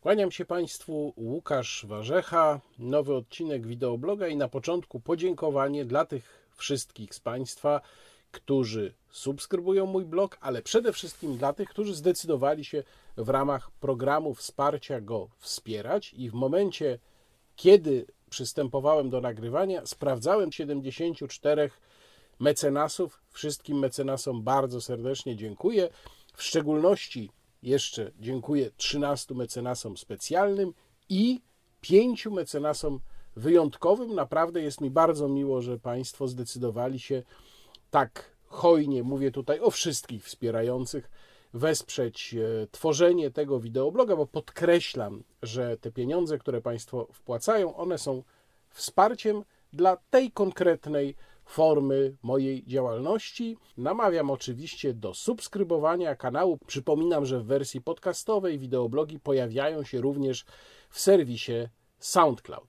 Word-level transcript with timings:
Kłaniam 0.00 0.30
się 0.30 0.44
Państwu, 0.44 1.12
Łukasz 1.16 1.86
Warzecha, 1.88 2.60
nowy 2.78 3.14
odcinek 3.14 3.66
wideobloga 3.66 4.28
i 4.28 4.36
na 4.36 4.48
początku 4.48 5.00
podziękowanie 5.00 5.84
dla 5.84 6.04
tych 6.04 6.48
wszystkich 6.56 7.14
z 7.14 7.20
Państwa, 7.20 7.80
którzy 8.30 8.94
subskrybują 9.10 9.86
mój 9.86 10.04
blog, 10.04 10.38
ale 10.40 10.62
przede 10.62 10.92
wszystkim 10.92 11.36
dla 11.36 11.52
tych, 11.52 11.68
którzy 11.68 11.94
zdecydowali 11.94 12.64
się 12.64 12.82
w 13.16 13.28
ramach 13.28 13.70
programu 13.70 14.34
wsparcia 14.34 15.00
go 15.00 15.28
wspierać 15.38 16.14
i 16.14 16.30
w 16.30 16.34
momencie, 16.34 16.98
kiedy 17.56 18.06
przystępowałem 18.30 19.10
do 19.10 19.20
nagrywania, 19.20 19.86
sprawdzałem 19.86 20.52
74 20.52 21.70
mecenasów. 22.38 23.20
Wszystkim 23.30 23.78
mecenasom 23.78 24.42
bardzo 24.42 24.80
serdecznie 24.80 25.36
dziękuję. 25.36 25.88
W 26.34 26.42
szczególności 26.42 27.30
jeszcze 27.62 28.10
dziękuję 28.20 28.70
13 28.76 29.34
mecenasom 29.34 29.96
specjalnym 29.96 30.72
i 31.08 31.40
5 31.80 32.26
mecenasom 32.26 33.00
wyjątkowym. 33.36 34.14
Naprawdę 34.14 34.62
jest 34.62 34.80
mi 34.80 34.90
bardzo 34.90 35.28
miło, 35.28 35.62
że 35.62 35.78
Państwo 35.78 36.28
zdecydowali 36.28 37.00
się 37.00 37.22
tak 37.90 38.36
hojnie, 38.46 39.02
mówię 39.02 39.30
tutaj 39.30 39.60
o 39.60 39.70
wszystkich 39.70 40.24
wspierających, 40.24 41.10
wesprzeć 41.54 42.34
e, 42.34 42.66
tworzenie 42.70 43.30
tego 43.30 43.60
wideobloga, 43.60 44.16
bo 44.16 44.26
podkreślam, 44.26 45.22
że 45.42 45.76
te 45.76 45.92
pieniądze, 45.92 46.38
które 46.38 46.60
Państwo 46.60 47.08
wpłacają, 47.12 47.76
one 47.76 47.98
są 47.98 48.22
wsparciem 48.70 49.44
dla 49.72 49.96
tej 49.96 50.30
konkretnej 50.30 51.16
formy 51.50 52.16
mojej 52.22 52.64
działalności. 52.66 53.56
Namawiam 53.76 54.30
oczywiście 54.30 54.94
do 54.94 55.14
subskrybowania 55.14 56.16
kanału. 56.16 56.58
Przypominam, 56.66 57.26
że 57.26 57.40
w 57.40 57.46
wersji 57.46 57.80
podcastowej 57.80 58.58
wideoblogi 58.58 59.20
pojawiają 59.20 59.82
się 59.84 60.00
również 60.00 60.44
w 60.90 61.00
serwisie 61.00 61.68
SoundCloud. 61.98 62.68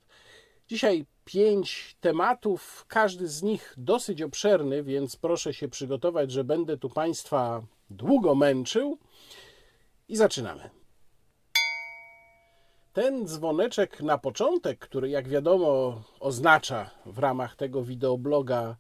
Dzisiaj 0.68 1.06
pięć 1.26 1.96
tematów, 2.00 2.86
każdy 2.88 3.28
z 3.28 3.44
nich 3.44 3.74
dosyć 3.78 4.22
obszerny, 4.22 4.84
więc 4.84 5.16
proszę 5.16 5.54
się 5.54 5.68
przygotować, 5.68 6.32
że 6.32 6.44
będę 6.44 6.78
tu 6.78 6.90
Państwa 6.90 7.62
długo 7.90 8.36
męczył. 8.36 8.98
I 10.08 10.16
zaczynamy. 10.16 10.81
Ten 12.94 13.28
dzwoneczek 13.28 14.02
na 14.02 14.18
początek, 14.18 14.80
który 14.80 15.10
jak 15.10 15.28
wiadomo 15.28 16.02
oznacza 16.20 16.90
w 17.06 17.20
ramach 17.20 17.56
tego 17.56 17.84
wideobloga 17.84 18.76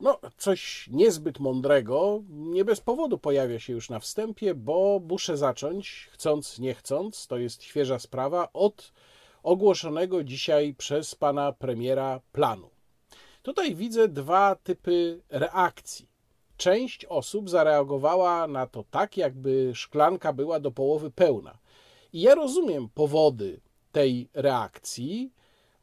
no, 0.00 0.18
coś 0.36 0.88
niezbyt 0.92 1.40
mądrego, 1.40 2.22
nie 2.28 2.64
bez 2.64 2.80
powodu 2.80 3.18
pojawia 3.18 3.58
się 3.58 3.72
już 3.72 3.90
na 3.90 3.98
wstępie, 3.98 4.54
bo 4.54 5.00
muszę 5.08 5.36
zacząć, 5.36 6.08
chcąc, 6.12 6.58
nie 6.58 6.74
chcąc, 6.74 7.26
to 7.26 7.38
jest 7.38 7.62
świeża 7.62 7.98
sprawa, 7.98 8.48
od 8.52 8.92
ogłoszonego 9.42 10.24
dzisiaj 10.24 10.74
przez 10.74 11.14
pana 11.14 11.52
premiera 11.52 12.20
planu. 12.32 12.70
Tutaj 13.42 13.74
widzę 13.74 14.08
dwa 14.08 14.56
typy 14.56 15.20
reakcji. 15.28 16.08
Część 16.56 17.04
osób 17.04 17.50
zareagowała 17.50 18.46
na 18.46 18.66
to 18.66 18.84
tak, 18.90 19.16
jakby 19.16 19.72
szklanka 19.74 20.32
była 20.32 20.60
do 20.60 20.70
połowy 20.70 21.10
pełna. 21.10 21.58
I 22.12 22.20
ja 22.20 22.34
rozumiem 22.34 22.88
powody 22.88 23.60
tej 23.92 24.28
reakcji. 24.34 25.32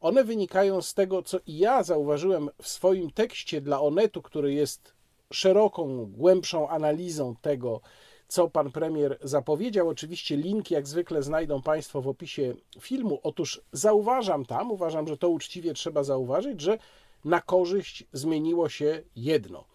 One 0.02 0.23
wynikają 0.23 0.81
z 0.81 0.93
tego, 0.93 1.23
co 1.23 1.38
i 1.47 1.57
ja 1.57 1.83
zauważyłem 1.83 2.49
w 2.61 2.67
swoim 2.67 3.11
tekście 3.11 3.61
dla 3.61 3.81
Onetu, 3.81 4.21
który 4.21 4.53
jest 4.53 4.93
szeroką, 5.33 6.05
głębszą 6.05 6.69
analizą 6.69 7.35
tego, 7.35 7.81
co 8.27 8.49
pan 8.49 8.71
premier 8.71 9.19
zapowiedział. 9.23 9.89
Oczywiście 9.89 10.38
linki, 10.38 10.73
jak 10.73 10.88
zwykle, 10.88 11.23
znajdą 11.23 11.61
Państwo 11.61 12.02
w 12.02 12.07
opisie 12.07 12.53
filmu. 12.80 13.19
Otóż 13.23 13.61
zauważam 13.71 14.45
tam, 14.45 14.71
uważam, 14.71 15.08
że 15.08 15.17
to 15.17 15.30
uczciwie 15.30 15.73
trzeba 15.73 16.03
zauważyć, 16.03 16.61
że 16.61 16.77
na 17.25 17.41
korzyść 17.41 18.03
zmieniło 18.13 18.69
się 18.69 19.03
jedno. 19.15 19.65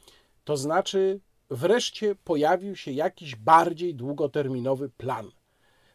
To 0.44 0.56
znaczy, 0.56 1.20
wreszcie 1.50 2.14
pojawił 2.14 2.76
się 2.76 2.92
jakiś 2.92 3.36
bardziej 3.36 3.94
długoterminowy 3.94 4.88
plan. 4.88 5.30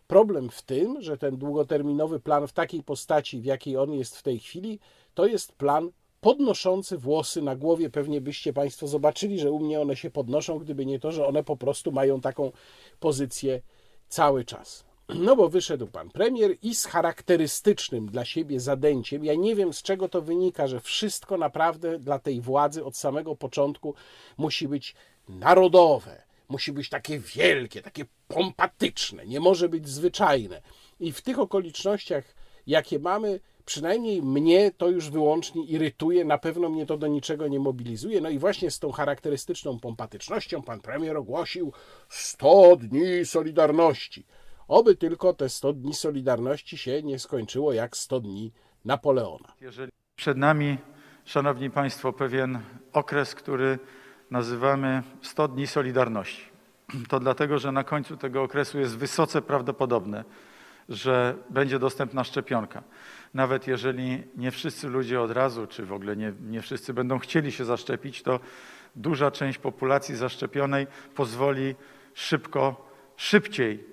Problem 0.08 0.50
w 0.50 0.62
tym, 0.62 1.02
że 1.02 1.18
ten 1.18 1.38
długoterminowy 1.38 2.20
plan 2.20 2.48
w 2.48 2.54
takiej 2.54 2.84
postaci, 2.84 3.42
w 3.42 3.46
jakiej 3.46 3.78
on 3.78 3.94
jest 3.94 4.18
w 4.18 4.24
tej 4.24 4.40
chwili, 4.40 4.80
to 5.14 5.26
jest 5.26 5.52
plan 5.52 5.92
podnoszący 6.22 6.98
włosy 6.98 7.42
na 7.42 7.56
głowie. 7.56 7.90
Pewnie 7.90 8.22
byście 8.22 8.54
Państwo 8.54 8.88
zobaczyli, 8.88 9.40
że 9.40 9.52
u 9.52 9.60
mnie 9.60 9.82
one 9.82 9.96
się 9.96 10.12
podnoszą, 10.12 10.60
gdyby 10.60 10.86
nie 10.86 11.00
to, 11.00 11.12
że 11.12 11.28
one 11.28 11.44
po 11.44 11.58
prostu 11.58 11.92
mają 11.92 12.22
taką 12.22 12.52
pozycję 13.00 13.62
cały 14.10 14.46
czas. 14.46 14.84
No 15.26 15.36
bo 15.36 15.50
wyszedł 15.50 15.88
pan 15.88 16.10
premier 16.10 16.58
i 16.62 16.76
z 16.76 16.86
charakterystycznym 16.86 18.06
dla 18.06 18.26
siebie 18.26 18.60
zadęciem, 18.60 19.26
ja 19.26 19.36
nie 19.36 19.56
wiem 19.56 19.74
z 19.74 19.82
czego 19.82 20.10
to 20.10 20.22
wynika, 20.22 20.68
że 20.68 20.80
wszystko 20.80 21.38
naprawdę 21.38 22.00
dla 22.00 22.20
tej 22.20 22.42
władzy 22.42 22.86
od 22.86 22.98
samego 22.98 23.36
początku 23.36 23.96
musi 24.38 24.68
być 24.68 24.96
narodowe, 25.30 26.22
musi 26.50 26.72
być 26.72 26.90
takie 26.90 27.20
wielkie, 27.20 27.82
takie 27.82 28.06
pompatyczne, 28.28 29.26
nie 29.26 29.40
może 29.40 29.70
być 29.70 29.90
zwyczajne. 29.90 30.62
I 31.00 31.12
w 31.12 31.22
tych 31.22 31.40
okolicznościach, 31.40 32.36
jakie 32.68 33.00
mamy, 33.00 33.40
przynajmniej 33.66 34.22
mnie 34.22 34.72
to 34.72 34.90
już 34.90 35.10
wyłącznie 35.10 35.66
irytuje, 35.66 36.26
na 36.26 36.38
pewno 36.38 36.70
mnie 36.70 36.86
to 36.86 36.98
do 36.98 37.08
niczego 37.08 37.48
nie 37.48 37.60
mobilizuje. 37.60 38.22
No 38.22 38.30
i 38.30 38.40
właśnie 38.40 38.72
z 38.72 38.80
tą 38.80 38.92
charakterystyczną 38.92 39.80
pompatycznością 39.80 40.62
pan 40.62 40.82
premier 40.82 41.18
ogłosił 41.18 41.74
100 42.10 42.76
dni 42.76 43.26
Solidarności. 43.26 44.26
Oby 44.68 44.96
tylko 44.96 45.34
te 45.34 45.50
100 45.50 45.74
dni 45.74 45.94
Solidarności 45.94 46.78
się 46.78 47.04
nie 47.04 47.20
skończyło 47.20 47.74
jak 47.74 47.98
100 47.98 48.20
dni 48.20 48.52
Napoleona. 48.86 49.54
Jeżeli 49.62 49.92
przed 50.16 50.38
nami, 50.38 50.78
Szanowni 51.26 51.70
Państwo, 51.70 52.14
pewien 52.14 52.60
okres, 52.94 53.36
który 53.36 53.80
nazywamy 54.34 55.04
100 55.22 55.48
dni 55.48 55.68
Solidarności, 55.68 56.46
to 57.10 57.20
dlatego, 57.20 57.60
że 57.60 57.72
na 57.72 57.84
końcu 57.84 58.18
tego 58.18 58.44
okresu 58.44 58.80
jest 58.80 58.98
wysoce 58.98 59.42
prawdopodobne, 59.42 60.24
że 60.90 61.36
będzie 61.50 61.80
dostępna 61.80 62.24
szczepionka. 62.24 62.84
Nawet 63.34 63.68
jeżeli 63.68 64.24
nie 64.38 64.52
wszyscy 64.52 64.88
ludzie 64.90 65.22
od 65.22 65.32
razu, 65.32 65.68
czy 65.68 65.86
w 65.86 65.94
ogóle 65.94 66.16
nie, 66.16 66.34
nie 66.50 66.62
wszyscy 66.62 66.94
będą 66.94 67.20
chcieli 67.20 67.52
się 67.52 67.66
zaszczepić, 67.66 68.24
to 68.24 68.40
duża 68.96 69.32
część 69.32 69.58
populacji 69.58 70.16
zaszczepionej 70.16 70.88
pozwoli 71.16 71.76
szybko, 72.14 72.90
szybciej 73.18 73.84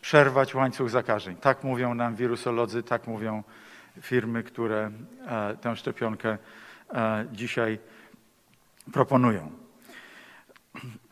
przerwać 0.00 0.54
łańcuch 0.54 0.90
zakażeń. 0.90 1.36
Tak 1.36 1.64
mówią 1.64 1.94
nam 1.94 2.16
wirusolodzy, 2.16 2.82
tak 2.82 3.06
mówią 3.06 3.42
firmy, 4.00 4.42
które 4.42 4.90
e, 5.26 5.56
tę 5.56 5.76
szczepionkę 5.76 6.38
e, 6.94 7.26
dzisiaj 7.32 7.78
proponują. 8.92 9.67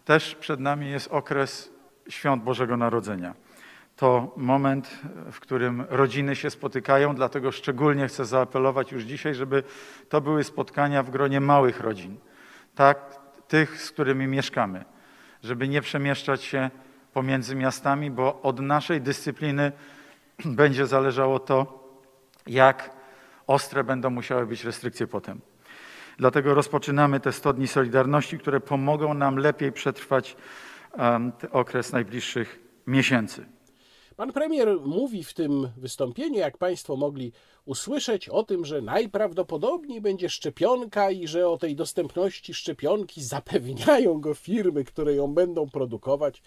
Też 0.06 0.34
przed 0.34 0.60
nami 0.60 0.90
jest 0.90 1.08
okres 1.08 1.70
świąt 2.08 2.42
Bożego 2.42 2.76
Narodzenia. 2.76 3.34
To 3.96 4.34
moment, 4.36 5.00
w 5.32 5.40
którym 5.40 5.86
rodziny 5.88 6.36
się 6.36 6.50
spotykają, 6.50 7.14
dlatego 7.14 7.52
szczególnie 7.52 8.08
chcę 8.08 8.24
zaapelować 8.24 8.92
już 8.92 9.04
dzisiaj, 9.04 9.34
żeby 9.34 9.62
to 10.08 10.20
były 10.20 10.44
spotkania 10.44 11.02
w 11.02 11.10
gronie 11.10 11.40
małych 11.40 11.80
rodzin, 11.80 12.16
tak, 12.74 12.98
tych, 13.48 13.82
z 13.82 13.90
którymi 13.90 14.26
mieszkamy, 14.26 14.84
żeby 15.42 15.68
nie 15.68 15.82
przemieszczać 15.82 16.42
się 16.42 16.70
pomiędzy 17.12 17.54
miastami, 17.54 18.10
bo 18.10 18.42
od 18.42 18.60
naszej 18.60 19.00
dyscypliny 19.00 19.72
będzie 20.60 20.86
zależało 20.86 21.38
to, 21.38 21.88
jak 22.46 22.90
ostre 23.46 23.84
będą 23.84 24.10
musiały 24.10 24.46
być 24.46 24.64
restrykcje 24.64 25.06
potem. 25.06 25.40
Dlatego 26.18 26.54
rozpoczynamy 26.54 27.20
te 27.20 27.32
100 27.32 27.52
dni 27.52 27.68
Solidarności, 27.68 28.38
które 28.38 28.60
pomogą 28.60 29.14
nam 29.14 29.36
lepiej 29.36 29.72
przetrwać 29.72 30.36
um, 30.98 31.32
okres 31.52 31.92
najbliższych 31.92 32.60
miesięcy. 32.86 33.46
Pan 34.16 34.32
premier 34.32 34.68
mówi 34.84 35.24
w 35.24 35.34
tym 35.34 35.68
wystąpieniu, 35.76 36.38
jak 36.38 36.58
Państwo 36.58 36.96
mogli 36.96 37.32
usłyszeć, 37.64 38.28
o 38.28 38.42
tym, 38.42 38.64
że 38.64 38.82
najprawdopodobniej 38.82 40.00
będzie 40.00 40.28
szczepionka 40.28 41.10
i 41.10 41.26
że 41.26 41.48
o 41.48 41.58
tej 41.58 41.76
dostępności 41.76 42.54
szczepionki 42.54 43.22
zapewniają 43.24 44.20
go 44.20 44.34
firmy, 44.34 44.84
które 44.84 45.14
ją 45.14 45.34
będą 45.34 45.70
produkować. 45.70 46.42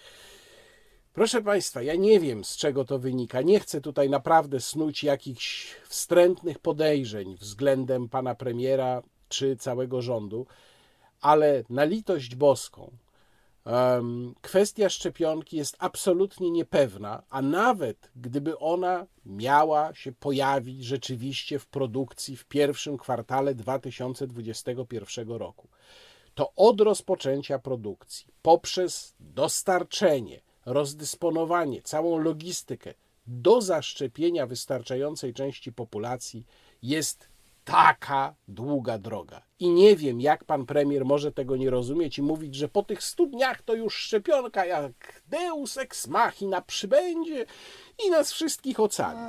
Proszę 1.14 1.42
Państwa, 1.42 1.82
ja 1.82 1.96
nie 1.96 2.20
wiem 2.20 2.44
z 2.44 2.58
czego 2.58 2.86
to 2.86 3.00
wynika. 3.00 3.42
Nie 3.42 3.60
chcę 3.60 3.82
tutaj 3.82 4.10
naprawdę 4.10 4.60
snuć 4.60 5.04
jakichś 5.04 5.76
wstrętnych 5.88 6.60
podejrzeń 6.60 7.36
względem 7.36 8.10
pana 8.10 8.36
premiera 8.36 9.02
czy 9.30 9.56
całego 9.58 10.02
rządu, 10.02 10.46
ale 11.22 11.64
na 11.70 11.84
litość 11.84 12.36
boską, 12.36 12.92
kwestia 14.42 14.90
szczepionki 14.90 15.58
jest 15.58 15.76
absolutnie 15.80 16.52
niepewna, 16.52 17.24
a 17.30 17.42
nawet 17.42 18.12
gdyby 18.16 18.60
ona 18.60 19.06
miała 19.26 19.94
się 19.94 20.12
pojawić 20.12 20.84
rzeczywiście 20.86 21.60
w 21.60 21.68
produkcji 21.68 22.38
w 22.38 22.46
pierwszym 22.46 22.98
kwartale 22.98 23.56
2021 23.56 25.32
roku, 25.32 25.68
to 26.36 26.54
od 26.56 26.82
rozpoczęcia 26.82 27.60
produkcji 27.60 28.28
poprzez 28.42 29.16
dostarczenie, 29.20 30.42
rozdysponowanie, 30.66 31.82
całą 31.82 32.18
logistykę 32.18 32.94
do 33.28 33.62
zaszczepienia 33.62 34.48
wystarczającej 34.48 35.34
części 35.34 35.74
populacji 35.74 36.46
jest 36.84 37.30
taka 37.64 38.36
długa 38.48 38.98
droga. 38.98 39.42
I 39.60 39.70
nie 39.70 39.96
wiem, 39.96 40.22
jak 40.22 40.44
pan 40.44 40.66
premier 40.66 41.06
może 41.06 41.32
tego 41.32 41.58
nie 41.58 41.70
rozumieć 41.70 42.18
i 42.18 42.22
mówić, 42.22 42.56
że 42.56 42.70
po 42.70 42.84
tych 42.84 43.04
stu 43.04 43.28
dniach 43.28 43.62
to 43.62 43.74
już 43.74 43.96
szczepionka 43.96 44.66
jak 44.66 45.22
Deus 45.28 45.78
ex 45.78 46.08
machina 46.08 46.62
przybędzie 46.62 47.46
i 48.06 48.10
nas 48.10 48.32
wszystkich 48.32 48.80
ocali. 48.80 49.20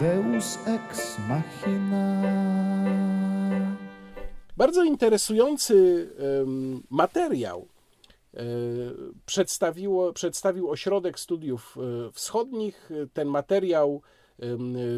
Deus 0.00 0.58
ex 0.66 1.18
machina. 1.28 2.20
Bardzo 4.56 4.84
interesujący 4.84 6.08
materiał 6.90 7.68
e, 8.34 8.40
przedstawiło, 9.26 10.12
przedstawił 10.12 10.70
Ośrodek 10.70 11.20
Studiów 11.20 11.76
e, 11.76 12.12
Wschodnich. 12.12 12.90
Ten 13.12 13.28
materiał 13.28 14.02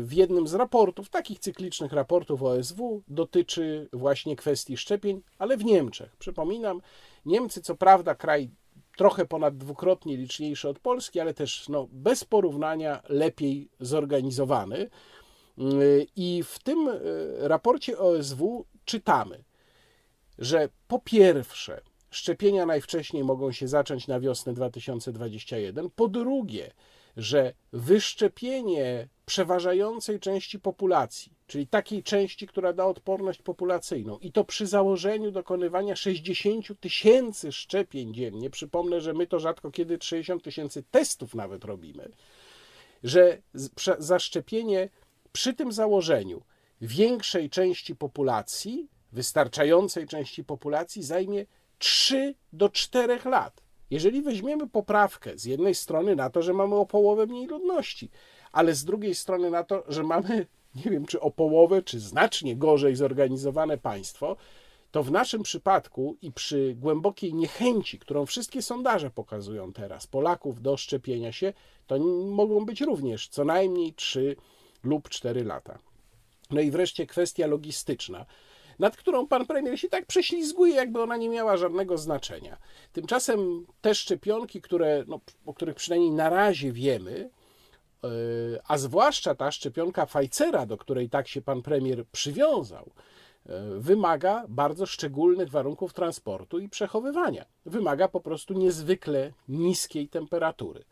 w 0.02 0.12
jednym 0.12 0.48
z 0.48 0.54
raportów, 0.54 1.08
takich 1.08 1.38
cyklicznych 1.38 1.92
raportów 1.92 2.42
OSW, 2.42 3.02
dotyczy 3.08 3.88
właśnie 3.92 4.36
kwestii 4.36 4.76
szczepień, 4.76 5.22
ale 5.38 5.56
w 5.56 5.64
Niemczech. 5.64 6.16
Przypominam, 6.16 6.80
Niemcy, 7.26 7.62
co 7.62 7.74
prawda, 7.74 8.14
kraj 8.14 8.50
trochę 8.96 9.26
ponad 9.26 9.56
dwukrotnie 9.56 10.16
liczniejszy 10.16 10.68
od 10.68 10.78
Polski, 10.78 11.20
ale 11.20 11.34
też 11.34 11.68
no, 11.68 11.88
bez 11.92 12.24
porównania 12.24 13.02
lepiej 13.08 13.68
zorganizowany. 13.80 14.90
I 16.16 16.42
w 16.46 16.58
tym 16.58 16.88
e, 16.88 16.98
raporcie 17.48 17.98
OSW 17.98 18.66
czytamy, 18.84 19.44
że 20.38 20.68
po 20.88 20.98
pierwsze, 20.98 21.80
szczepienia 22.10 22.66
najwcześniej 22.66 23.24
mogą 23.24 23.52
się 23.52 23.68
zacząć 23.68 24.06
na 24.06 24.20
wiosnę 24.20 24.54
2021, 24.54 25.90
po 25.90 26.08
drugie, 26.08 26.72
że 27.17 27.53
wyszczepienie 27.73 29.09
przeważającej 29.26 30.20
części 30.20 30.61
populacji, 30.61 31.32
czyli 31.47 31.67
takiej 31.67 32.03
części, 32.03 32.47
która 32.47 32.73
da 32.73 32.87
odporność 32.87 33.43
populacyjną, 33.43 34.19
i 34.19 34.32
to 34.32 34.44
przy 34.44 34.67
założeniu 34.67 35.31
dokonywania 35.31 35.97
60 35.97 36.81
tysięcy 36.81 37.53
szczepień 37.53 38.14
dziennie, 38.14 38.50
przypomnę, 38.50 39.00
że 39.00 39.12
my 39.12 39.26
to 39.26 39.41
rzadko 39.41 39.70
kiedy 39.70 39.99
60 40.00 40.43
tysięcy 40.43 40.82
testów 40.91 41.35
nawet 41.35 41.64
robimy, 41.64 42.09
że 43.05 43.43
zaszczepienie 43.99 44.88
przy 45.32 45.55
tym 45.55 45.73
założeniu 45.73 46.43
większej 46.81 47.50
części 47.50 47.97
populacji, 47.97 48.88
wystarczającej 49.12 50.06
części 50.06 50.44
populacji, 50.44 51.03
zajmie 51.03 51.47
3 51.79 52.35
do 52.53 52.69
4 52.69 53.19
lat. 53.25 53.62
Jeżeli 53.92 54.22
weźmiemy 54.22 54.68
poprawkę 54.68 55.38
z 55.38 55.44
jednej 55.44 55.74
strony 55.74 56.16
na 56.16 56.30
to, 56.30 56.42
że 56.42 56.52
mamy 56.52 56.74
o 56.74 56.86
połowę 56.86 57.26
mniej 57.26 57.46
ludności, 57.46 58.10
ale 58.52 58.74
z 58.74 58.84
drugiej 58.84 59.14
strony 59.14 59.50
na 59.50 59.64
to, 59.64 59.84
że 59.88 60.02
mamy, 60.02 60.46
nie 60.84 60.90
wiem 60.90 61.06
czy 61.06 61.20
o 61.20 61.30
połowę, 61.30 61.82
czy 61.82 62.00
znacznie 62.00 62.56
gorzej 62.56 62.96
zorganizowane 62.96 63.78
państwo, 63.78 64.36
to 64.90 65.02
w 65.02 65.10
naszym 65.10 65.42
przypadku 65.42 66.16
i 66.22 66.32
przy 66.32 66.74
głębokiej 66.78 67.34
niechęci, 67.34 67.98
którą 67.98 68.26
wszystkie 68.26 68.62
sondaże 68.62 69.10
pokazują 69.10 69.72
teraz, 69.72 70.06
Polaków 70.06 70.62
do 70.62 70.76
szczepienia 70.76 71.32
się, 71.32 71.52
to 71.86 71.98
mogą 72.26 72.64
być 72.64 72.80
również 72.80 73.28
co 73.28 73.44
najmniej 73.44 73.94
3 73.94 74.36
lub 74.84 75.08
4 75.08 75.44
lata. 75.44 75.78
No 76.50 76.60
i 76.60 76.70
wreszcie 76.70 77.06
kwestia 77.06 77.46
logistyczna 77.46 78.26
nad 78.78 78.96
którą 78.96 79.26
pan 79.26 79.46
premier 79.46 79.80
się 79.80 79.88
tak 79.88 80.06
prześlizguje, 80.06 80.74
jakby 80.74 81.02
ona 81.02 81.16
nie 81.16 81.28
miała 81.28 81.56
żadnego 81.56 81.98
znaczenia. 81.98 82.56
Tymczasem 82.92 83.66
te 83.80 83.94
szczepionki, 83.94 84.60
które, 84.60 85.04
no, 85.08 85.20
o 85.46 85.54
których 85.54 85.76
przynajmniej 85.76 86.10
na 86.10 86.30
razie 86.30 86.72
wiemy, 86.72 87.30
e, 88.04 88.08
a 88.69 88.78
zwłaszcza 88.78 89.34
ta 89.34 89.52
szczepionka 89.52 90.06
Pfizera, 90.06 90.66
do 90.66 90.76
której 90.76 91.10
tak 91.10 91.28
się 91.28 91.42
pan 91.42 91.62
premier 91.62 92.06
przywiązał, 92.06 92.90
e, 93.46 93.60
wymaga 93.78 94.44
bardzo 94.48 94.86
szczególnych 94.86 95.50
warunków 95.50 95.92
transportu 95.92 96.58
i 96.58 96.68
przechowywania. 96.68 97.44
Wymaga 97.66 98.08
po 98.08 98.20
prostu 98.20 98.54
niezwykle 98.54 99.32
niskiej 99.48 100.08
temperatury. 100.08 100.84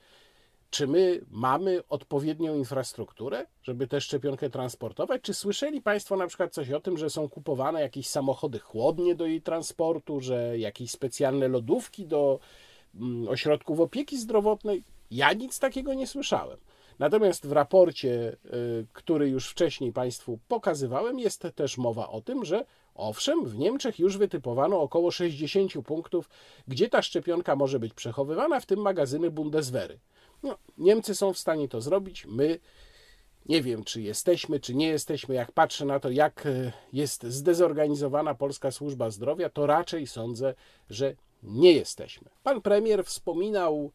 Czy 0.70 0.86
my 0.86 1.20
mamy 1.30 1.82
odpowiednią 1.88 2.54
infrastrukturę, 2.56 3.46
żeby 3.62 3.86
tę 3.86 4.00
szczepionkę 4.00 4.50
transportować? 4.50 5.22
Czy 5.22 5.34
słyszeli 5.34 5.82
Państwo 5.82 6.16
na 6.16 6.26
przykład 6.26 6.52
coś 6.52 6.70
o 6.70 6.80
tym, 6.80 6.98
że 6.98 7.10
są 7.10 7.28
kupowane 7.28 7.80
jakieś 7.80 8.08
samochody 8.08 8.58
chłodnie 8.58 9.14
do 9.14 9.26
jej 9.26 9.42
transportu, 9.42 10.20
że 10.20 10.58
jakieś 10.58 10.90
specjalne 10.90 11.48
lodówki 11.48 12.06
do 12.06 12.38
mm, 12.94 13.28
ośrodków 13.28 13.80
opieki 13.80 14.18
zdrowotnej? 14.18 14.84
Ja 15.10 15.32
nic 15.32 15.58
takiego 15.58 15.94
nie 15.94 16.06
słyszałem. 16.06 16.58
Natomiast 16.98 17.46
w 17.46 17.52
raporcie, 17.52 18.36
y, 18.44 18.86
który 18.92 19.28
już 19.28 19.48
wcześniej 19.48 19.92
Państwu 19.92 20.38
pokazywałem, 20.48 21.18
jest 21.18 21.46
też 21.54 21.78
mowa 21.78 22.08
o 22.08 22.20
tym, 22.20 22.44
że 22.44 22.64
owszem, 22.94 23.44
w 23.44 23.58
Niemczech 23.58 23.98
już 23.98 24.16
wytypowano 24.16 24.80
około 24.80 25.10
60 25.10 25.72
punktów, 25.82 26.28
gdzie 26.68 26.88
ta 26.88 27.02
szczepionka 27.02 27.56
może 27.56 27.78
być 27.78 27.94
przechowywana, 27.94 28.60
w 28.60 28.66
tym 28.66 28.80
magazyny 28.80 29.30
Bundeswehry. 29.30 29.98
No, 30.42 30.58
Niemcy 30.78 31.14
są 31.14 31.32
w 31.32 31.38
stanie 31.38 31.68
to 31.68 31.80
zrobić. 31.80 32.26
My 32.26 32.58
nie 33.46 33.62
wiem, 33.62 33.84
czy 33.84 34.02
jesteśmy, 34.02 34.60
czy 34.60 34.74
nie 34.74 34.88
jesteśmy. 34.88 35.34
Jak 35.34 35.52
patrzę 35.52 35.84
na 35.84 36.00
to, 36.00 36.10
jak 36.10 36.46
e, 36.46 36.72
jest 36.92 37.22
zdezorganizowana 37.22 38.34
polska 38.34 38.70
służba 38.70 39.10
zdrowia, 39.10 39.50
to 39.50 39.66
raczej 39.66 40.06
sądzę, 40.06 40.54
że 40.90 41.14
nie 41.42 41.72
jesteśmy. 41.72 42.28
Pan 42.42 42.60
premier 42.62 43.04
wspominał 43.04 43.92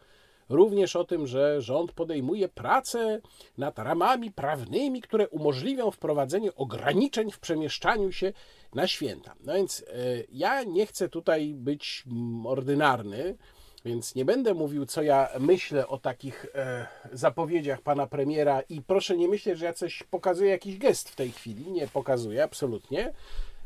również 0.49 0.95
o 0.95 1.03
tym, 1.03 1.27
że 1.27 1.61
rząd 1.61 1.91
podejmuje 1.91 2.49
pracę 2.49 3.21
nad 3.57 3.79
ramami 3.79 4.31
prawnymi, 4.31 5.01
które 5.01 5.29
umożliwią 5.29 5.91
wprowadzenie 5.91 6.55
ograniczeń 6.55 7.31
w 7.31 7.39
przemieszczaniu 7.39 8.11
się 8.11 8.33
na 8.73 8.87
święta. 8.87 9.35
No 9.43 9.53
więc 9.53 9.81
e, 9.81 9.83
ja 10.31 10.63
nie 10.63 10.85
chcę 10.85 11.09
tutaj 11.09 11.53
być 11.53 12.03
ordynarny 12.45 13.37
więc 13.85 14.15
nie 14.15 14.25
będę 14.25 14.53
mówił, 14.53 14.85
co 14.85 15.01
ja 15.01 15.29
myślę 15.39 15.87
o 15.87 15.97
takich 15.97 16.45
e, 16.55 16.87
zapowiedziach 17.11 17.81
pana 17.81 18.07
premiera 18.07 18.61
i 18.61 18.81
proszę 18.81 19.17
nie 19.17 19.27
myśleć, 19.27 19.59
że 19.59 19.65
ja 19.65 19.73
coś 19.73 20.03
pokazuję 20.03 20.51
jakiś 20.51 20.77
gest 20.77 21.09
w 21.09 21.15
tej 21.15 21.31
chwili. 21.31 21.71
Nie 21.71 21.87
pokazuję, 21.87 22.43
absolutnie. 22.43 23.13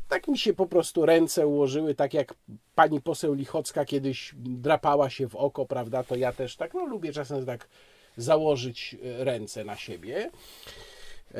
Tak 0.08 0.28
mi 0.28 0.38
się 0.38 0.54
po 0.54 0.66
prostu 0.66 1.06
ręce 1.06 1.46
ułożyły, 1.46 1.94
tak 1.94 2.14
jak 2.14 2.34
pani 2.74 3.00
poseł 3.00 3.34
Lichocka 3.34 3.84
kiedyś 3.84 4.34
drapała 4.36 5.10
się 5.10 5.28
w 5.28 5.36
oko, 5.36 5.66
prawda? 5.66 6.04
To 6.04 6.16
ja 6.16 6.32
też 6.32 6.56
tak, 6.56 6.74
no 6.74 6.84
lubię 6.84 7.12
czasem 7.12 7.46
tak 7.46 7.68
założyć 8.16 8.96
e, 9.20 9.24
ręce 9.24 9.64
na 9.64 9.76
siebie. 9.76 10.30
E, 11.34 11.38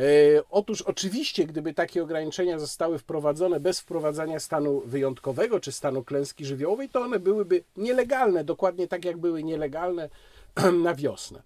otóż 0.51 0.83
oczywiście, 0.83 1.47
gdyby 1.47 1.75
takie 1.75 2.03
ograniczenia 2.03 2.59
zostały 2.59 2.99
wprowadzone 2.99 3.61
bez 3.61 3.81
wprowadzania 3.81 4.41
stanu 4.41 4.83
wyjątkowego 4.87 5.61
czy 5.61 5.73
stanu 5.73 6.05
klęski 6.05 6.45
żywiołowej, 6.45 6.89
to 6.89 7.01
one 7.01 7.19
byłyby 7.19 7.65
nielegalne, 7.77 8.45
dokładnie 8.45 8.89
tak 8.89 9.05
jak 9.05 9.17
były 9.19 9.43
nielegalne 9.43 10.09
na 10.85 10.95
wiosnę. 10.95 11.43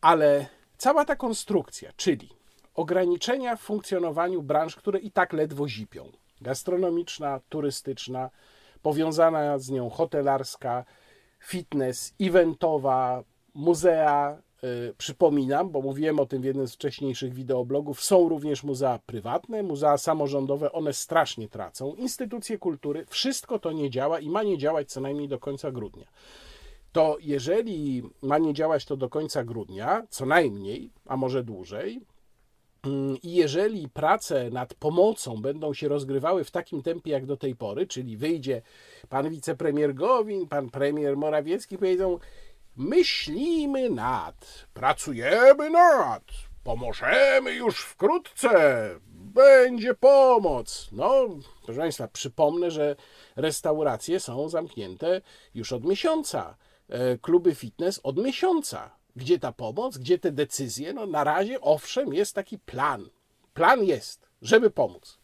Ale 0.00 0.46
cała 0.78 1.04
ta 1.04 1.16
konstrukcja, 1.16 1.92
czyli 1.96 2.28
ograniczenia 2.74 3.56
w 3.56 3.60
funkcjonowaniu 3.60 4.42
branż, 4.42 4.76
które 4.76 4.98
i 4.98 5.10
tak 5.10 5.32
ledwo 5.32 5.68
zipią, 5.68 6.12
gastronomiczna, 6.40 7.40
turystyczna, 7.48 8.30
powiązana 8.82 9.58
z 9.58 9.70
nią 9.70 9.90
hotelarska, 9.90 10.84
fitness, 11.44 12.14
eventowa, 12.20 13.24
muzea, 13.54 14.36
przypominam, 14.98 15.70
bo 15.70 15.80
mówiłem 15.80 16.20
o 16.20 16.26
tym 16.26 16.42
w 16.42 16.44
jednym 16.44 16.68
z 16.68 16.74
wcześniejszych 16.74 17.34
wideoblogów, 17.34 18.04
są 18.04 18.28
również 18.28 18.64
muzea 18.64 18.98
prywatne, 19.06 19.62
muzea 19.62 19.98
samorządowe, 19.98 20.72
one 20.72 20.92
strasznie 20.92 21.48
tracą. 21.48 21.94
Instytucje 21.94 22.58
kultury, 22.58 23.06
wszystko 23.08 23.58
to 23.58 23.72
nie 23.72 23.90
działa 23.90 24.20
i 24.20 24.28
ma 24.28 24.42
nie 24.42 24.58
działać 24.58 24.90
co 24.90 25.00
najmniej 25.00 25.28
do 25.28 25.38
końca 25.38 25.70
grudnia. 25.70 26.06
To 26.92 27.16
jeżeli 27.20 28.02
ma 28.22 28.38
nie 28.38 28.54
działać 28.54 28.84
to 28.84 28.96
do 28.96 29.08
końca 29.08 29.44
grudnia, 29.44 30.06
co 30.10 30.26
najmniej, 30.26 30.90
a 31.06 31.16
może 31.16 31.44
dłużej, 31.44 32.00
mm, 32.84 33.16
i 33.22 33.32
jeżeli 33.32 33.88
prace 33.88 34.50
nad 34.50 34.74
pomocą 34.74 35.42
będą 35.42 35.74
się 35.74 35.88
rozgrywały 35.88 36.44
w 36.44 36.50
takim 36.50 36.82
tempie 36.82 37.10
jak 37.10 37.26
do 37.26 37.36
tej 37.36 37.56
pory, 37.56 37.86
czyli 37.86 38.16
wyjdzie 38.16 38.62
pan 39.08 39.30
wicepremier 39.30 39.94
Gowin, 39.94 40.48
pan 40.48 40.70
premier 40.70 41.16
Morawiecki, 41.16 41.78
powiedzą, 41.78 42.18
Myślimy 42.76 43.90
nad, 43.90 44.66
pracujemy 44.74 45.70
nad, 45.70 46.22
pomożemy 46.64 47.54
już 47.54 47.80
wkrótce, 47.80 48.90
będzie 49.08 49.94
pomoc. 49.94 50.88
No, 50.92 51.28
proszę 51.64 51.80
Państwa, 51.80 52.08
przypomnę, 52.08 52.70
że 52.70 52.96
restauracje 53.36 54.20
są 54.20 54.48
zamknięte 54.48 55.20
już 55.54 55.72
od 55.72 55.84
miesiąca, 55.84 56.56
e, 56.88 57.18
kluby 57.18 57.54
fitness 57.54 58.00
od 58.02 58.16
miesiąca. 58.16 58.90
Gdzie 59.16 59.38
ta 59.38 59.52
pomoc, 59.52 59.98
gdzie 59.98 60.18
te 60.18 60.32
decyzje? 60.32 60.92
No, 60.92 61.06
na 61.06 61.24
razie, 61.24 61.60
owszem, 61.60 62.14
jest 62.14 62.34
taki 62.34 62.58
plan. 62.58 63.08
Plan 63.54 63.84
jest, 63.84 64.28
żeby 64.42 64.70
pomóc. 64.70 65.18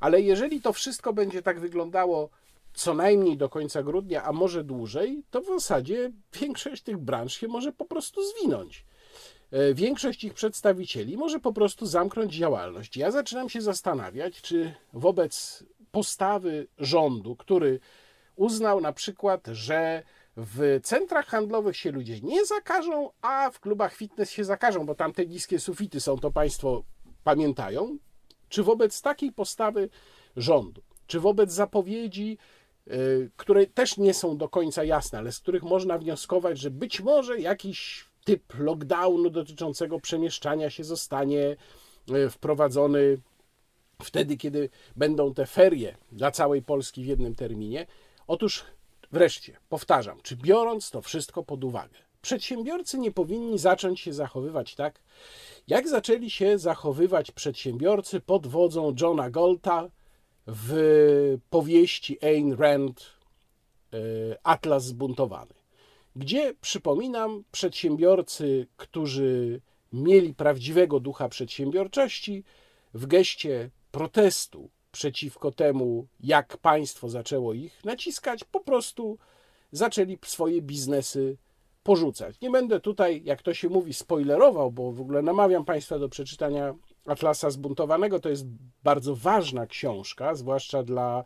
Ale 0.00 0.20
jeżeli 0.20 0.60
to 0.60 0.72
wszystko 0.72 1.12
będzie 1.12 1.42
tak 1.42 1.60
wyglądało 1.60 2.30
co 2.74 2.94
najmniej 2.94 3.36
do 3.36 3.48
końca 3.48 3.82
grudnia, 3.82 4.22
a 4.22 4.32
może 4.32 4.64
dłużej, 4.64 5.22
to 5.30 5.40
w 5.40 5.46
zasadzie 5.46 6.12
większość 6.40 6.82
tych 6.82 6.98
branż 6.98 7.34
się 7.34 7.48
może 7.48 7.72
po 7.72 7.84
prostu 7.84 8.20
zwinąć. 8.22 8.86
e, 9.52 9.74
większość 9.74 10.24
ich 10.24 10.34
przedstawicieli 10.34 11.16
może 11.16 11.40
po 11.40 11.52
prostu 11.52 11.86
zamknąć 11.86 12.34
działalność. 12.34 12.96
Ja 12.96 13.10
zaczynam 13.10 13.48
się 13.48 13.60
zastanawiać, 13.60 14.42
czy 14.42 14.74
wobec 14.92 15.64
postawy 15.90 16.66
rządu, 16.78 17.36
który 17.36 17.80
uznał 18.36 18.80
na 18.80 18.92
przykład, 18.92 19.46
że 19.52 20.02
w 20.36 20.80
centrach 20.82 21.26
handlowych 21.26 21.76
się 21.76 21.92
ludzie 21.92 22.20
nie 22.20 22.46
zakażą, 22.46 23.10
a 23.22 23.50
w 23.50 23.60
klubach 23.60 23.94
fitness 23.94 24.30
się 24.30 24.44
zakażą, 24.44 24.86
bo 24.86 24.94
tam 24.94 25.12
te 25.12 25.26
niskie 25.26 25.58
sufity 25.60 26.00
są, 26.00 26.18
to 26.18 26.30
Państwo 26.30 26.84
pamiętają. 27.24 27.98
Czy 28.48 28.62
wobec 28.62 29.02
takiej 29.02 29.32
postawy 29.32 29.88
rządu, 30.36 30.82
czy 31.06 31.20
wobec 31.20 31.52
zapowiedzi, 31.52 32.38
które 33.36 33.66
też 33.66 33.96
nie 33.96 34.14
są 34.14 34.36
do 34.36 34.48
końca 34.48 34.84
jasne, 34.84 35.18
ale 35.18 35.32
z 35.32 35.40
których 35.40 35.62
można 35.62 35.98
wnioskować, 35.98 36.58
że 36.58 36.70
być 36.70 37.00
może 37.00 37.40
jakiś 37.40 38.04
typ 38.24 38.58
lockdownu 38.58 39.30
dotyczącego 39.30 40.00
przemieszczania 40.00 40.70
się 40.70 40.84
zostanie 40.84 41.56
y, 42.10 42.30
wprowadzony 42.30 43.18
wtedy, 44.02 44.36
kiedy 44.36 44.68
będą 44.96 45.34
te 45.34 45.46
ferie 45.46 45.96
dla 46.12 46.30
całej 46.30 46.62
Polski 46.62 47.04
w 47.04 47.06
jednym 47.06 47.34
terminie. 47.34 47.86
Otóż 48.26 48.64
wreszcie, 49.12 49.56
powtarzam, 49.68 50.20
czy 50.22 50.36
biorąc 50.36 50.90
to 50.90 51.02
wszystko 51.02 51.42
pod 51.42 51.64
uwagę, 51.64 51.98
przedsiębiorcy 52.22 52.98
nie 52.98 53.12
powinni 53.12 53.58
zacząć 53.58 54.00
się 54.00 54.12
zachowywać 54.12 54.74
tak, 54.74 55.00
jak 55.68 55.88
zaczęli 55.88 56.30
się 56.30 56.58
zachowywać 56.58 57.30
przedsiębiorcy 57.30 58.20
pod 58.20 58.46
wodzą 58.46 58.94
Johna 59.00 59.30
Golta 59.30 59.88
w 60.46 61.38
powieści 61.50 62.18
Ayn 62.24 62.52
Rand 62.52 63.00
e, 63.92 63.96
Atlas 64.42 64.84
zbuntowany, 64.84 65.54
gdzie, 66.16 66.54
przypominam, 66.60 67.44
przedsiębiorcy, 67.52 68.66
którzy 68.76 69.60
mieli 69.92 70.34
prawdziwego 70.34 71.00
ducha 71.00 71.28
przedsiębiorczości, 71.28 72.44
w 72.94 73.06
geście 73.06 73.70
protestu 73.90 74.70
przeciwko 74.92 75.52
temu, 75.52 76.06
jak 76.20 76.56
państwo 76.56 77.08
zaczęło 77.08 77.52
ich 77.54 77.84
naciskać, 77.84 78.44
po 78.44 78.60
prostu 78.60 79.18
zaczęli 79.72 80.18
swoje 80.24 80.62
biznesy 80.62 81.36
porzucać. 81.82 82.40
Nie 82.40 82.50
będę 82.50 82.80
tutaj, 82.80 83.22
jak 83.24 83.42
to 83.42 83.54
się 83.54 83.68
mówi, 83.68 83.94
spoilerował, 83.94 84.72
bo 84.72 84.92
w 84.92 85.00
ogóle 85.00 85.22
namawiam 85.22 85.64
Państwa 85.64 85.98
do 85.98 86.08
przeczytania 86.08 86.74
Atlasa 87.04 87.50
Zbuntowanego. 87.50 88.20
To 88.20 88.28
jest 88.28 88.46
bardzo 88.84 89.16
ważna 89.16 89.66
książka, 89.66 90.34
zwłaszcza 90.34 90.82
dla 90.82 91.24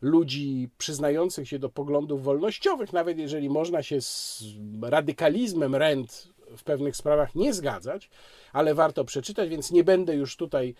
ludzi 0.00 0.68
przyznających 0.78 1.48
się 1.48 1.58
do 1.58 1.68
poglądów 1.68 2.22
wolnościowych, 2.22 2.92
nawet 2.92 3.18
jeżeli 3.18 3.50
można 3.50 3.82
się 3.82 4.00
z 4.00 4.44
radykalizmem 4.82 5.74
rent 5.74 6.28
w 6.56 6.64
pewnych 6.64 6.96
sprawach 6.96 7.34
nie 7.34 7.54
zgadzać, 7.54 8.10
ale 8.52 8.74
warto 8.74 9.04
przeczytać, 9.04 9.48
więc 9.48 9.70
nie 9.70 9.84
będę 9.84 10.14
już 10.14 10.36
tutaj 10.36 10.74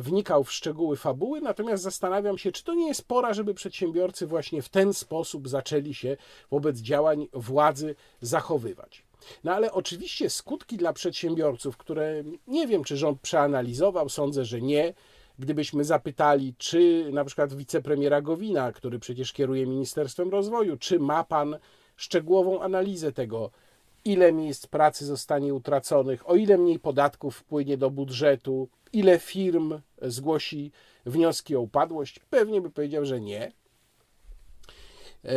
wnikał 0.00 0.44
w 0.44 0.52
szczegóły 0.52 0.96
fabuły, 0.96 1.40
natomiast 1.40 1.82
zastanawiam 1.82 2.38
się, 2.38 2.52
czy 2.52 2.64
to 2.64 2.74
nie 2.74 2.88
jest 2.88 3.08
pora, 3.08 3.34
żeby 3.34 3.54
przedsiębiorcy 3.54 4.26
właśnie 4.26 4.62
w 4.62 4.68
ten 4.68 4.94
sposób 4.94 5.48
zaczęli 5.48 5.94
się 5.94 6.16
wobec 6.50 6.78
działań 6.78 7.28
władzy 7.32 7.94
zachowywać. 8.20 9.09
No 9.44 9.52
ale 9.52 9.72
oczywiście 9.72 10.30
skutki 10.30 10.76
dla 10.76 10.92
przedsiębiorców, 10.92 11.76
które 11.76 12.22
nie 12.46 12.66
wiem, 12.66 12.84
czy 12.84 12.96
rząd 12.96 13.20
przeanalizował, 13.20 14.08
sądzę, 14.08 14.44
że 14.44 14.60
nie. 14.60 14.94
Gdybyśmy 15.38 15.84
zapytali, 15.84 16.54
czy 16.58 17.08
na 17.12 17.24
przykład 17.24 17.54
wicepremiera 17.54 18.22
Gowina, 18.22 18.72
który 18.72 18.98
przecież 18.98 19.32
kieruje 19.32 19.66
Ministerstwem 19.66 20.30
Rozwoju, 20.30 20.76
czy 20.76 20.98
ma 20.98 21.24
pan 21.24 21.58
szczegółową 21.96 22.62
analizę 22.62 23.12
tego, 23.12 23.50
ile 24.04 24.32
miejsc 24.32 24.66
pracy 24.66 25.06
zostanie 25.06 25.54
utraconych, 25.54 26.30
o 26.30 26.36
ile 26.36 26.58
mniej 26.58 26.78
podatków 26.78 27.36
wpłynie 27.36 27.76
do 27.76 27.90
budżetu, 27.90 28.68
ile 28.92 29.18
firm 29.18 29.80
zgłosi 30.02 30.72
wnioski 31.06 31.56
o 31.56 31.60
upadłość, 31.60 32.18
pewnie 32.18 32.60
by 32.60 32.70
powiedział, 32.70 33.04
że 33.04 33.20
nie. 33.20 33.52
E, 35.24 35.32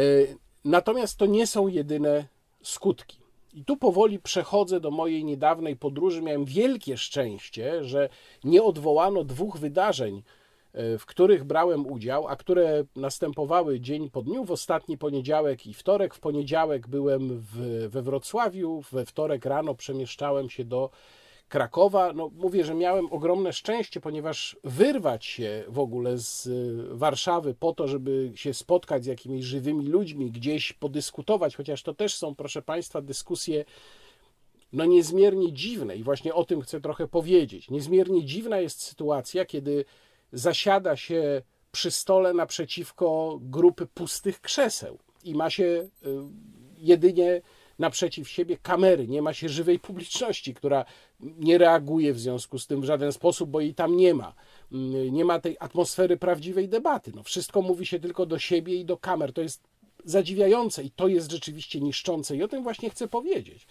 natomiast 0.65 1.17
to 1.17 1.25
nie 1.25 1.47
są 1.47 1.67
jedyne 1.67 2.27
skutki. 2.61 3.22
I 3.53 3.65
tu 3.65 3.77
powoli 3.77 4.19
przechodzę 4.19 4.79
do 4.79 4.91
mojej 4.91 5.25
niedawnej 5.25 5.75
podróży. 5.75 6.21
Miałem 6.21 6.45
wielkie 6.45 6.97
szczęście, 6.97 7.83
że 7.83 8.09
nie 8.43 8.63
odwołano 8.63 9.23
dwóch 9.23 9.57
wydarzeń, 9.57 10.23
E, 10.73 10.97
w 10.97 11.05
których 11.05 11.43
brałem 11.43 11.87
udział, 11.87 12.27
a 12.27 12.35
które 12.35 12.83
następowały 12.95 13.79
dzień 13.79 14.09
po 14.09 14.21
dniu, 14.21 14.45
w 14.45 14.51
ostatni 14.51 14.97
poniedziałek 14.97 15.67
i 15.67 15.73
wtorek. 15.73 16.13
W 16.13 16.19
poniedziałek 16.19 16.87
byłem 16.87 17.39
w, 17.39 17.87
we 17.89 18.01
Wrocławiu, 18.01 18.83
we 18.91 19.05
wtorek 19.05 19.45
rano 19.45 19.75
przemieszczałem 19.75 20.49
się 20.49 20.65
do 20.65 20.89
Krakowa. 21.53 22.13
No, 22.13 22.31
mówię, 22.35 22.65
że 22.65 22.73
miałem 22.73 23.05
ogromne 23.11 23.53
szczęście, 23.53 24.01
ponieważ 24.01 24.57
wyrwać 24.63 25.25
się 25.25 25.63
w 25.67 25.79
ogóle 25.79 26.17
z 26.17 26.47
e, 26.47 26.95
Warszawy 26.95 27.55
po 27.59 27.73
to, 27.73 27.87
żeby 27.87 28.31
się 28.35 28.53
spotkać 28.53 29.03
z 29.03 29.07
jakimiś 29.07 29.45
żywymi 29.45 29.87
ludźmi, 29.87 30.31
gdzieś 30.31 30.73
podyskutować, 30.73 31.55
chociaż 31.55 31.83
to 31.83 31.93
też 31.93 32.15
są, 32.15 32.35
proszę 32.35 32.61
Państwa, 32.61 33.01
dyskusje 33.01 33.65
no 34.71 34.85
niezmiernie 34.85 35.53
dziwne 35.53 35.95
i 35.95 36.03
właśnie 36.03 36.33
o 36.33 36.45
tym 36.45 36.61
chcę 36.61 36.81
trochę 36.81 37.07
powiedzieć. 37.07 37.69
Niezmiernie 37.69 38.25
dziwna 38.25 38.59
jest 38.59 38.81
sytuacja, 38.81 39.45
kiedy 39.45 39.85
zasiada 40.31 40.95
się 40.95 41.41
przy 41.71 41.91
stole 41.91 42.33
naprzeciwko 42.33 43.39
grupy 43.41 43.85
pustych 43.85 44.41
krzeseł 44.41 44.99
i 45.23 45.35
ma 45.35 45.49
się 45.49 45.63
y, 45.63 45.89
jedynie 46.77 47.41
naprzeciw 47.79 48.29
siebie 48.29 48.57
kamery, 48.57 49.07
nie 49.07 49.21
ma 49.21 49.33
się 49.33 49.49
żywej 49.49 49.79
publiczności, 49.79 50.53
która 50.53 50.85
nie 51.39 51.57
reaguje 51.57 52.13
w 52.13 52.19
związku 52.19 52.59
z 52.59 52.67
tym 52.67 52.81
w 52.81 52.85
żaden 52.85 53.11
sposób, 53.11 53.49
bo 53.49 53.59
jej 53.59 53.75
tam 53.75 53.97
nie 53.97 54.13
ma. 54.13 54.33
Y, 54.71 55.11
nie 55.11 55.25
ma 55.25 55.39
tej 55.39 55.57
atmosfery 55.59 56.17
prawdziwej 56.17 56.69
debaty. 56.69 57.11
No, 57.15 57.23
wszystko 57.23 57.61
mówi 57.61 57.85
się 57.85 57.99
tylko 57.99 58.25
do 58.25 58.39
siebie 58.39 58.75
i 58.75 58.85
do 58.85 58.97
kamer. 58.97 59.33
To 59.33 59.41
jest 59.41 59.63
zadziwiające 60.05 60.83
i 60.83 60.91
to 60.91 61.07
jest 61.07 61.31
rzeczywiście 61.31 61.81
niszczące 61.81 62.35
i 62.35 62.43
o 62.43 62.47
tym 62.47 62.63
właśnie 62.63 62.89
chcę 62.89 63.07
powiedzieć. 63.07 63.67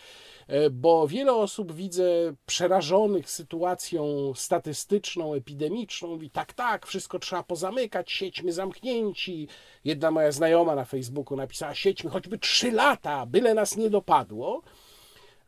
E, 0.47 0.71
bo 0.71 1.09
wiele 1.09 1.35
osób 1.35 1.73
widzę 1.73 2.35
przerażonych 2.47 3.31
sytuacją 3.31 4.33
statystyczną, 4.37 5.35
epidemiczną, 5.35 6.09
mówi 6.09 6.31
tak, 6.31 6.53
tak, 6.53 6.87
wszystko 6.87 7.19
trzeba 7.19 7.43
pozamykać, 7.43 8.13
siedźmy 8.13 8.53
zamknięci. 8.53 9.49
Jedna 9.85 10.11
moja 10.11 10.33
znajoma 10.33 10.75
na 10.75 10.85
Facebooku 10.85 11.37
napisała, 11.37 11.75
siedźmy 11.75 12.11
choćby 12.11 12.39
trzy 12.39 12.73
lata, 12.73 13.27
byle 13.27 13.55
nas 13.55 13.77
nie 13.77 13.91
dopadło. 13.91 14.63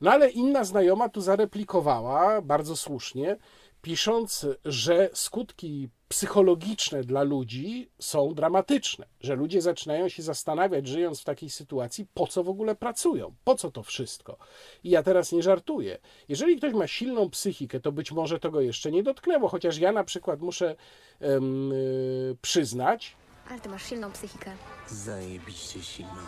No 0.04 0.10
ale 0.10 0.30
inna 0.30 0.64
znajoma 0.64 1.08
tu 1.08 1.20
zareplikowała 1.20 2.42
bardzo 2.42 2.76
słusznie, 2.76 3.36
pisząc, 3.82 4.46
że 4.64 5.10
skutki 5.12 5.88
psychologiczne 6.08 7.04
dla 7.04 7.22
ludzi 7.22 7.90
są 7.98 8.34
dramatyczne, 8.34 9.06
że 9.20 9.34
ludzie 9.34 9.62
zaczynają 9.62 10.08
się 10.08 10.22
zastanawiać, 10.22 10.86
żyjąc 10.86 11.20
w 11.20 11.24
takiej 11.24 11.50
sytuacji, 11.50 12.06
po 12.14 12.26
co 12.26 12.44
w 12.44 12.48
ogóle 12.48 12.74
pracują, 12.74 13.34
po 13.44 13.54
co 13.54 13.70
to 13.70 13.82
wszystko. 13.82 14.36
I 14.84 14.90
ja 14.90 15.02
teraz 15.02 15.32
nie 15.32 15.42
żartuję. 15.42 15.98
Jeżeli 16.28 16.56
ktoś 16.56 16.72
ma 16.74 16.86
silną 16.86 17.30
psychikę, 17.30 17.80
to 17.80 17.92
być 17.92 18.12
może 18.12 18.38
to 18.38 18.50
go 18.50 18.60
jeszcze 18.60 18.92
nie 18.92 19.02
dotknęło, 19.02 19.48
chociaż 19.48 19.78
ja 19.78 19.92
na 19.92 20.04
przykład 20.04 20.40
muszę 20.40 20.76
um, 21.20 21.70
yy, 21.70 22.36
przyznać. 22.42 23.16
Ale 23.50 23.60
ty 23.60 23.68
masz 23.68 23.86
silną 23.86 24.12
psychikę. 24.12 24.50
Zajebiście 24.88 25.82
silną. 25.82 26.22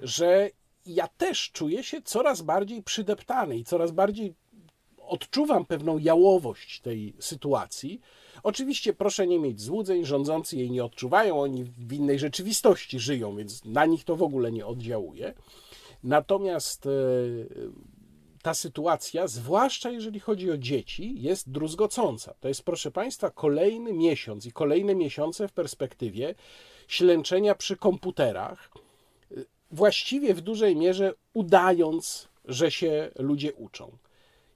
Że 0.00 0.50
ja 0.86 1.08
też 1.08 1.50
czuję 1.50 1.82
się 1.82 2.02
coraz 2.02 2.42
bardziej 2.42 2.82
przydeptany 2.82 3.58
i 3.58 3.64
coraz 3.64 3.90
bardziej 3.90 4.34
odczuwam 5.06 5.64
pewną 5.64 5.98
jałowość 5.98 6.80
tej 6.80 7.14
sytuacji. 7.18 8.00
Oczywiście 8.42 8.92
proszę 8.92 9.26
nie 9.26 9.38
mieć 9.38 9.60
złudzeń, 9.60 10.04
rządzący 10.04 10.56
jej 10.56 10.70
nie 10.70 10.84
odczuwają, 10.84 11.40
oni 11.40 11.64
w 11.64 11.92
innej 11.92 12.18
rzeczywistości 12.18 12.98
żyją, 12.98 13.36
więc 13.36 13.64
na 13.64 13.86
nich 13.86 14.04
to 14.04 14.16
w 14.16 14.22
ogóle 14.22 14.52
nie 14.52 14.66
oddziałuje. 14.66 15.34
Natomiast 16.02 16.86
e, 16.86 16.90
ta 18.42 18.54
sytuacja, 18.54 19.26
zwłaszcza 19.26 19.90
jeżeli 19.90 20.20
chodzi 20.20 20.50
o 20.50 20.58
dzieci, 20.58 21.22
jest 21.22 21.50
druzgocąca. 21.50 22.34
To 22.40 22.48
jest, 22.48 22.62
proszę 22.62 22.90
Państwa, 22.90 23.30
kolejny 23.30 23.92
miesiąc 23.92 24.46
i 24.46 24.52
kolejne 24.52 24.94
miesiące 24.94 25.48
w 25.48 25.52
perspektywie 25.52 26.34
ślęczenia 26.88 27.54
przy 27.54 27.76
komputerach, 27.76 28.70
właściwie 29.74 30.34
w 30.34 30.40
dużej 30.40 30.76
mierze 30.76 31.14
udając, 31.34 32.28
że 32.44 32.70
się 32.70 33.10
ludzie 33.18 33.54
uczą. 33.54 33.98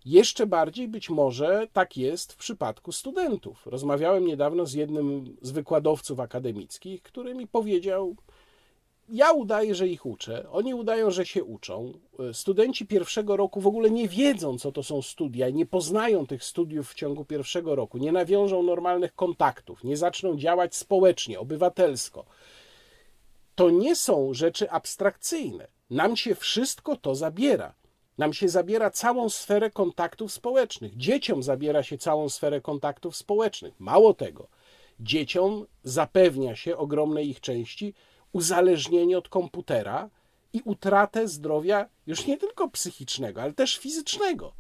Jeszcze 0.05 0.47
bardziej 0.47 0.89
być 0.89 1.11
może 1.11 1.67
tak 1.73 1.97
jest 1.97 2.33
w 2.33 2.37
przypadku 2.37 2.93
studentów. 2.93 3.67
Rozmawiałem 3.67 4.27
niedawno 4.27 4.67
z 4.67 4.75
jednym 4.75 5.37
z 5.43 5.51
wykładowców 5.51 6.21
akademickich, 6.21 7.03
który 7.03 7.35
mi 7.35 7.47
powiedział: 7.47 8.17
Ja 9.09 9.33
udaję, 9.33 9.75
że 9.75 9.89
ich 9.89 10.07
uczę, 10.07 10.51
oni 10.51 10.75
udają, 10.75 11.11
że 11.11 11.27
się 11.27 11.45
uczą. 11.45 11.93
Studenci 12.33 12.87
pierwszego 12.87 13.37
roku 13.37 13.61
w 13.61 13.67
ogóle 13.67 13.91
nie 13.91 14.09
wiedzą, 14.09 14.59
co 14.59 14.73
to 14.73 14.83
są 14.83 15.03
studia, 15.03 15.51
nie 15.51 15.67
poznają 15.67 16.27
tych 16.27 16.45
studiów 16.45 16.91
w 16.91 16.95
ciągu 16.95 17.25
pierwszego 17.25 17.75
roku, 17.75 17.99
nie 17.99 18.13
nawiążą 18.13 18.63
normalnych 18.63 19.15
kontaktów, 19.15 19.85
nie 19.85 19.97
zaczną 19.97 20.37
działać 20.37 20.77
społecznie, 20.77 21.41
obywatelsko. 21.41 22.25
To 23.59 23.71
nie 23.71 23.97
są 23.97 24.35
rzeczy 24.35 24.71
abstrakcyjne. 24.71 25.69
Nam 25.91 26.17
się 26.17 26.35
wszystko 26.35 26.97
to 26.97 27.15
zabiera. 27.15 27.75
Nam 28.19 28.33
się 28.33 28.49
zabiera 28.49 28.91
całą 28.91 29.29
sferę 29.29 29.71
kontaktów 29.71 30.33
społecznych. 30.33 30.97
Dzieciom 30.97 31.43
zabiera 31.43 31.83
się 31.83 31.99
całą 31.99 32.29
sferę 32.29 32.61
kontaktów 32.61 33.17
społecznych. 33.17 33.81
Mało 33.81 34.15
tego, 34.15 34.49
dzieciom 35.01 35.67
zapewnia 35.85 36.57
się 36.57 36.77
ogromnej 36.77 37.29
ich 37.29 37.41
części 37.41 37.95
uzależnienie 38.33 39.19
od 39.19 39.29
komputera 39.29 40.11
i 40.53 40.63
utratę 40.65 41.29
zdrowia 41.29 41.89
już 42.07 42.27
nie 42.27 42.37
tylko 42.37 42.69
psychicznego, 42.69 43.43
ale 43.43 43.53
też 43.53 43.79
fizycznego. 43.79 44.53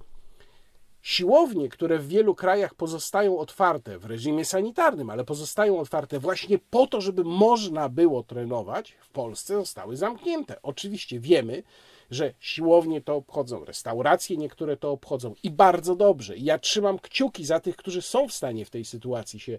Siłownie, 1.02 1.68
które 1.68 1.98
w 1.98 2.08
wielu 2.08 2.34
krajach 2.34 2.74
pozostają 2.74 3.38
otwarte 3.38 3.98
w 3.98 4.04
reżimie 4.04 4.44
sanitarnym, 4.44 5.10
ale 5.10 5.24
pozostają 5.24 5.78
otwarte 5.78 6.18
właśnie 6.18 6.58
po 6.70 6.86
to, 6.86 7.00
żeby 7.00 7.24
można 7.24 7.88
było 7.88 8.22
trenować, 8.22 8.92
w 9.00 9.08
Polsce 9.08 9.54
zostały 9.54 9.96
zamknięte. 9.96 10.62
Oczywiście 10.62 11.20
wiemy, 11.20 11.62
że 12.10 12.34
siłownie 12.40 13.00
to 13.00 13.16
obchodzą, 13.16 13.64
restauracje 13.64 14.36
niektóre 14.36 14.76
to 14.76 14.90
obchodzą 14.90 15.34
i 15.42 15.50
bardzo 15.50 15.96
dobrze. 15.96 16.36
Ja 16.36 16.58
trzymam 16.58 16.98
kciuki 16.98 17.44
za 17.44 17.60
tych, 17.60 17.76
którzy 17.76 18.02
są 18.02 18.28
w 18.28 18.32
stanie 18.32 18.64
w 18.64 18.70
tej 18.70 18.84
sytuacji 18.84 19.40
się 19.40 19.58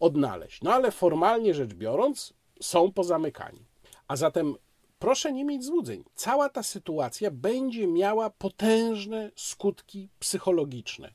odnaleźć. 0.00 0.62
No 0.62 0.72
ale 0.72 0.90
formalnie 0.90 1.54
rzecz 1.54 1.74
biorąc, 1.74 2.34
są 2.60 2.92
pozamykani. 2.92 3.64
A 4.08 4.16
zatem 4.16 4.54
proszę 5.00 5.32
nie 5.32 5.44
mieć 5.44 5.64
złudzeń. 5.64 6.04
Cała 6.14 6.48
ta 6.48 6.62
sytuacja 6.62 7.30
będzie 7.30 7.86
miała 7.86 8.30
potężne 8.30 9.30
skutki 9.36 10.08
psychologiczne 10.18 11.12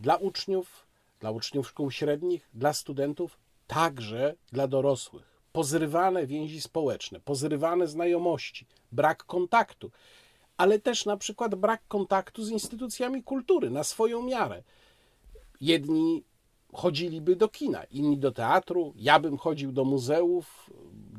dla 0.00 0.16
uczniów, 0.16 0.86
dla 1.20 1.30
uczniów 1.30 1.68
szkół 1.68 1.90
średnich, 1.90 2.48
dla 2.54 2.72
studentów, 2.72 3.38
także 3.66 4.34
dla 4.52 4.66
dorosłych. 4.66 5.42
Pozrywane 5.52 6.26
więzi 6.26 6.60
społeczne, 6.60 7.20
pozrywane 7.20 7.86
znajomości, 7.86 8.66
brak 8.92 9.24
kontaktu, 9.24 9.90
ale 10.56 10.78
też 10.78 11.06
na 11.06 11.16
przykład 11.16 11.54
brak 11.54 11.82
kontaktu 11.88 12.44
z 12.44 12.50
instytucjami 12.50 13.22
kultury 13.22 13.70
na 13.70 13.84
swoją 13.84 14.22
miarę. 14.22 14.62
Jedni 15.60 16.24
chodziliby 16.72 17.36
do 17.36 17.48
kina, 17.48 17.84
inni 17.84 18.18
do 18.18 18.32
teatru, 18.32 18.92
ja 18.96 19.20
bym 19.20 19.38
chodził 19.38 19.72
do 19.72 19.84
muzeów, 19.84 20.70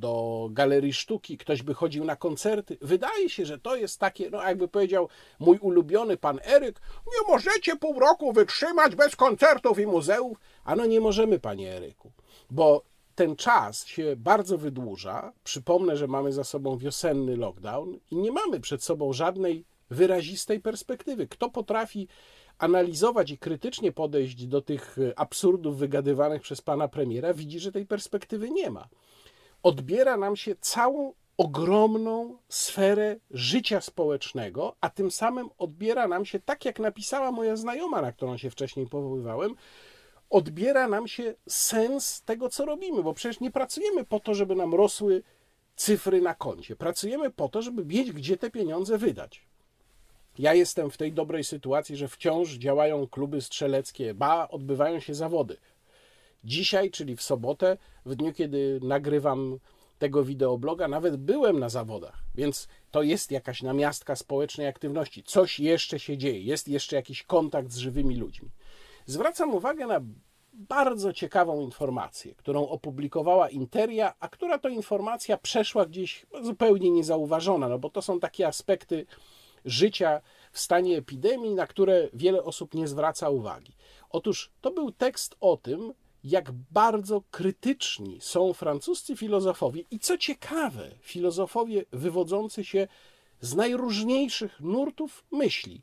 do 0.03 0.49
galerii 0.51 0.93
sztuki, 0.93 1.37
ktoś 1.37 1.63
by 1.63 1.73
chodził 1.73 2.05
na 2.05 2.15
koncerty. 2.15 2.77
Wydaje 2.81 3.29
się, 3.29 3.45
że 3.45 3.59
to 3.59 3.75
jest 3.75 3.99
takie, 3.99 4.29
no 4.29 4.43
jakby 4.43 4.67
powiedział 4.67 5.09
mój 5.39 5.57
ulubiony 5.57 6.17
pan 6.17 6.39
Eryk, 6.45 6.81
nie 7.05 7.33
możecie 7.33 7.75
pół 7.75 7.99
roku 7.99 8.33
wytrzymać 8.33 8.95
bez 8.95 9.15
koncertów 9.15 9.79
i 9.79 9.87
muzeów. 9.87 10.37
A 10.63 10.75
no 10.75 10.85
nie 10.85 10.99
możemy, 10.99 11.39
panie 11.39 11.73
Eryku, 11.73 12.11
bo 12.51 12.83
ten 13.15 13.35
czas 13.35 13.85
się 13.85 14.15
bardzo 14.17 14.57
wydłuża. 14.57 15.33
Przypomnę, 15.43 15.97
że 15.97 16.07
mamy 16.07 16.31
za 16.31 16.43
sobą 16.43 16.77
wiosenny 16.77 17.37
lockdown 17.37 17.99
i 18.11 18.15
nie 18.15 18.31
mamy 18.31 18.59
przed 18.59 18.83
sobą 18.83 19.13
żadnej 19.13 19.65
wyrazistej 19.89 20.59
perspektywy. 20.59 21.27
Kto 21.27 21.49
potrafi 21.49 22.07
analizować 22.57 23.31
i 23.31 23.37
krytycznie 23.37 23.91
podejść 23.91 24.47
do 24.47 24.61
tych 24.61 24.97
absurdów 25.15 25.77
wygadywanych 25.77 26.41
przez 26.41 26.61
pana 26.61 26.87
premiera, 26.87 27.33
widzi, 27.33 27.59
że 27.59 27.71
tej 27.71 27.85
perspektywy 27.85 28.49
nie 28.49 28.69
ma. 28.69 28.87
Odbiera 29.63 30.17
nam 30.17 30.35
się 30.35 30.55
całą 30.61 31.13
ogromną 31.37 32.37
sferę 32.49 33.15
życia 33.31 33.81
społecznego, 33.81 34.75
a 34.81 34.89
tym 34.89 35.11
samym 35.11 35.49
odbiera 35.57 36.07
nam 36.07 36.25
się, 36.25 36.39
tak 36.39 36.65
jak 36.65 36.79
napisała 36.79 37.31
moja 37.31 37.55
znajoma, 37.55 38.01
na 38.01 38.11
którą 38.11 38.37
się 38.37 38.49
wcześniej 38.49 38.87
powoływałem, 38.87 39.55
odbiera 40.29 40.87
nam 40.87 41.07
się 41.07 41.35
sens 41.49 42.21
tego, 42.21 42.49
co 42.49 42.65
robimy, 42.65 43.03
bo 43.03 43.13
przecież 43.13 43.39
nie 43.39 43.51
pracujemy 43.51 44.03
po 44.05 44.19
to, 44.19 44.33
żeby 44.33 44.55
nam 44.55 44.73
rosły 44.73 45.23
cyfry 45.75 46.21
na 46.21 46.35
koncie. 46.35 46.75
Pracujemy 46.75 47.29
po 47.29 47.49
to, 47.49 47.61
żeby 47.61 47.85
mieć 47.85 48.11
gdzie 48.11 48.37
te 48.37 48.51
pieniądze 48.51 48.97
wydać. 48.97 49.47
Ja 50.39 50.53
jestem 50.53 50.91
w 50.91 50.97
tej 50.97 51.13
dobrej 51.13 51.43
sytuacji, 51.43 51.97
że 51.97 52.07
wciąż 52.07 52.49
działają 52.49 53.07
kluby 53.07 53.41
strzeleckie, 53.41 54.13
ba, 54.13 54.47
odbywają 54.47 54.99
się 54.99 55.13
zawody. 55.13 55.57
Dzisiaj, 56.43 56.91
czyli 56.91 57.15
w 57.15 57.21
sobotę, 57.21 57.77
w 58.05 58.15
dniu, 58.15 58.33
kiedy 58.33 58.79
nagrywam 58.83 59.59
tego 59.99 60.23
wideobloga, 60.23 60.87
nawet 60.87 61.17
byłem 61.17 61.59
na 61.59 61.69
zawodach, 61.69 62.23
więc 62.35 62.67
to 62.91 63.01
jest 63.01 63.31
jakaś 63.31 63.61
namiastka 63.61 64.15
społecznej 64.15 64.67
aktywności. 64.67 65.23
Coś 65.23 65.59
jeszcze 65.59 65.99
się 65.99 66.17
dzieje, 66.17 66.41
jest 66.41 66.67
jeszcze 66.67 66.95
jakiś 66.95 67.23
kontakt 67.23 67.71
z 67.71 67.77
żywymi 67.77 68.15
ludźmi. 68.15 68.49
Zwracam 69.05 69.55
uwagę 69.55 69.87
na 69.87 70.01
bardzo 70.53 71.13
ciekawą 71.13 71.61
informację, 71.61 72.35
którą 72.35 72.67
opublikowała 72.67 73.49
Interia, 73.49 74.13
a 74.19 74.27
która 74.27 74.57
to 74.57 74.69
informacja 74.69 75.37
przeszła 75.37 75.85
gdzieś 75.85 76.25
zupełnie 76.41 76.91
niezauważona, 76.91 77.69
no 77.69 77.79
bo 77.79 77.89
to 77.89 78.01
są 78.01 78.19
takie 78.19 78.47
aspekty 78.47 79.05
życia 79.65 80.21
w 80.51 80.59
stanie 80.59 80.97
epidemii, 80.97 81.55
na 81.55 81.67
które 81.67 82.09
wiele 82.13 82.43
osób 82.43 82.73
nie 82.73 82.87
zwraca 82.87 83.29
uwagi. 83.29 83.73
Otóż 84.09 84.51
to 84.61 84.71
był 84.71 84.91
tekst 84.91 85.35
o 85.41 85.57
tym, 85.57 85.93
jak 86.23 86.51
bardzo 86.51 87.21
krytyczni 87.31 88.17
są 88.21 88.53
francuscy 88.53 89.15
filozofowie 89.15 89.83
i 89.91 89.99
co 89.99 90.17
ciekawe, 90.17 90.91
filozofowie 91.01 91.85
wywodzący 91.91 92.63
się 92.63 92.87
z 93.41 93.55
najróżniejszych 93.55 94.59
nurtów 94.59 95.23
myśli 95.31 95.81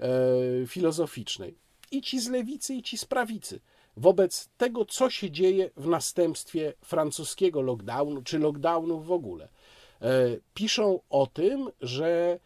e, 0.00 0.66
filozoficznej. 0.66 1.54
I 1.90 2.02
ci 2.02 2.20
z 2.20 2.28
lewicy, 2.28 2.74
i 2.74 2.82
ci 2.82 2.98
z 2.98 3.04
prawicy. 3.04 3.60
Wobec 3.96 4.48
tego, 4.56 4.84
co 4.84 5.10
się 5.10 5.30
dzieje 5.30 5.70
w 5.76 5.86
następstwie 5.86 6.72
francuskiego 6.84 7.62
lockdownu, 7.62 8.22
czy 8.22 8.38
lockdownu 8.38 9.00
w 9.00 9.12
ogóle. 9.12 9.48
E, 10.02 10.08
piszą 10.54 11.00
o 11.10 11.26
tym, 11.26 11.70
że 11.80 12.40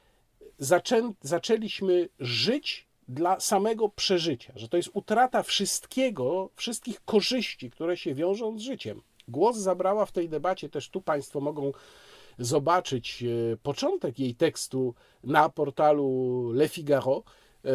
zaczę, 0.58 1.12
zaczęliśmy 1.22 2.08
żyć 2.20 2.86
dla 3.08 3.40
samego 3.40 3.88
przeżycia, 3.88 4.52
że 4.56 4.68
to 4.68 4.76
jest 4.76 4.90
utrata 4.92 5.42
wszystkiego, 5.42 6.50
wszystkich 6.56 7.04
korzyści, 7.04 7.70
które 7.70 7.96
się 7.96 8.14
wiążą 8.14 8.58
z 8.58 8.62
życiem. 8.62 9.02
Głos 9.28 9.56
zabrała 9.56 10.06
w 10.06 10.12
tej 10.12 10.28
debacie, 10.28 10.68
też 10.68 10.88
tu 10.88 11.00
Państwo 11.00 11.40
mogą 11.40 11.72
zobaczyć 12.38 13.22
e, 13.22 13.56
początek 13.56 14.18
jej 14.18 14.34
tekstu 14.34 14.94
na 15.24 15.48
portalu 15.48 16.50
Le 16.52 16.68
Figaro. 16.68 17.22
E, 17.64 17.68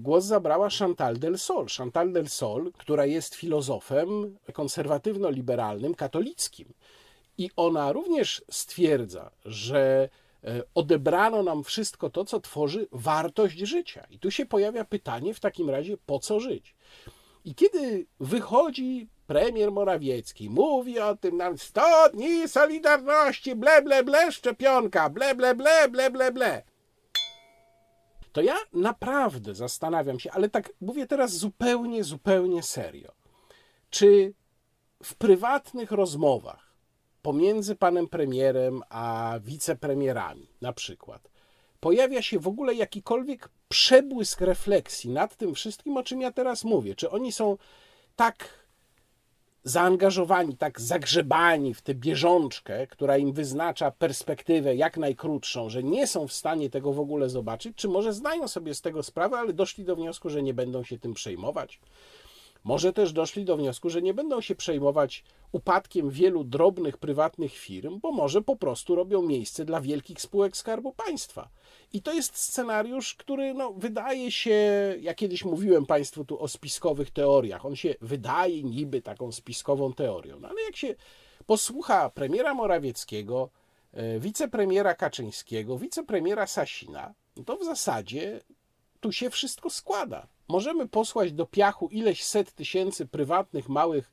głos 0.00 0.24
zabrała 0.24 0.68
Chantal 0.78 1.18
del 1.18 1.38
Sol. 1.38 1.66
Chantal 1.78 2.12
del 2.12 2.28
Sol, 2.28 2.72
która 2.78 3.06
jest 3.06 3.34
filozofem 3.34 4.36
konserwatywno-liberalnym, 4.52 5.94
katolickim. 5.94 6.72
I 7.38 7.50
ona 7.56 7.92
również 7.92 8.44
stwierdza, 8.50 9.30
że 9.44 10.08
odebrano 10.74 11.42
nam 11.42 11.64
wszystko 11.64 12.10
to, 12.10 12.24
co 12.24 12.40
tworzy 12.40 12.88
wartość 12.92 13.58
życia. 13.58 14.06
I 14.10 14.18
tu 14.18 14.30
się 14.30 14.46
pojawia 14.46 14.84
pytanie 14.84 15.34
w 15.34 15.40
takim 15.40 15.70
razie, 15.70 15.96
po 16.06 16.18
co 16.18 16.40
żyć? 16.40 16.74
I 17.44 17.54
kiedy 17.54 18.06
wychodzi 18.20 19.08
premier 19.26 19.72
Morawiecki, 19.72 20.50
mówi 20.50 21.00
o 21.00 21.16
tym 21.16 21.36
nam 21.36 21.58
100 21.58 21.82
dni 22.12 22.48
Solidarności, 22.48 23.56
ble, 23.56 23.82
ble, 23.82 24.04
ble, 24.04 24.32
szczepionka, 24.32 25.10
ble, 25.10 25.34
ble, 25.34 25.54
ble, 25.54 25.88
ble, 25.88 26.10
ble, 26.10 26.32
ble. 26.32 26.62
To 28.32 28.42
ja 28.42 28.56
naprawdę 28.72 29.54
zastanawiam 29.54 30.20
się, 30.20 30.32
ale 30.32 30.48
tak 30.48 30.72
mówię 30.80 31.06
teraz 31.06 31.36
zupełnie, 31.36 32.04
zupełnie 32.04 32.62
serio. 32.62 33.12
Czy 33.90 34.34
w 35.02 35.14
prywatnych 35.14 35.92
rozmowach 35.92 36.63
pomiędzy 37.24 37.76
panem 37.76 38.08
premierem 38.08 38.82
a 38.88 39.34
wicepremierami, 39.40 40.48
na 40.60 40.72
przykład, 40.72 41.30
pojawia 41.80 42.22
się 42.22 42.38
w 42.38 42.48
ogóle 42.48 42.74
jakikolwiek 42.74 43.48
przebłysk 43.68 44.40
refleksji 44.40 45.10
nad 45.10 45.36
tym 45.36 45.54
wszystkim, 45.54 45.96
o 45.96 46.02
czym 46.02 46.20
ja 46.20 46.32
teraz 46.32 46.64
mówię. 46.64 46.94
Czy 46.94 47.10
oni 47.10 47.32
są 47.32 47.56
tak 48.16 48.48
zaangażowani, 49.62 50.56
tak 50.56 50.80
zagrzebani 50.80 51.74
w 51.74 51.82
tę 51.82 51.94
bieżączkę, 51.94 52.86
która 52.86 53.16
im 53.16 53.32
wyznacza 53.32 53.90
perspektywę 53.90 54.76
jak 54.76 54.96
najkrótszą, 54.96 55.68
że 55.68 55.82
nie 55.82 56.06
są 56.06 56.28
w 56.28 56.32
stanie 56.32 56.70
tego 56.70 56.92
w 56.92 57.00
ogóle 57.00 57.28
zobaczyć, 57.28 57.76
czy 57.76 57.88
może 57.88 58.12
zdają 58.12 58.48
sobie 58.48 58.74
z 58.74 58.80
tego 58.80 59.02
sprawę, 59.02 59.36
ale 59.36 59.52
doszli 59.52 59.84
do 59.84 59.96
wniosku, 59.96 60.30
że 60.30 60.42
nie 60.42 60.54
będą 60.54 60.84
się 60.84 60.98
tym 60.98 61.14
przejmować. 61.14 61.80
Może 62.64 62.92
też 62.92 63.12
doszli 63.12 63.44
do 63.44 63.56
wniosku, 63.56 63.90
że 63.90 64.02
nie 64.02 64.14
będą 64.14 64.40
się 64.40 64.54
przejmować 64.54 65.24
upadkiem 65.52 66.10
wielu 66.10 66.44
drobnych 66.44 66.98
prywatnych 66.98 67.52
firm, 67.52 68.00
bo 68.00 68.12
może 68.12 68.42
po 68.42 68.56
prostu 68.56 68.94
robią 68.94 69.22
miejsce 69.22 69.64
dla 69.64 69.80
wielkich 69.80 70.20
spółek 70.20 70.56
Skarbu 70.56 70.92
Państwa. 70.92 71.48
I 71.92 72.02
to 72.02 72.12
jest 72.12 72.36
scenariusz, 72.36 73.14
który 73.14 73.54
no, 73.54 73.72
wydaje 73.72 74.30
się, 74.30 74.58
ja 75.00 75.14
kiedyś 75.14 75.44
mówiłem 75.44 75.86
Państwu 75.86 76.24
tu 76.24 76.40
o 76.42 76.48
spiskowych 76.48 77.10
teoriach, 77.10 77.66
on 77.66 77.76
się 77.76 77.94
wydaje 78.00 78.62
niby 78.62 79.02
taką 79.02 79.32
spiskową 79.32 79.92
teorią, 79.92 80.40
no 80.40 80.48
ale 80.48 80.62
jak 80.62 80.76
się 80.76 80.94
posłucha 81.46 82.10
premiera 82.10 82.54
Morawieckiego, 82.54 83.50
e, 83.92 84.20
wicepremiera 84.20 84.94
Kaczyńskiego, 84.94 85.78
wicepremiera 85.78 86.46
Sasina, 86.46 87.14
to 87.46 87.56
w 87.56 87.64
zasadzie 87.64 88.40
tu 89.00 89.12
się 89.12 89.30
wszystko 89.30 89.70
składa. 89.70 90.33
Możemy 90.48 90.88
posłać 90.88 91.32
do 91.32 91.46
piachu 91.46 91.88
ileś 91.88 92.24
set 92.24 92.52
tysięcy 92.52 93.06
prywatnych, 93.06 93.68
małych 93.68 94.12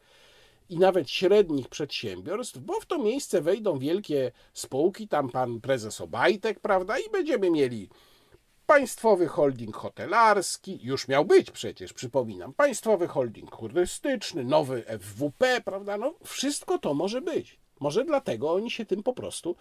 i 0.70 0.78
nawet 0.78 1.10
średnich 1.10 1.70
przedsiębiorstw, 1.70 2.58
bo 2.58 2.80
w 2.80 2.86
to 2.86 2.98
miejsce 2.98 3.42
wejdą 3.42 3.80
wielkie 3.80 4.32
spółki, 4.54 5.08
tam 5.08 5.30
pan 5.30 5.62
prezes 5.62 6.02
Obajtek, 6.02 6.60
prawda, 6.60 7.00
i 7.00 7.10
będziemy 7.12 7.52
mieli 7.52 7.90
Państwowy 8.66 9.28
holding 9.28 9.76
hotelarski, 9.76 10.80
już 10.82 11.08
miał 11.08 11.26
być 11.26 11.52
przecież, 11.52 11.94
przypominam, 11.94 12.54
państwowy 12.54 13.08
holding 13.08 13.58
turystyczny, 13.58 14.44
nowy 14.44 14.84
FWP, 15.00 15.62
prawda? 15.66 15.98
No, 15.98 16.14
wszystko 16.24 16.80
to 16.80 16.94
może 16.94 17.22
być. 17.22 17.60
Może 17.80 18.06
dlatego 18.06 18.52
oni 18.52 18.72
się 18.72 18.86
tym 18.86 19.04
po 19.04 19.14
prostu 19.14 19.56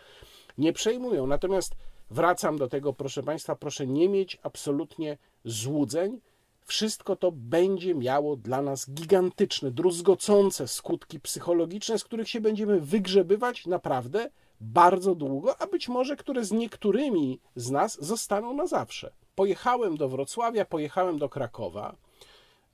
nie 0.58 0.72
przejmują. 0.72 1.26
Natomiast 1.26 1.74
wracam 2.10 2.58
do 2.58 2.68
tego, 2.68 2.92
proszę 2.92 3.22
Państwa, 3.22 3.56
proszę 3.56 3.86
nie 3.86 4.08
mieć 4.08 4.38
absolutnie 4.42 5.18
złudzeń. 5.44 6.20
Wszystko 6.64 7.16
to 7.16 7.32
będzie 7.32 7.94
miało 7.94 8.36
dla 8.36 8.62
nas 8.62 8.90
gigantyczne, 8.90 9.70
druzgocące 9.70 10.68
skutki 10.68 11.20
psychologiczne, 11.20 11.98
z 11.98 12.04
których 12.04 12.28
się 12.28 12.40
będziemy 12.40 12.80
wygrzebywać 12.80 13.66
naprawdę 13.66 14.30
bardzo 14.60 15.14
długo, 15.14 15.60
a 15.60 15.66
być 15.66 15.88
może 15.88 16.16
które 16.16 16.44
z 16.44 16.52
niektórymi 16.52 17.40
z 17.56 17.70
nas 17.70 18.04
zostaną 18.04 18.54
na 18.54 18.66
zawsze. 18.66 19.12
Pojechałem 19.34 19.96
do 19.96 20.08
Wrocławia, 20.08 20.64
pojechałem 20.64 21.18
do 21.18 21.28
Krakowa. 21.28 21.96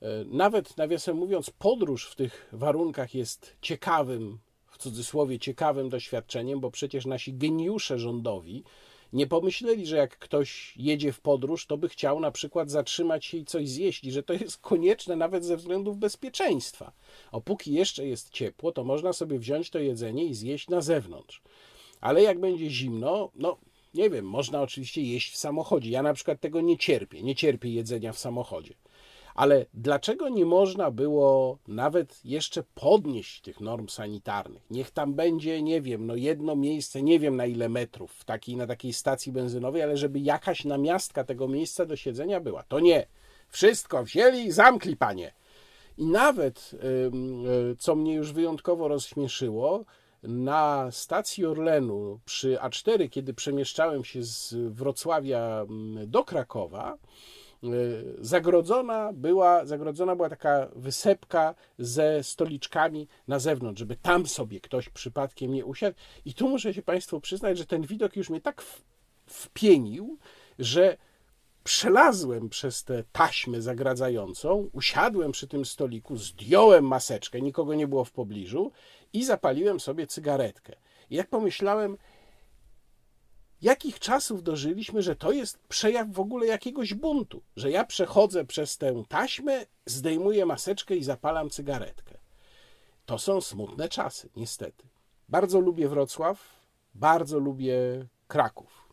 E, 0.03 0.07
nawet, 0.25 0.77
nawiasem 0.77 1.17
mówiąc, 1.17 1.51
podróż 1.51 2.07
w 2.11 2.15
tych 2.15 2.49
warunkach 2.53 3.15
jest 3.15 3.57
ciekawym, 3.61 4.39
w 4.67 4.79
cudzysłowie 4.79 5.39
ciekawym 5.39 5.89
doświadczeniem, 5.89 6.61
bo 6.61 6.71
przecież 6.71 7.07
nasi 7.07 7.35
geniusze 7.35 7.99
rządowi 7.99 8.65
nie 9.13 9.27
pomyśleli, 9.27 9.87
że 9.87 9.97
jak 9.97 10.19
ktoś 10.19 10.73
jedzie 10.77 11.13
w 11.13 11.21
podróż, 11.21 11.67
to 11.67 11.77
by 11.79 11.89
chciał 11.89 12.21
na 12.21 12.31
przykład 12.31 12.71
zatrzymać 12.71 13.25
się 13.25 13.39
i 13.39 13.45
coś 13.45 13.69
zjeść, 13.69 14.05
i 14.05 14.13
że 14.13 14.23
to 14.23 14.33
jest 14.33 14.59
konieczne 14.59 15.17
nawet 15.17 15.45
ze 15.45 15.57
względów 15.57 15.99
bezpieczeństwa. 15.99 16.93
O 17.33 17.41
póki 17.41 17.73
jeszcze 17.73 18.07
jest 18.07 18.31
ciepło, 18.31 18.73
to 18.73 18.85
można 18.85 19.13
sobie 19.13 19.39
wziąć 19.39 19.71
to 19.71 19.79
jedzenie 19.79 20.25
i 20.25 20.35
zjeść 20.35 20.69
na 20.69 20.81
zewnątrz. 20.81 21.43
Ale 22.01 22.23
jak 22.23 22.41
będzie 22.41 22.71
zimno, 22.71 23.31
no 23.35 23.57
nie 23.95 24.11
wiem, 24.11 24.25
można 24.29 24.63
oczywiście 24.63 25.03
jeść 25.03 25.33
w 25.33 25.37
samochodzie. 25.37 25.91
Ja 25.91 26.03
na 26.03 26.15
przykład 26.15 26.41
tego 26.41 26.61
nie 26.61 26.79
cierpię, 26.79 27.23
nie 27.23 27.35
cierpię 27.35 27.69
jedzenia 27.69 28.13
w 28.13 28.19
samochodzie. 28.19 28.75
Ale 29.37 29.67
dlaczego 29.75 30.29
nie 30.29 30.47
można 30.47 30.91
było 30.91 31.59
nawet 31.69 32.25
jeszcze 32.25 32.63
podnieść 32.75 33.41
tych 33.41 33.61
norm 33.61 33.89
sanitarnych? 33.89 34.63
Niech 34.71 34.91
tam 34.91 35.15
będzie, 35.15 35.63
nie 35.63 35.81
wiem, 35.81 36.07
no 36.07 36.15
jedno 36.15 36.57
miejsce, 36.57 37.03
nie 37.03 37.19
wiem 37.19 37.37
na 37.37 37.47
ile 37.47 37.69
metrów 37.69 38.13
w 38.13 38.25
takiej, 38.25 38.57
na 38.57 38.67
takiej 38.67 38.93
stacji 38.93 39.33
benzynowej, 39.33 39.83
ale 39.83 39.97
żeby 39.97 40.21
jakaś 40.21 40.65
namiastka 40.65 41.25
tego 41.25 41.49
miejsca 41.49 41.87
do 41.87 41.97
siedzenia 41.97 42.41
była. 42.41 42.63
To 42.63 42.81
nie. 42.81 43.07
Wszystko 43.49 44.05
wzięli 44.05 44.45
i 44.45 44.53
zamkli, 44.53 44.97
panie. 44.97 45.33
I 45.99 46.07
nawet, 46.07 46.71
y, 47.73 47.77
co 47.77 47.95
mnie 47.95 48.15
już 48.15 48.33
wyjątkowo 48.33 48.89
rozśmieszyło, 48.89 49.85
na 50.23 50.91
stacji 50.91 51.47
Orlenu 51.47 52.21
przy 52.25 52.57
A4, 52.57 53.09
kiedy 53.11 53.35
przemieszczałem 53.35 54.05
się 54.05 54.23
z 54.23 54.55
Wrocławia 54.55 55.67
do 56.07 56.25
Krakowa, 56.25 56.99
zagrodzona 58.21 59.13
była, 59.13 59.65
zagrodzona 59.65 60.17
była 60.17 60.29
taka 60.29 60.69
wysepka 60.77 61.55
ze 61.79 62.25
stoliczkami 62.25 63.09
na 63.29 63.39
zewnątrz, 63.39 63.79
żeby 63.79 63.97
tam 63.97 64.27
sobie 64.27 64.61
ktoś 64.61 64.89
przypadkiem 64.89 65.53
nie 65.53 65.65
usiadł. 65.65 65.97
I 66.25 66.35
tu 66.35 66.49
muszę 66.49 66.75
się 66.75 66.83
Państwu 66.83 67.21
przyznać, 67.21 67.59
że 67.59 67.67
ten 67.67 67.83
widok 67.83 68.17
już 68.17 68.31
mnie 68.31 68.41
tak 68.41 68.63
wpienił, 69.27 70.19
że 70.59 70.97
przelazłem 71.65 72.49
przez 72.49 72.85
tę 72.85 73.05
taśmę 73.13 73.63
zagradzającą, 73.63 74.71
usiadłem 74.73 75.33
przy 75.33 75.49
tym 75.49 75.65
stoliku, 75.65 76.17
zdjąłem 76.17 76.85
maseczkę, 76.87 77.41
nikogo 77.41 77.75
nie 77.75 77.89
było 77.89 78.05
w 78.05 78.13
pobliżu 78.13 78.73
i 79.13 79.25
zapaliłem 79.25 79.81
sobie 79.81 80.07
cygaretkę. 80.07 80.73
I 81.11 81.17
jak 81.17 81.29
pomyślałem, 81.29 81.97
jakich 83.63 83.99
czasów 83.99 84.43
dożyliśmy, 84.43 85.03
że 85.03 85.17
to 85.17 85.33
jest 85.33 85.59
przejaw 85.59 86.13
w 86.13 86.21
ogóle 86.21 86.47
jakiegoś 86.47 86.95
buntu, 86.95 87.43
że 87.57 87.71
ja 87.71 87.85
przechodzę 87.85 88.45
przez 88.45 88.79
tę 88.79 89.03
taśmę, 89.09 89.67
zdejmuję 89.87 90.47
maseczkę 90.47 90.97
i 90.97 91.05
zapalam 91.05 91.51
cygaretkę. 91.51 92.19
To 93.07 93.19
są 93.19 93.41
smutne 93.41 93.89
czasy, 93.89 94.29
niestety. 94.37 94.85
Bardzo 95.29 95.61
lubię 95.61 95.89
Wrocław, 95.89 96.61
bardzo 96.95 97.39
lubię 97.39 98.07
Kraków. 98.29 98.89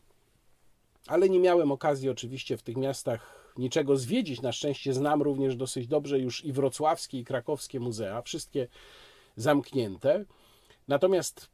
Ale 1.08 1.30
nie 1.30 1.39
miałem 1.39 1.71
okazji 1.71 2.10
oczywiście 2.10 2.58
w 2.58 2.62
tych 2.62 2.78
miastach 2.78 3.54
niczego 3.58 3.97
zwiedzić. 3.97 4.41
Na 4.41 4.52
szczęście 4.52 4.93
znam 4.93 5.21
również 5.21 5.56
dosyć 5.56 5.88
dobrze 5.88 6.19
już 6.19 6.45
i 6.45 6.54
wrocławskie, 6.54 7.19
i 7.19 7.26
krakowskie 7.26 7.80
muzea. 7.80 8.21
Wszystkie 8.21 8.67
zamknięte. 9.36 10.26
Natomiast 10.88 11.49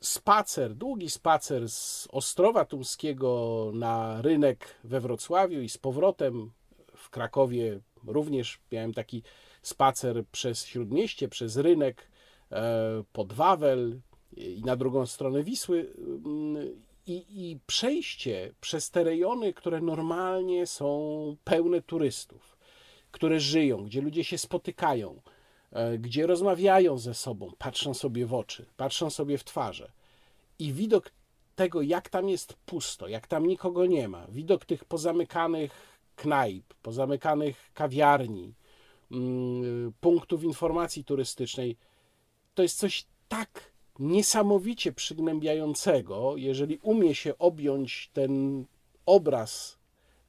spacer, 0.00 0.74
długi 0.74 1.10
spacer 1.10 1.68
z 1.68 2.08
Ostrowa 2.12 2.64
Tumskiego 2.64 3.70
na 3.74 4.22
rynek 4.22 4.74
we 4.84 5.00
Wrocławiu 5.00 5.60
i 5.60 5.68
z 5.68 5.78
powrotem 5.78 6.50
w 6.96 7.10
Krakowie 7.10 7.80
również 8.06 8.58
miałem 8.72 8.94
taki 8.94 9.22
spacer 9.62 10.24
przez 10.32 10.66
Śródmieście, 10.66 11.28
przez 11.28 11.56
rynek 11.56 12.10
e, 12.52 13.02
pod 13.12 13.32
Wawel 13.32 14.00
i 14.36 14.62
na 14.64 14.76
drugą 14.76 15.06
stronę 15.06 15.42
Wisły. 15.42 15.92
Mm, 16.24 16.86
i, 17.06 17.24
i 17.28 17.58
przejście 17.66 18.52
przez 18.60 18.90
te 18.90 19.04
rejony, 19.04 19.52
które 19.52 19.80
normalnie 19.80 20.66
są 20.66 21.36
pełne 21.44 21.82
turystów, 21.82 22.56
które 23.10 23.40
żyją, 23.40 23.84
gdzie 23.84 24.00
ludzie 24.00 24.24
się 24.24 24.38
spotykają, 24.38 25.20
gdzie 25.98 26.26
rozmawiają 26.26 26.98
ze 26.98 27.14
sobą, 27.14 27.52
patrzą 27.58 27.94
sobie 27.94 28.26
w 28.26 28.34
oczy, 28.34 28.66
patrzą 28.76 29.10
sobie 29.10 29.38
w 29.38 29.44
twarze. 29.44 29.92
I 30.58 30.72
widok 30.72 31.10
tego, 31.56 31.82
jak 31.82 32.08
tam 32.08 32.28
jest 32.28 32.54
pusto, 32.54 33.08
jak 33.08 33.26
tam 33.26 33.46
nikogo 33.46 33.86
nie 33.86 34.08
ma, 34.08 34.26
widok 34.28 34.64
tych 34.64 34.84
pozamykanych 34.84 35.72
knajp, 36.16 36.74
pozamykanych 36.82 37.70
kawiarni, 37.74 38.54
mm, 39.10 39.92
punktów 40.00 40.44
informacji 40.44 41.04
turystycznej, 41.04 41.76
to 42.54 42.62
jest 42.62 42.78
coś 42.78 43.06
tak 43.28 43.72
niesamowicie 43.98 44.92
przygnębiającego, 44.92 46.36
jeżeli 46.36 46.78
umie 46.82 47.14
się 47.14 47.38
objąć 47.38 48.10
ten 48.12 48.64
obraz 49.06 49.78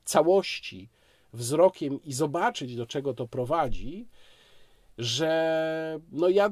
całości 0.05 0.89
wzrokiem 1.33 2.03
i 2.03 2.13
zobaczyć, 2.13 2.75
do 2.75 2.85
czego 2.85 3.13
to 3.13 3.27
prowadzi, 3.27 4.07
że 4.97 5.99
no 6.11 6.29
ja 6.29 6.49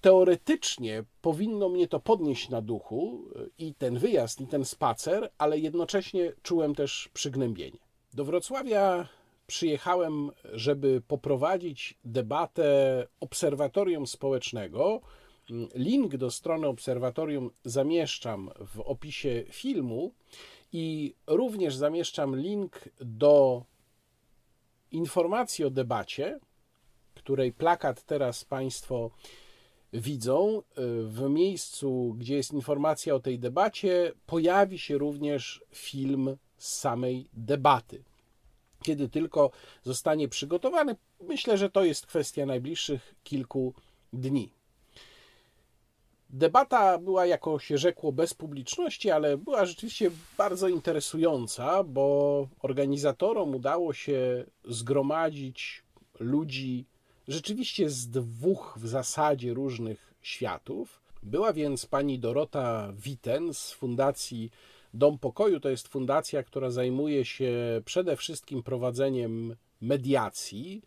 teoretycznie 0.00 1.04
powinno 1.20 1.68
mnie 1.68 1.88
to 1.88 2.00
podnieść 2.00 2.48
na 2.48 2.60
duchu 2.60 3.24
i 3.58 3.74
ten 3.74 3.98
wyjazd, 3.98 4.40
i 4.40 4.46
ten 4.46 4.64
spacer, 4.64 5.30
ale 5.38 5.58
jednocześnie 5.58 6.32
czułem 6.42 6.74
też 6.74 7.10
przygnębienie. 7.14 7.78
Do 8.14 8.24
Wrocławia 8.24 9.08
przyjechałem, 9.46 10.30
żeby 10.52 11.02
poprowadzić 11.08 11.98
debatę 12.04 13.06
obserwatorium 13.20 14.06
społecznego. 14.06 15.00
Link 15.74 16.16
do 16.16 16.30
strony 16.30 16.66
obserwatorium 16.66 17.50
zamieszczam 17.64 18.50
w 18.66 18.80
opisie 18.80 19.44
filmu 19.50 20.14
i 20.72 21.14
również 21.26 21.76
zamieszczam 21.76 22.36
link 22.36 22.88
do 23.00 23.64
informacji 24.90 25.64
o 25.64 25.70
debacie, 25.70 26.38
której 27.22 27.52
plakat 27.52 28.02
teraz 28.02 28.44
Państwo 28.44 29.10
widzą, 29.92 30.62
w 31.02 31.28
miejscu, 31.28 32.14
gdzie 32.18 32.36
jest 32.36 32.52
informacja 32.52 33.14
o 33.14 33.20
tej 33.20 33.38
debacie, 33.38 34.12
pojawi 34.26 34.78
się 34.78 34.98
również 34.98 35.64
film 35.74 36.36
z 36.56 36.72
samej 36.78 37.28
debaty. 37.32 38.04
Kiedy 38.82 39.08
tylko 39.08 39.50
zostanie 39.82 40.28
przygotowany, 40.28 40.96
myślę, 41.20 41.58
że 41.58 41.70
to 41.70 41.84
jest 41.84 42.06
kwestia 42.06 42.46
najbliższych 42.46 43.14
kilku 43.24 43.74
dni. 44.12 44.52
Debata 46.30 46.98
była, 46.98 47.26
jako 47.26 47.58
się 47.58 47.78
rzekło, 47.78 48.12
bez 48.12 48.34
publiczności, 48.34 49.10
ale 49.10 49.36
była 49.36 49.66
rzeczywiście 49.66 50.10
bardzo 50.38 50.68
interesująca, 50.68 51.84
bo 51.84 52.48
organizatorom 52.60 53.54
udało 53.54 53.92
się 53.92 54.44
zgromadzić 54.64 55.82
ludzi 56.20 56.86
rzeczywiście 57.32 57.90
z 57.90 58.08
dwóch 58.08 58.78
w 58.80 58.88
zasadzie 58.88 59.54
różnych 59.54 60.14
światów. 60.22 61.02
Była 61.22 61.52
więc 61.52 61.86
pani 61.86 62.18
Dorota 62.18 62.92
Witen 62.92 63.54
z 63.54 63.72
Fundacji 63.72 64.50
Dom 64.94 65.18
Pokoju. 65.18 65.60
To 65.60 65.68
jest 65.68 65.88
fundacja, 65.88 66.42
która 66.42 66.70
zajmuje 66.70 67.24
się 67.24 67.52
przede 67.84 68.16
wszystkim 68.16 68.62
prowadzeniem 68.62 69.56
mediacji. 69.80 70.82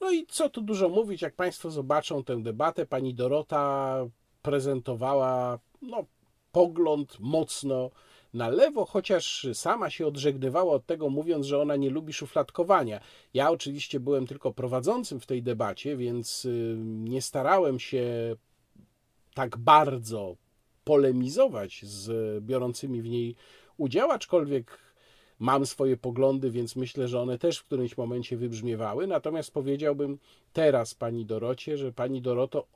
No 0.00 0.10
i 0.10 0.26
co 0.26 0.48
tu 0.48 0.60
dużo 0.60 0.88
mówić, 0.88 1.22
jak 1.22 1.34
Państwo 1.34 1.70
zobaczą 1.70 2.24
tę 2.24 2.42
debatę, 2.42 2.86
pani 2.86 3.14
Dorota 3.14 3.96
prezentowała 4.42 5.58
no, 5.82 6.04
pogląd 6.52 7.20
mocno 7.20 7.90
na 8.34 8.48
lewo, 8.48 8.84
chociaż 8.84 9.46
sama 9.52 9.90
się 9.90 10.06
odżegnywała 10.06 10.72
od 10.72 10.86
tego, 10.86 11.10
mówiąc, 11.10 11.46
że 11.46 11.62
ona 11.62 11.76
nie 11.76 11.90
lubi 11.90 12.12
szufladkowania. 12.12 13.00
Ja 13.34 13.50
oczywiście 13.50 14.00
byłem 14.00 14.26
tylko 14.26 14.52
prowadzącym 14.52 15.20
w 15.20 15.26
tej 15.26 15.42
debacie, 15.42 15.96
więc 15.96 16.44
y, 16.44 16.76
nie 16.84 17.22
starałem 17.22 17.78
się 17.80 18.36
tak 19.34 19.56
bardzo 19.56 20.36
polemizować 20.84 21.84
z 21.84 22.10
biorącymi 22.44 23.02
w 23.02 23.08
niej 23.08 23.36
udział, 23.76 24.10
aczkolwiek 24.10 24.78
mam 25.38 25.66
swoje 25.66 25.96
poglądy, 25.96 26.50
więc 26.50 26.76
myślę, 26.76 27.08
że 27.08 27.20
one 27.20 27.38
też 27.38 27.58
w 27.58 27.64
którymś 27.64 27.96
momencie 27.96 28.36
wybrzmiewały. 28.36 29.06
Natomiast 29.06 29.50
powiedziałbym 29.50 30.18
teraz 30.52 30.94
pani 30.94 31.26
Dorocie, 31.26 31.76
że 31.76 31.92
pani 31.92 32.22
Doroto, 32.22 32.66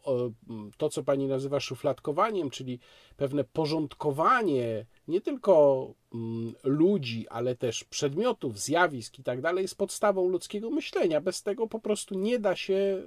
to 0.76 0.88
co 0.88 1.02
pani 1.02 1.26
nazywa 1.26 1.60
szufladkowaniem, 1.60 2.50
czyli 2.50 2.78
pewne 3.16 3.44
porządkowanie 3.44 4.86
nie 5.08 5.20
tylko 5.20 5.86
mm, 6.14 6.54
ludzi, 6.64 7.28
ale 7.28 7.56
też 7.56 7.84
przedmiotów, 7.84 8.58
zjawisk 8.58 9.18
i 9.18 9.22
tak 9.22 9.40
dalej, 9.40 9.62
jest 9.62 9.78
podstawą 9.78 10.28
ludzkiego 10.28 10.70
myślenia. 10.70 11.20
Bez 11.20 11.42
tego 11.42 11.66
po 11.66 11.80
prostu 11.80 12.14
nie 12.14 12.38
da 12.38 12.56
się 12.56 13.02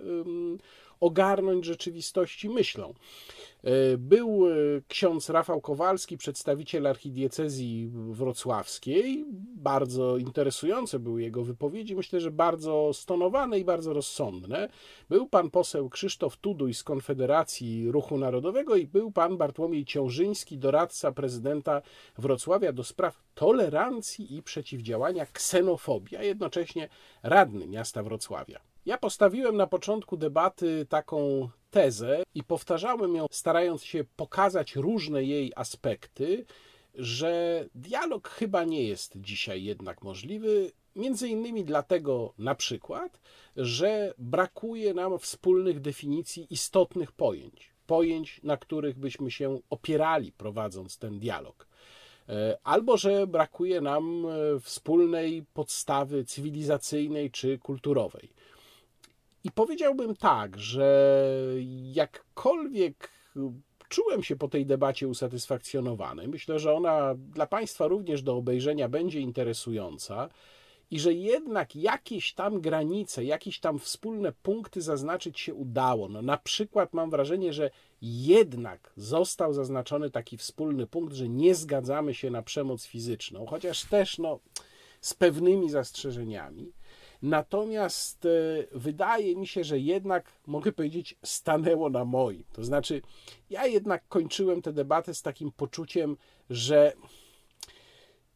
ogarnąć 0.99 1.65
rzeczywistości 1.65 2.49
myślą. 2.49 2.93
E, 3.65 3.97
był 3.97 4.47
e, 4.47 4.51
ksiądz 4.87 5.29
Rafał 5.29 5.61
Kowalski, 5.61 6.17
przedstawiciel 6.17 6.87
archidiecezji 6.87 7.89
wrocławskiej. 7.91 9.25
Bardzo 9.55 10.17
interesujące 10.17 10.99
były 10.99 11.21
jego 11.21 11.43
wypowiedzi, 11.43 11.95
myślę, 11.95 12.21
że 12.21 12.31
bardzo 12.31 12.93
stonowane 12.93 13.59
i 13.59 13.65
bardzo 13.65 13.93
rozsądne. 13.93 14.69
Był 15.09 15.27
pan 15.27 15.49
poseł 15.49 15.89
Krzysztof 15.89 16.37
Tuduj 16.37 16.73
z 16.73 16.83
Konfederacji 16.83 17.91
Ruchu 17.91 18.17
Narodowego 18.17 18.75
i 18.75 18.87
był 18.87 19.11
pan 19.11 19.37
Bartłomiej 19.37 19.85
Ciążyński, 19.85 20.57
doradca 20.57 21.11
prezydenta 21.11 21.81
Wrocławia 22.17 22.73
do 22.73 22.83
spraw 22.83 23.23
tolerancji 23.35 24.35
i 24.35 24.43
przeciwdziałania 24.43 25.25
ksenofobii, 25.25 26.17
a 26.17 26.23
jednocześnie 26.23 26.89
radny 27.23 27.67
miasta 27.67 28.03
Wrocławia. 28.03 28.74
Ja 28.85 28.97
postawiłem 28.97 29.57
na 29.57 29.67
początku 29.67 30.17
debaty 30.17 30.85
taką 30.89 31.49
tezę 31.71 32.23
i 32.35 32.43
powtarzałem 32.43 33.15
ją, 33.15 33.25
starając 33.31 33.83
się 33.83 34.03
pokazać 34.15 34.75
różne 34.75 35.23
jej 35.23 35.51
aspekty, 35.55 36.45
że 36.95 37.65
dialog 37.75 38.29
chyba 38.29 38.63
nie 38.63 38.83
jest 38.83 39.13
dzisiaj 39.15 39.63
jednak 39.63 40.03
możliwy. 40.03 40.71
Między 40.95 41.29
innymi 41.29 41.63
dlatego 41.63 42.33
na 42.37 42.55
przykład, 42.55 43.19
że 43.57 44.13
brakuje 44.17 44.93
nam 44.93 45.19
wspólnych 45.19 45.81
definicji 45.81 46.47
istotnych 46.49 47.11
pojęć, 47.11 47.71
pojęć, 47.87 48.39
na 48.43 48.57
których 48.57 48.97
byśmy 48.97 49.31
się 49.31 49.59
opierali 49.69 50.31
prowadząc 50.31 50.97
ten 50.97 51.19
dialog. 51.19 51.67
E, 52.29 52.57
albo 52.63 52.97
że 52.97 53.27
brakuje 53.27 53.81
nam 53.81 54.25
e, 54.25 54.59
wspólnej 54.59 55.45
podstawy 55.53 56.25
cywilizacyjnej 56.25 57.31
czy 57.31 57.57
kulturowej. 57.57 58.29
I 59.45 59.51
powiedziałbym 59.51 60.15
tak, 60.15 60.59
że 60.59 61.19
jakkolwiek 61.93 63.09
czułem 63.89 64.23
się 64.23 64.35
po 64.35 64.47
tej 64.47 64.65
debacie 64.65 65.07
usatysfakcjonowany, 65.07 66.27
myślę, 66.27 66.59
że 66.59 66.73
ona 66.73 67.15
dla 67.15 67.47
Państwa 67.47 67.87
również 67.87 68.21
do 68.21 68.35
obejrzenia 68.35 68.89
będzie 68.89 69.19
interesująca 69.19 70.29
i 70.91 70.99
że 70.99 71.13
jednak 71.13 71.75
jakieś 71.75 72.33
tam 72.33 72.61
granice, 72.61 73.23
jakieś 73.23 73.59
tam 73.59 73.79
wspólne 73.79 74.31
punkty 74.31 74.81
zaznaczyć 74.81 75.39
się 75.39 75.53
udało. 75.53 76.09
No, 76.09 76.21
na 76.21 76.37
przykład 76.37 76.93
mam 76.93 77.09
wrażenie, 77.09 77.53
że 77.53 77.71
jednak 78.01 78.93
został 78.97 79.53
zaznaczony 79.53 80.11
taki 80.11 80.37
wspólny 80.37 80.87
punkt, 80.87 81.13
że 81.13 81.29
nie 81.29 81.55
zgadzamy 81.55 82.13
się 82.13 82.31
na 82.31 82.41
przemoc 82.41 82.85
fizyczną, 82.85 83.45
chociaż 83.45 83.85
też 83.85 84.17
no, 84.17 84.39
z 85.01 85.13
pewnymi 85.13 85.69
zastrzeżeniami. 85.69 86.71
Natomiast 87.21 88.25
e, 88.25 88.29
wydaje 88.71 89.35
mi 89.35 89.47
się, 89.47 89.63
że 89.63 89.79
jednak, 89.79 90.31
mogę 90.47 90.71
powiedzieć, 90.71 91.17
stanęło 91.23 91.89
na 91.89 92.05
moim. 92.05 92.43
To 92.53 92.63
znaczy, 92.63 93.01
ja 93.49 93.65
jednak 93.65 94.07
kończyłem 94.07 94.61
tę 94.61 94.73
debatę 94.73 95.13
z 95.13 95.21
takim 95.21 95.51
poczuciem, 95.51 96.17
że 96.49 96.93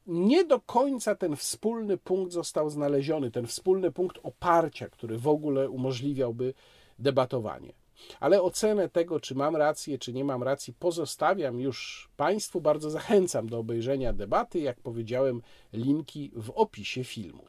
nie 0.07 0.45
do 0.45 0.59
końca 0.59 1.15
ten 1.15 1.35
wspólny 1.35 1.97
punkt 1.97 2.33
został 2.33 2.69
znaleziony, 2.69 3.31
ten 3.31 3.47
wspólny 3.47 3.91
punkt 3.91 4.19
oparcia, 4.23 4.89
który 4.89 5.17
w 5.17 5.27
ogóle 5.27 5.69
umożliwiałby 5.69 6.53
debatowanie. 6.99 7.73
Ale 8.19 8.41
ocenę 8.41 8.89
tego, 8.89 9.19
czy 9.19 9.35
mam 9.35 9.55
rację, 9.55 9.99
czy 9.99 10.13
nie 10.13 10.23
mam 10.23 10.43
racji, 10.43 10.73
pozostawiam 10.73 11.59
już 11.59 12.09
Państwu. 12.17 12.61
Bardzo 12.61 12.89
zachęcam 12.89 13.49
do 13.49 13.59
obejrzenia 13.59 14.13
debaty. 14.13 14.59
Jak 14.59 14.79
powiedziałem, 14.79 15.41
linki 15.73 16.31
w 16.35 16.49
opisie 16.49 17.03
filmu. 17.03 17.45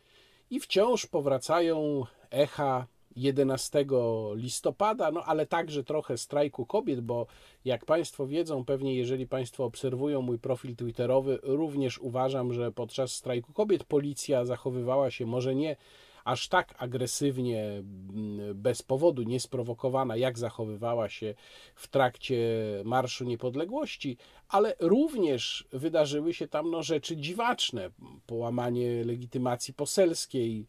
I 0.50 0.60
wciąż 0.60 1.06
powracają 1.06 2.04
echa 2.30 2.86
11 3.16 3.86
listopada, 4.34 5.10
no 5.10 5.24
ale 5.24 5.46
także 5.46 5.84
trochę 5.84 6.18
strajku 6.18 6.66
kobiet, 6.66 7.00
bo 7.00 7.26
jak 7.64 7.84
Państwo 7.84 8.26
wiedzą, 8.26 8.64
pewnie 8.64 8.94
jeżeli 8.94 9.26
Państwo 9.26 9.64
obserwują 9.64 10.22
mój 10.22 10.38
profil 10.38 10.76
Twitterowy, 10.76 11.38
również 11.42 11.98
uważam, 11.98 12.52
że 12.52 12.72
podczas 12.72 13.12
strajku 13.12 13.52
kobiet 13.52 13.84
policja 13.84 14.44
zachowywała 14.44 15.10
się 15.10 15.26
może 15.26 15.54
nie 15.54 15.76
aż 16.24 16.48
tak 16.48 16.74
agresywnie, 16.78 17.62
mm, 17.62 18.54
bez 18.54 18.82
powodu, 18.82 19.22
niesprowokowana, 19.22 20.16
jak 20.16 20.38
zachowywała 20.38 21.08
się 21.08 21.34
w 21.74 21.88
trakcie 21.88 22.38
Marszu 22.84 23.24
Niepodległości, 23.24 24.16
ale 24.48 24.74
również 24.80 25.68
wydarzyły 25.72 26.34
się 26.34 26.48
tam 26.48 26.70
no, 26.70 26.82
rzeczy 26.82 27.16
dziwaczne, 27.16 27.90
połamanie 28.26 29.04
legitymacji 29.04 29.74
poselskiej, 29.74 30.66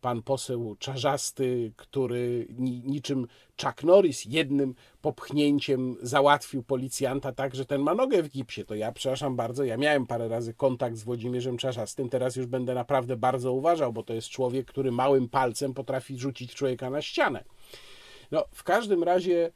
pan 0.00 0.22
poseł 0.22 0.76
Czarzasty, 0.78 1.72
który 1.76 2.46
niczym 2.84 3.26
Chuck 3.62 3.84
Norris 3.84 4.24
jednym 4.24 4.74
popchnięciem 5.02 5.96
załatwił 6.02 6.62
policjanta 6.62 7.32
tak, 7.32 7.54
że 7.54 7.66
ten 7.66 7.80
ma 7.80 7.94
nogę 7.94 8.22
w 8.22 8.28
gipsie. 8.28 8.64
To 8.64 8.74
ja, 8.74 8.92
przepraszam 8.92 9.36
bardzo, 9.36 9.64
ja 9.64 9.76
miałem 9.76 10.06
parę 10.06 10.28
razy 10.28 10.54
kontakt 10.54 10.96
z 10.96 11.04
Włodzimierzem 11.04 11.56
Czarzastym, 11.56 12.08
teraz 12.08 12.36
już 12.36 12.46
będę 12.46 12.74
naprawdę 12.74 13.16
bardzo 13.16 13.52
uważał, 13.52 13.92
bo 13.92 14.02
to 14.02 14.14
jest 14.14 14.28
człowiek, 14.28 14.66
który 14.66 14.92
małym 14.92 15.28
palcem 15.28 15.74
potrafi 15.74 16.18
rzucić 16.18 16.54
człowieka 16.54 16.90
na 16.90 17.02
ścianę. 17.02 17.44
No, 18.30 18.44
w 18.52 18.64
każdym 18.64 19.02
razie 19.02 19.52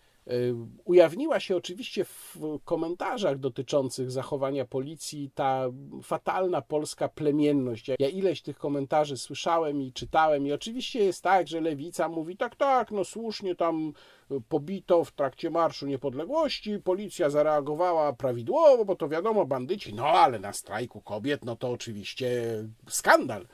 ujawniła 0.84 1.40
się 1.40 1.56
oczywiście 1.56 2.04
w 2.04 2.38
komentarzach 2.64 3.38
dotyczących 3.38 4.10
zachowania 4.10 4.64
policji 4.64 5.30
ta 5.34 5.70
fatalna 6.02 6.62
polska 6.62 7.08
plemienność. 7.08 7.88
Ja 7.98 8.08
ileś 8.08 8.42
tych 8.42 8.58
komentarzy 8.58 9.16
słyszałem 9.16 9.82
i 9.82 9.92
czytałem, 9.92 10.46
i 10.46 10.52
oczywiście 10.52 11.04
jest 11.04 11.22
tak, 11.22 11.48
że 11.48 11.60
lewica 11.60 12.08
mówi: 12.08 12.36
tak, 12.36 12.56
tak, 12.56 12.90
no 12.90 13.04
słusznie 13.04 13.54
tam 13.54 13.92
pobito 14.48 15.04
w 15.04 15.12
trakcie 15.12 15.50
Marszu 15.50 15.86
Niepodległości, 15.86 16.78
policja 16.78 17.30
zareagowała 17.30 18.12
prawidłowo, 18.12 18.84
bo 18.84 18.96
to 18.96 19.08
wiadomo, 19.08 19.46
bandyci, 19.46 19.94
no 19.94 20.06
ale 20.06 20.38
na 20.38 20.52
strajku 20.52 21.00
kobiet, 21.00 21.44
no 21.44 21.56
to 21.56 21.70
oczywiście 21.70 22.42
skandal. 22.88 23.46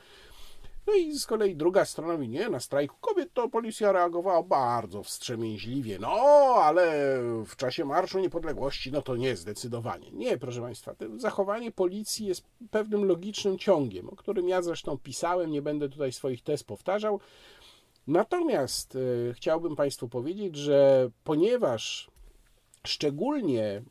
No 0.91 0.97
i 0.97 1.19
z 1.19 1.25
kolei 1.25 1.55
druga 1.55 1.85
strona 1.85 2.13
mówi, 2.13 2.29
nie, 2.29 2.49
na 2.49 2.59
strajku 2.59 2.95
kobiet 3.01 3.33
to 3.33 3.49
policja 3.49 3.91
reagowała 3.91 4.43
bardzo 4.43 5.03
wstrzemięźliwie. 5.03 5.99
No, 5.99 6.09
ale 6.63 7.17
w 7.45 7.55
czasie 7.55 7.85
Marszu 7.85 8.19
Niepodległości, 8.19 8.91
no 8.91 9.01
to 9.01 9.15
nie, 9.15 9.35
zdecydowanie. 9.35 10.11
Nie, 10.11 10.37
proszę 10.37 10.61
Państwa, 10.61 10.95
zachowanie 11.17 11.71
policji 11.71 12.25
jest 12.25 12.45
pewnym 12.71 13.05
logicznym 13.05 13.57
ciągiem, 13.57 14.09
o 14.09 14.15
którym 14.15 14.49
ja 14.49 14.61
zresztą 14.61 14.97
pisałem, 14.97 15.51
nie 15.51 15.61
będę 15.61 15.89
tutaj 15.89 16.11
swoich 16.11 16.43
tez 16.43 16.63
powtarzał. 16.63 17.19
Natomiast 18.07 18.95
y, 18.95 19.33
chciałbym 19.35 19.75
Państwu 19.75 20.09
powiedzieć, 20.09 20.55
że 20.55 21.09
ponieważ 21.23 22.10
Szczególnie 22.87 23.83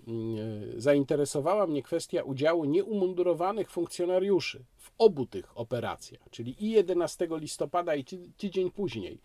y, 0.77 0.81
zainteresowała 0.81 1.67
mnie 1.67 1.83
kwestia 1.83 2.23
udziału 2.23 2.65
nieumundurowanych 2.65 3.71
funkcjonariuszy 3.71 4.65
obu 4.99 5.27
tych 5.27 5.59
operacjach, 5.59 6.21
czyli 6.31 6.65
i 6.65 6.71
11 6.71 7.29
listopada, 7.31 7.95
i 7.95 8.05
tydzień 8.37 8.71
później, 8.71 9.21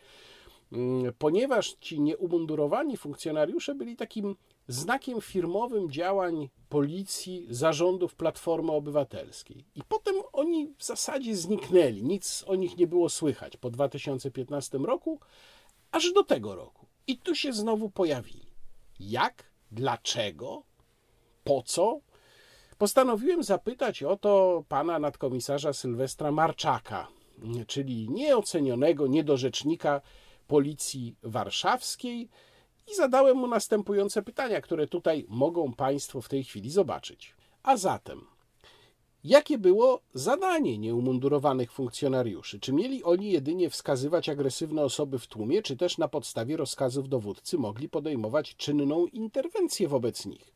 mm, 0.72 1.14
ponieważ 1.18 1.74
ci 1.74 2.00
nieumundurowani 2.00 2.98
funkcjonariusze 2.98 3.76
byli 3.76 3.96
takim 3.96 4.36
znakiem 4.68 5.22
firmowym 5.22 5.92
działań 5.92 6.50
policji, 6.70 7.48
zarządów 7.50 8.16
Platformy 8.16 8.72
Obywatelskiej. 8.72 9.66
I 9.76 9.84
potem 9.88 10.16
oni 10.34 10.74
w 10.78 10.86
zasadzie 10.86 11.36
zniknęli, 11.36 12.04
nic 12.04 12.44
o 12.48 12.56
nich 12.56 12.78
nie 12.78 12.88
było 12.88 13.10
słychać 13.10 13.58
po 13.58 13.70
2015 13.70 14.78
roku, 14.78 15.20
aż 15.92 16.14
do 16.14 16.24
tego 16.24 16.56
roku. 16.56 16.86
I 17.08 17.18
tu 17.18 17.36
się 17.36 17.54
znowu 17.54 17.90
pojawili. 17.90 18.48
Jak? 19.00 19.55
Dlaczego? 19.76 20.64
Po 21.44 21.64
co? 21.66 22.00
Postanowiłem 22.78 23.44
zapytać 23.44 24.04
o 24.04 24.18
to 24.18 24.64
pana 24.68 25.00
nadkomisarza 25.00 25.74
Sylwestra 25.74 26.32
Marczaka, 26.32 27.08
czyli 27.68 28.10
nieocenionego 28.10 29.08
niedorzecznika 29.08 30.02
Policji 30.48 31.16
Warszawskiej 31.24 32.30
i 32.92 32.96
zadałem 32.96 33.38
mu 33.38 33.48
następujące 33.48 34.22
pytania, 34.22 34.62
które 34.62 34.88
tutaj 34.88 35.26
mogą 35.28 35.74
Państwo 35.74 36.22
w 36.22 36.30
tej 36.30 36.44
chwili 36.44 36.70
zobaczyć. 36.70 37.36
A 37.64 37.78
zatem, 37.78 38.28
jakie 39.26 39.58
było 39.58 40.02
zadanie 40.14 40.78
nieumundurowanych 40.78 41.72
funkcjonariuszy? 41.72 42.60
Czy 42.60 42.74
mieli 42.74 43.04
oni 43.04 43.32
jedynie 43.32 43.70
wskazywać 43.70 44.30
agresywne 44.30 44.84
osoby 44.84 45.20
w 45.20 45.28
tłumie, 45.28 45.62
czy 45.62 45.78
też 45.78 45.98
na 45.98 46.08
podstawie 46.08 46.58
rozkazów 46.58 47.10
dowódcy 47.10 47.58
mogli 47.58 47.90
podejmować 47.90 48.56
czynną 48.56 49.06
interwencję 49.06 49.88
wobec 49.88 50.26
nich? 50.26 50.56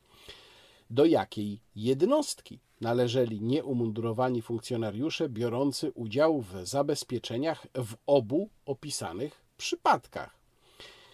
do 0.90 1.06
jakiej 1.06 1.62
jednostki 1.76 2.60
należeli 2.82 3.42
nieumundurowani 3.42 4.42
funkcjonariusze 4.42 5.30
biorący 5.30 5.92
udział 5.92 6.42
w 6.42 6.68
zabezpieczeniach 6.68 7.68
w 7.76 7.96
obu 8.06 8.50
opisanych 8.66 9.46
przypadkach. 9.58 10.39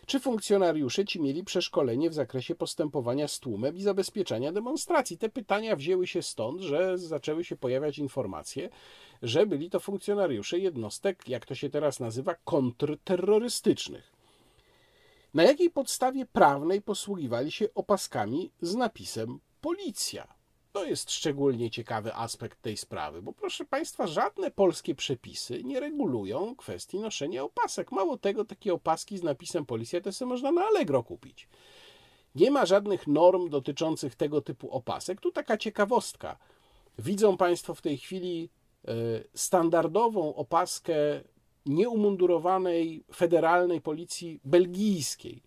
Czy 0.05 0.19
funkcjonariusze 0.19 1.05
ci 1.05 1.21
mieli 1.21 1.43
przeszkolenie 1.43 2.09
w 2.09 2.13
zakresie 2.13 2.55
postępowania 2.55 3.27
z 3.27 3.39
tłumem 3.39 3.77
i 3.77 3.81
zabezpieczania 3.81 4.51
demonstracji? 4.51 5.17
Te 5.17 5.29
pytania 5.29 5.75
wzięły 5.75 6.07
się 6.07 6.21
stąd, 6.21 6.61
że 6.61 6.97
zaczęły 6.97 7.43
się 7.43 7.55
pojawiać 7.55 7.97
informacje, 7.97 8.69
że 9.21 9.45
byli 9.45 9.69
to 9.69 9.79
funkcjonariusze 9.79 10.59
jednostek, 10.59 11.27
jak 11.27 11.45
to 11.45 11.55
się 11.55 11.69
teraz 11.69 11.99
nazywa, 11.99 12.35
kontrterrorystycznych. 12.35 14.11
Na 15.33 15.43
jakiej 15.43 15.69
podstawie 15.69 16.25
prawnej 16.25 16.81
posługiwali 16.81 17.51
się 17.51 17.73
opaskami 17.73 18.51
z 18.61 18.75
napisem 18.75 19.39
policja? 19.61 20.34
To 20.75 20.85
jest 20.85 21.11
szczególnie 21.11 21.69
ciekawy 21.71 22.15
aspekt 22.15 22.61
tej 22.61 22.77
sprawy, 22.77 23.21
bo 23.21 23.33
proszę 23.33 23.65
Państwa, 23.65 24.07
żadne 24.07 24.51
polskie 24.51 24.95
przepisy 24.95 25.63
nie 25.63 25.79
regulują 25.79 26.55
kwestii 26.55 26.99
noszenia 26.99 27.43
opasek. 27.43 27.91
Mało 27.91 28.17
tego, 28.17 28.45
takie 28.45 28.73
opaski 28.73 29.17
z 29.17 29.23
napisem 29.23 29.65
policja 29.65 30.01
to 30.01 30.11
sobie 30.11 30.29
można 30.29 30.51
na 30.51 30.65
Allegro 30.65 31.03
kupić. 31.03 31.47
Nie 32.35 32.51
ma 32.51 32.65
żadnych 32.65 33.07
norm 33.07 33.49
dotyczących 33.49 34.15
tego 34.15 34.41
typu 34.41 34.71
opasek. 34.71 35.21
Tu 35.21 35.31
taka 35.31 35.57
ciekawostka. 35.57 36.37
Widzą 36.99 37.37
Państwo 37.37 37.75
w 37.75 37.81
tej 37.81 37.97
chwili 37.97 38.49
e, 38.87 38.93
standardową 39.33 40.35
opaskę 40.35 40.95
nieumundurowanej 41.65 43.03
federalnej 43.15 43.81
policji 43.81 44.39
belgijskiej. 44.43 45.43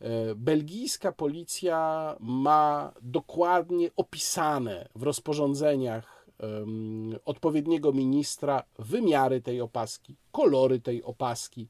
E, 0.00 0.34
belgijska 0.34 1.12
policja 1.12 2.16
ma 2.20 2.92
dokładnie 3.02 3.90
opisane 3.96 4.88
w 4.94 5.02
rozporządzeniach 5.02 6.16
odpowiedniego 7.24 7.92
ministra 7.92 8.62
wymiary 8.78 9.40
tej 9.40 9.60
opaski, 9.60 10.16
kolory 10.32 10.80
tej 10.80 11.02
opaski. 11.02 11.68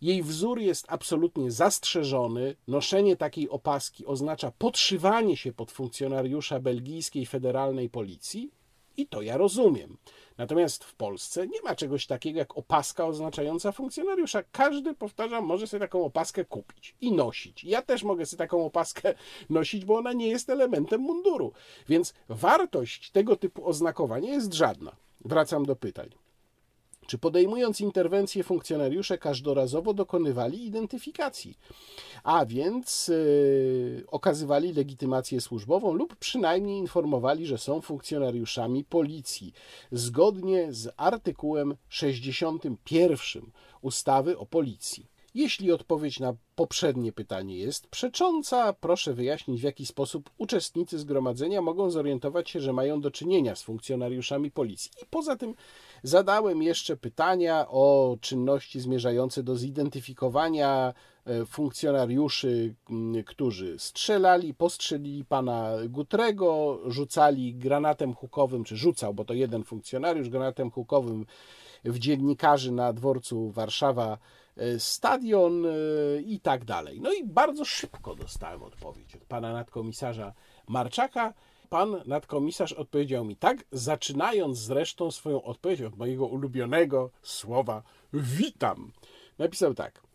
Jej 0.00 0.22
wzór 0.22 0.60
jest 0.60 0.86
absolutnie 0.88 1.50
zastrzeżony. 1.50 2.56
Noszenie 2.68 3.16
takiej 3.16 3.48
opaski 3.48 4.06
oznacza 4.06 4.52
podszywanie 4.58 5.36
się 5.36 5.52
pod 5.52 5.72
funkcjonariusza 5.72 6.60
belgijskiej 6.60 7.26
federalnej 7.26 7.90
policji 7.90 8.50
i 8.96 9.06
to 9.06 9.22
ja 9.22 9.36
rozumiem. 9.36 9.96
Natomiast 10.38 10.84
w 10.84 10.94
Polsce 10.94 11.46
nie 11.46 11.62
ma 11.62 11.74
czegoś 11.74 12.06
takiego 12.06 12.38
jak 12.38 12.58
opaska 12.58 13.06
oznaczająca 13.06 13.72
funkcjonariusza. 13.72 14.42
Każdy, 14.52 14.94
powtarzam, 14.94 15.44
może 15.44 15.66
sobie 15.66 15.80
taką 15.80 16.04
opaskę 16.04 16.44
kupić 16.44 16.94
i 17.00 17.12
nosić. 17.12 17.64
Ja 17.64 17.82
też 17.82 18.02
mogę 18.02 18.26
sobie 18.26 18.38
taką 18.38 18.66
opaskę 18.66 19.14
nosić, 19.50 19.84
bo 19.84 19.96
ona 19.96 20.12
nie 20.12 20.28
jest 20.28 20.50
elementem 20.50 21.00
munduru. 21.00 21.52
Więc 21.88 22.14
wartość 22.28 23.10
tego 23.10 23.36
typu 23.36 23.68
oznakowania 23.68 24.32
jest 24.32 24.54
żadna. 24.54 24.96
Wracam 25.24 25.66
do 25.66 25.76
pytań. 25.76 26.25
Czy 27.06 27.18
podejmując 27.18 27.80
interwencję 27.80 28.44
funkcjonariusze 28.44 29.18
każdorazowo 29.18 29.94
dokonywali 29.94 30.66
identyfikacji, 30.66 31.58
a 32.24 32.46
więc 32.46 33.08
yy, 33.08 34.04
okazywali 34.06 34.72
legitymację 34.72 35.40
służbową 35.40 35.92
lub 35.92 36.16
przynajmniej 36.16 36.78
informowali, 36.78 37.46
że 37.46 37.58
są 37.58 37.80
funkcjonariuszami 37.80 38.84
policji, 38.84 39.52
zgodnie 39.92 40.72
z 40.72 40.92
artykułem 40.96 41.76
61 41.88 43.50
ustawy 43.82 44.38
o 44.38 44.46
policji. 44.46 45.06
Jeśli 45.36 45.72
odpowiedź 45.72 46.20
na 46.20 46.34
poprzednie 46.54 47.12
pytanie 47.12 47.58
jest 47.58 47.86
przecząca, 47.86 48.72
proszę 48.72 49.14
wyjaśnić, 49.14 49.60
w 49.60 49.64
jaki 49.64 49.86
sposób 49.86 50.30
uczestnicy 50.38 50.98
zgromadzenia 50.98 51.62
mogą 51.62 51.90
zorientować 51.90 52.50
się, 52.50 52.60
że 52.60 52.72
mają 52.72 53.00
do 53.00 53.10
czynienia 53.10 53.56
z 53.56 53.62
funkcjonariuszami 53.62 54.50
policji. 54.50 54.90
I 55.02 55.06
poza 55.10 55.36
tym 55.36 55.54
zadałem 56.02 56.62
jeszcze 56.62 56.96
pytania 56.96 57.66
o 57.68 58.16
czynności 58.20 58.80
zmierzające 58.80 59.42
do 59.42 59.56
zidentyfikowania 59.56 60.94
e, 61.24 61.46
funkcjonariuszy, 61.46 62.74
którzy 63.26 63.78
strzelali, 63.78 64.54
postrzelili 64.54 65.24
pana 65.24 65.72
Gutrego, 65.88 66.80
rzucali 66.86 67.54
granatem 67.54 68.14
hukowym, 68.14 68.64
czy 68.64 68.76
rzucał, 68.76 69.14
bo 69.14 69.24
to 69.24 69.34
jeden 69.34 69.64
funkcjonariusz, 69.64 70.28
granatem 70.28 70.70
hukowym 70.70 71.26
w 71.84 71.98
dziennikarzy 71.98 72.72
na 72.72 72.92
dworcu 72.92 73.50
Warszawa 73.50 74.18
E, 74.56 74.78
stadion 74.78 75.66
e, 75.66 75.70
i 76.20 76.40
tak 76.40 76.64
dalej. 76.64 77.00
No 77.00 77.12
i 77.12 77.24
bardzo 77.24 77.64
szybko 77.64 78.14
dostałem 78.14 78.62
odpowiedź 78.62 79.16
od 79.16 79.24
pana 79.24 79.52
nadkomisarza 79.52 80.32
Marczaka. 80.68 81.34
Pan 81.68 82.02
nadkomisarz 82.06 82.72
odpowiedział 82.72 83.24
mi 83.24 83.36
tak, 83.36 83.64
zaczynając 83.72 84.58
zresztą 84.58 85.10
swoją 85.10 85.42
odpowiedź 85.42 85.82
od 85.82 85.96
mojego 85.96 86.26
ulubionego 86.26 87.10
słowa 87.22 87.82
witam. 88.12 88.92
Napisał 89.38 89.74
tak. 89.74 90.06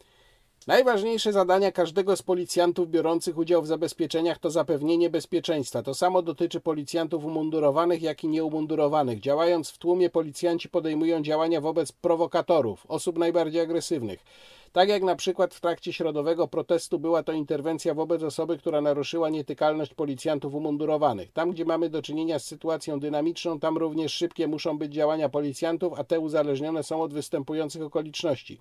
Najważniejsze 0.68 1.34
zadania 1.34 1.72
każdego 1.72 2.16
z 2.16 2.22
policjantów 2.22 2.90
biorących 2.90 3.38
udział 3.38 3.62
w 3.62 3.68
zabezpieczeniach 3.68 4.40
to 4.40 4.50
zapewnienie 4.50 5.10
bezpieczeństwa. 5.10 5.84
To 5.84 5.94
samo 5.94 6.22
dotyczy 6.22 6.60
policjantów 6.60 7.26
umundurowanych, 7.26 8.02
jak 8.02 8.24
i 8.24 8.28
nieumundurowanych. 8.28 9.20
Działając 9.20 9.70
w 9.70 9.78
tłumie, 9.78 10.10
policjanci 10.10 10.70
podejmują 10.70 11.22
działania 11.22 11.62
wobec 11.62 11.92
prowokatorów, 11.92 12.86
osób 12.88 13.18
najbardziej 13.18 13.62
agresywnych. 13.62 14.24
Tak 14.74 14.90
jak 14.90 15.04
na 15.04 15.16
przykład 15.16 15.54
w 15.54 15.62
trakcie 15.62 15.94
środowego 15.94 16.48
protestu 16.48 17.00
była 17.00 17.24
to 17.24 17.32
interwencja 17.32 17.94
wobec 17.94 18.24
osoby, 18.24 18.58
która 18.58 18.82
naruszyła 18.82 19.30
nietykalność 19.30 19.94
policjantów 19.94 20.54
umundurowanych. 20.54 21.32
Tam, 21.32 21.52
gdzie 21.52 21.66
mamy 21.66 21.90
do 21.90 22.02
czynienia 22.02 22.40
z 22.40 22.46
sytuacją 22.46 23.00
dynamiczną, 23.00 23.60
tam 23.60 23.78
również 23.78 24.14
szybkie 24.14 24.48
muszą 24.48 24.78
być 24.78 24.94
działania 24.94 25.30
policjantów, 25.30 25.94
a 26.00 26.04
te 26.04 26.20
uzależnione 26.20 26.84
są 26.84 27.02
od 27.02 27.14
występujących 27.14 27.82
okoliczności. 27.82 28.60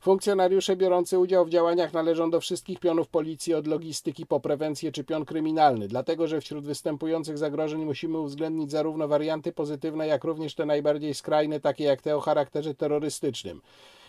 Funkcjonariusze 0.00 0.76
biorący 0.76 1.18
udział 1.18 1.44
w 1.44 1.50
działaniach 1.50 1.92
należą 1.92 2.30
do 2.30 2.40
wszystkich 2.40 2.80
pionów 2.80 3.08
policji, 3.08 3.54
od 3.54 3.66
logistyki 3.66 4.26
po 4.26 4.40
prewencję 4.40 4.92
czy 4.92 5.04
pion 5.04 5.24
kryminalny, 5.24 5.88
dlatego 5.88 6.26
że 6.26 6.40
wśród 6.40 6.64
występujących 6.64 7.38
zagrożeń 7.38 7.84
musimy 7.84 8.18
uwzględnić 8.18 8.70
zarówno 8.70 9.08
warianty 9.08 9.52
pozytywne, 9.52 10.06
jak 10.06 10.24
również 10.24 10.54
te 10.54 10.66
najbardziej 10.66 11.14
skrajne, 11.14 11.60
takie 11.60 11.84
jak 11.84 12.02
te 12.02 12.16
o 12.16 12.20
charakterze 12.20 12.74
terrorystycznym. 12.74 13.60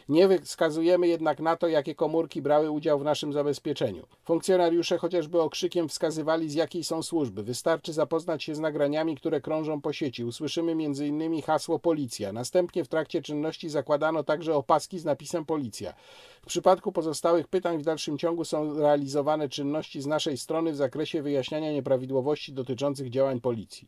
Nie 0.09 0.39
wskazujemy 0.39 1.07
jednak 1.07 1.39
na 1.39 1.57
to, 1.57 1.67
jakie 1.67 1.95
komórki 1.95 2.41
brały 2.41 2.71
udział 2.71 2.99
w 2.99 3.03
naszym 3.03 3.33
zabezpieczeniu. 3.33 4.07
Funkcjonariusze 4.23 4.97
chociażby 4.97 5.41
okrzykiem 5.41 5.89
wskazywali, 5.89 6.49
z 6.49 6.53
jakiej 6.53 6.83
są 6.83 7.03
służby. 7.03 7.43
Wystarczy 7.43 7.93
zapoznać 7.93 8.43
się 8.43 8.55
z 8.55 8.59
nagraniami, 8.59 9.15
które 9.15 9.41
krążą 9.41 9.81
po 9.81 9.93
sieci. 9.93 10.25
Usłyszymy 10.25 10.71
m.in. 10.71 11.41
hasło 11.41 11.79
policja. 11.79 12.33
Następnie 12.33 12.83
w 12.83 12.87
trakcie 12.87 13.21
czynności 13.21 13.69
zakładano 13.69 14.23
także 14.23 14.55
opaski 14.55 14.99
z 14.99 15.05
napisem 15.05 15.45
policja. 15.45 15.93
W 16.41 16.45
przypadku 16.45 16.91
pozostałych 16.91 17.47
pytań 17.47 17.77
w 17.77 17.85
dalszym 17.85 18.17
ciągu 18.17 18.45
są 18.45 18.79
realizowane 18.79 19.49
czynności 19.49 20.01
z 20.01 20.07
naszej 20.07 20.37
strony 20.37 20.71
w 20.71 20.75
zakresie 20.75 21.21
wyjaśniania 21.21 21.71
nieprawidłowości 21.71 22.53
dotyczących 22.53 23.09
działań 23.09 23.41
policji. 23.41 23.87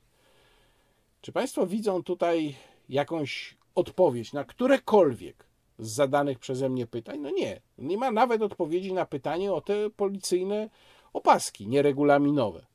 Czy 1.22 1.32
Państwo 1.32 1.68
widzą 1.68 2.04
tutaj 2.04 2.56
jakąś 2.90 3.58
odpowiedź 3.76 4.34
na 4.34 4.44
którekolwiek 4.44 5.51
z 5.82 5.90
zadanych 5.90 6.40
przeze 6.40 6.70
mnie 6.70 6.88
pytań? 6.88 7.20
No 7.20 7.30
nie. 7.30 7.62
Nie 7.78 7.98
ma 7.98 8.12
nawet 8.12 8.42
odpowiedzi 8.42 8.94
na 8.94 9.06
pytanie 9.06 9.54
o 9.54 9.62
te 9.62 9.90
policyjne 9.90 10.70
opaski 11.14 11.68
nieregulaminowe. 11.68 12.66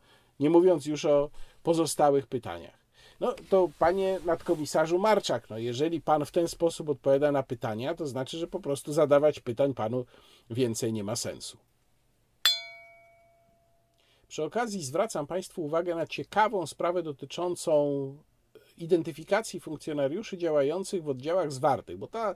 Nie 0.40 0.50
mówiąc 0.50 0.86
już 0.86 1.04
o 1.04 1.30
pozostałych 1.62 2.26
pytaniach. 2.26 2.86
No 3.20 3.34
to 3.50 3.68
panie 3.78 4.20
nadkomisarzu 4.24 4.98
Marczak, 4.98 5.50
no 5.50 5.58
jeżeli 5.58 6.00
pan 6.00 6.24
w 6.24 6.30
ten 6.30 6.48
sposób 6.48 6.88
odpowiada 6.88 7.32
na 7.32 7.42
pytania, 7.42 7.94
to 7.94 8.06
znaczy, 8.06 8.38
że 8.38 8.46
po 8.46 8.60
prostu 8.60 8.92
zadawać 8.92 9.40
pytań 9.40 9.74
panu 9.74 10.04
więcej 10.50 10.92
nie 10.92 11.04
ma 11.04 11.16
sensu. 11.16 11.58
Przy 14.28 14.42
okazji 14.42 14.82
zwracam 14.82 15.26
Państwu 15.26 15.64
uwagę 15.64 15.94
na 15.94 16.06
ciekawą 16.06 16.66
sprawę 16.66 17.02
dotyczącą 17.02 18.14
identyfikacji 18.76 19.60
funkcjonariuszy 19.60 20.38
działających 20.38 21.02
w 21.02 21.08
oddziałach 21.08 21.52
zwartych, 21.52 21.98
bo 21.98 22.06
ta 22.06 22.34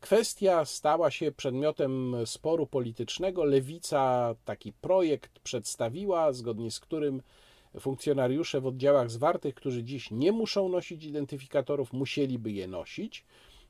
Kwestia 0.00 0.64
stała 0.64 1.10
się 1.10 1.32
przedmiotem 1.32 2.16
sporu 2.24 2.66
politycznego. 2.66 3.44
Lewica 3.44 4.34
taki 4.44 4.72
projekt 4.72 5.38
przedstawiła, 5.38 6.32
zgodnie 6.32 6.70
z 6.70 6.80
którym 6.80 7.22
funkcjonariusze 7.80 8.60
w 8.60 8.66
oddziałach 8.66 9.10
zwartych, 9.10 9.54
którzy 9.54 9.84
dziś 9.84 10.10
nie 10.10 10.32
muszą 10.32 10.68
nosić 10.68 11.04
identyfikatorów, 11.04 11.92
musieliby 11.92 12.52
je 12.52 12.68
nosić. 12.68 13.24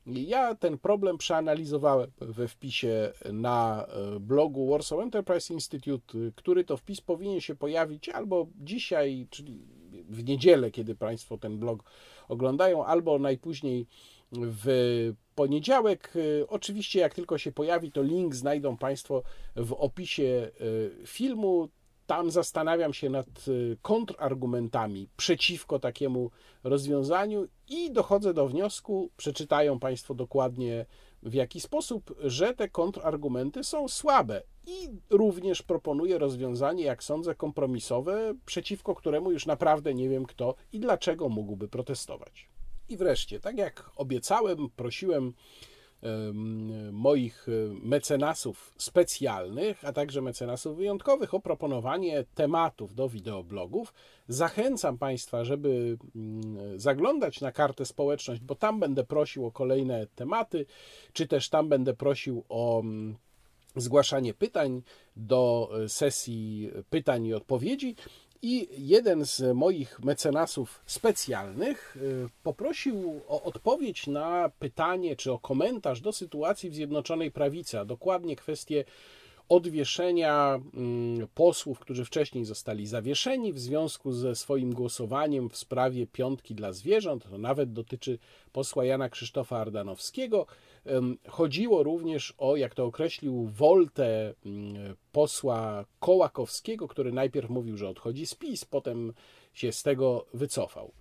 Ja 0.05 0.55
ten 0.55 0.77
problem 0.77 1.17
przeanalizowałem 1.17 2.11
we 2.19 2.47
wpisie 2.47 3.13
na 3.33 3.85
e, 3.85 4.19
blogu 4.19 4.69
Warsaw 4.69 4.99
Enterprise 4.99 5.53
Institute, 5.53 6.17
który 6.35 6.63
to 6.63 6.77
wpis 6.77 7.01
powinien 7.01 7.41
się 7.41 7.55
pojawić 7.55 8.09
albo 8.09 8.47
dzisiaj, 8.55 9.27
czyli 9.29 9.59
w 10.09 10.23
niedzielę, 10.23 10.71
kiedy 10.71 10.95
Państwo 10.95 11.37
ten 11.37 11.57
blog 11.57 11.83
oglądają, 12.27 12.85
albo 12.85 13.19
najpóźniej 13.19 13.87
w 14.31 15.13
poniedziałek. 15.35 16.15
Y, 16.15 16.45
oczywiście, 16.47 16.99
jak 16.99 17.13
tylko 17.13 17.37
się 17.37 17.51
pojawi, 17.51 17.91
to 17.91 18.01
link 18.01 18.35
znajdą 18.35 18.77
Państwo 18.77 19.23
w 19.55 19.73
opisie 19.73 20.51
y, 20.61 21.05
filmu. 21.05 21.69
tam 22.07 22.31
zastanawiam 22.31 22.93
się 22.93 23.09
nad 23.09 23.47
y, 23.47 23.77
kontrargumentami 23.81 25.09
przeciwko 25.17 25.79
takiemu 25.79 26.31
rozwiązaniu 26.63 27.47
i 27.67 27.91
dochodzę 27.91 28.33
do 28.33 28.47
wniosku, 28.47 29.09
przeczytają 29.17 29.79
Państwo 29.79 30.13
dokładnie 30.13 30.85
w 31.23 31.33
jaki 31.33 31.61
sposób, 31.61 32.15
że 32.19 32.53
te 32.53 32.69
kontrargumenty 32.69 33.63
są 33.63 33.87
słabe 33.87 34.41
i 34.67 34.89
również 35.09 35.61
proponuję 35.61 36.17
rozwiązanie, 36.17 36.83
jak 36.83 37.03
sądzę, 37.03 37.35
kompromisowe, 37.35 38.33
przeciwko 38.45 38.95
któremu 38.95 39.31
już 39.31 39.45
naprawdę 39.45 39.93
nie 39.93 40.09
wiem 40.09 40.25
kto 40.25 40.55
i 40.71 40.79
dlaczego 40.79 41.29
mógłby 41.29 41.67
protestować. 41.67 42.48
I 42.89 42.97
wreszcie, 42.97 43.39
tak 43.39 43.57
jak 43.57 43.91
obiecałem, 43.95 44.69
prosiłem 44.75 45.33
moich 46.91 47.47
e, 47.49 47.51
mecenasów 47.83 48.73
specjalnych, 48.77 49.85
a 49.85 49.93
także 49.93 50.21
mecenasów 50.21 50.77
wyjątkowych 50.77 51.33
o 51.33 51.39
proponowanie 51.39 52.25
tematów 52.35 52.95
do 52.95 53.09
wideoblogów. 53.09 53.93
Zachęcam 54.27 54.97
Państwa, 54.97 55.43
żeby 55.43 55.97
mm, 56.15 56.79
zaglądać 56.79 57.41
na 57.41 57.51
kartę 57.51 57.85
społeczność, 57.85 58.41
bo 58.41 58.55
tam 58.55 58.79
będę 58.79 59.03
prosił 59.03 59.45
o 59.45 59.51
kolejne 59.51 60.07
tematy, 60.15 60.65
czy 61.13 61.27
też 61.27 61.49
tam 61.49 61.69
będę 61.69 61.93
prosił 61.93 62.43
o 62.49 62.79
mm, 62.79 63.15
zgłaszanie 63.75 64.33
pytań 64.33 64.81
do 65.15 65.69
e, 65.83 65.89
sesji 65.89 66.71
pytań 66.89 67.25
i 67.25 67.33
odpowiedzi. 67.33 67.95
I 68.41 68.67
jeden 68.77 69.25
z 69.25 69.55
moich 69.55 69.99
mecenasów 69.99 70.81
specjalnych 70.85 71.97
y, 71.97 72.29
poprosił 72.43 73.21
o 73.27 73.43
odpowiedź 73.43 74.07
na 74.07 74.51
pytanie 74.59 75.15
czy 75.15 75.31
o 75.31 75.39
komentarz 75.39 76.01
do 76.01 76.11
sytuacji 76.11 76.69
w 76.69 76.75
Zjednoczonej 76.75 77.31
Prawicy, 77.31 77.79
a 77.79 77.85
dokładnie 77.85 78.35
kwestię 78.35 78.83
odwieszenia 79.49 80.59
mm, 80.73 81.27
posłów, 81.27 81.79
którzy 81.79 82.05
wcześniej 82.05 82.45
zostali 82.45 82.87
zawieszeni 82.87 83.53
w 83.53 83.59
związku 83.59 84.11
ze 84.11 84.35
swoim 84.35 84.73
głosowaniem 84.73 85.49
w 85.49 85.57
sprawie 85.57 86.07
piątki 86.07 86.55
dla 86.55 86.73
zwierząt. 86.73 87.29
To 87.29 87.37
nawet 87.37 87.73
dotyczy 87.73 88.19
posła 88.51 88.85
Jana 88.85 89.09
Krzysztofa 89.09 89.57
Ardanowskiego. 89.57 90.45
Chodziło 91.27 91.83
również 91.83 92.33
o, 92.37 92.55
jak 92.55 92.75
to 92.75 92.85
określił, 92.85 93.45
woltę 93.45 94.33
mm, 94.45 94.95
posła 95.11 95.85
Kołakowskiego, 95.99 96.87
który 96.87 97.11
najpierw 97.11 97.49
mówił, 97.49 97.77
że 97.77 97.89
odchodzi 97.89 98.25
z 98.25 98.35
PiS, 98.35 98.65
potem 98.65 99.13
się 99.53 99.71
z 99.71 99.83
tego 99.83 100.25
wycofał. 100.33 100.91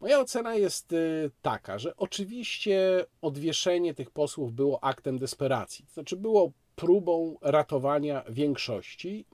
Moja 0.00 0.20
ocena 0.20 0.54
jest 0.54 0.92
y, 0.92 1.30
taka, 1.42 1.78
że 1.78 1.96
oczywiście 1.96 3.04
odwieszenie 3.22 3.94
tych 3.94 4.10
posłów 4.10 4.52
było 4.52 4.84
aktem 4.84 5.18
desperacji. 5.18 5.84
To 5.86 5.92
znaczy 5.92 6.16
było 6.16 6.52
próbą 6.78 7.36
ratowania 7.42 8.24
większości, 8.28 9.24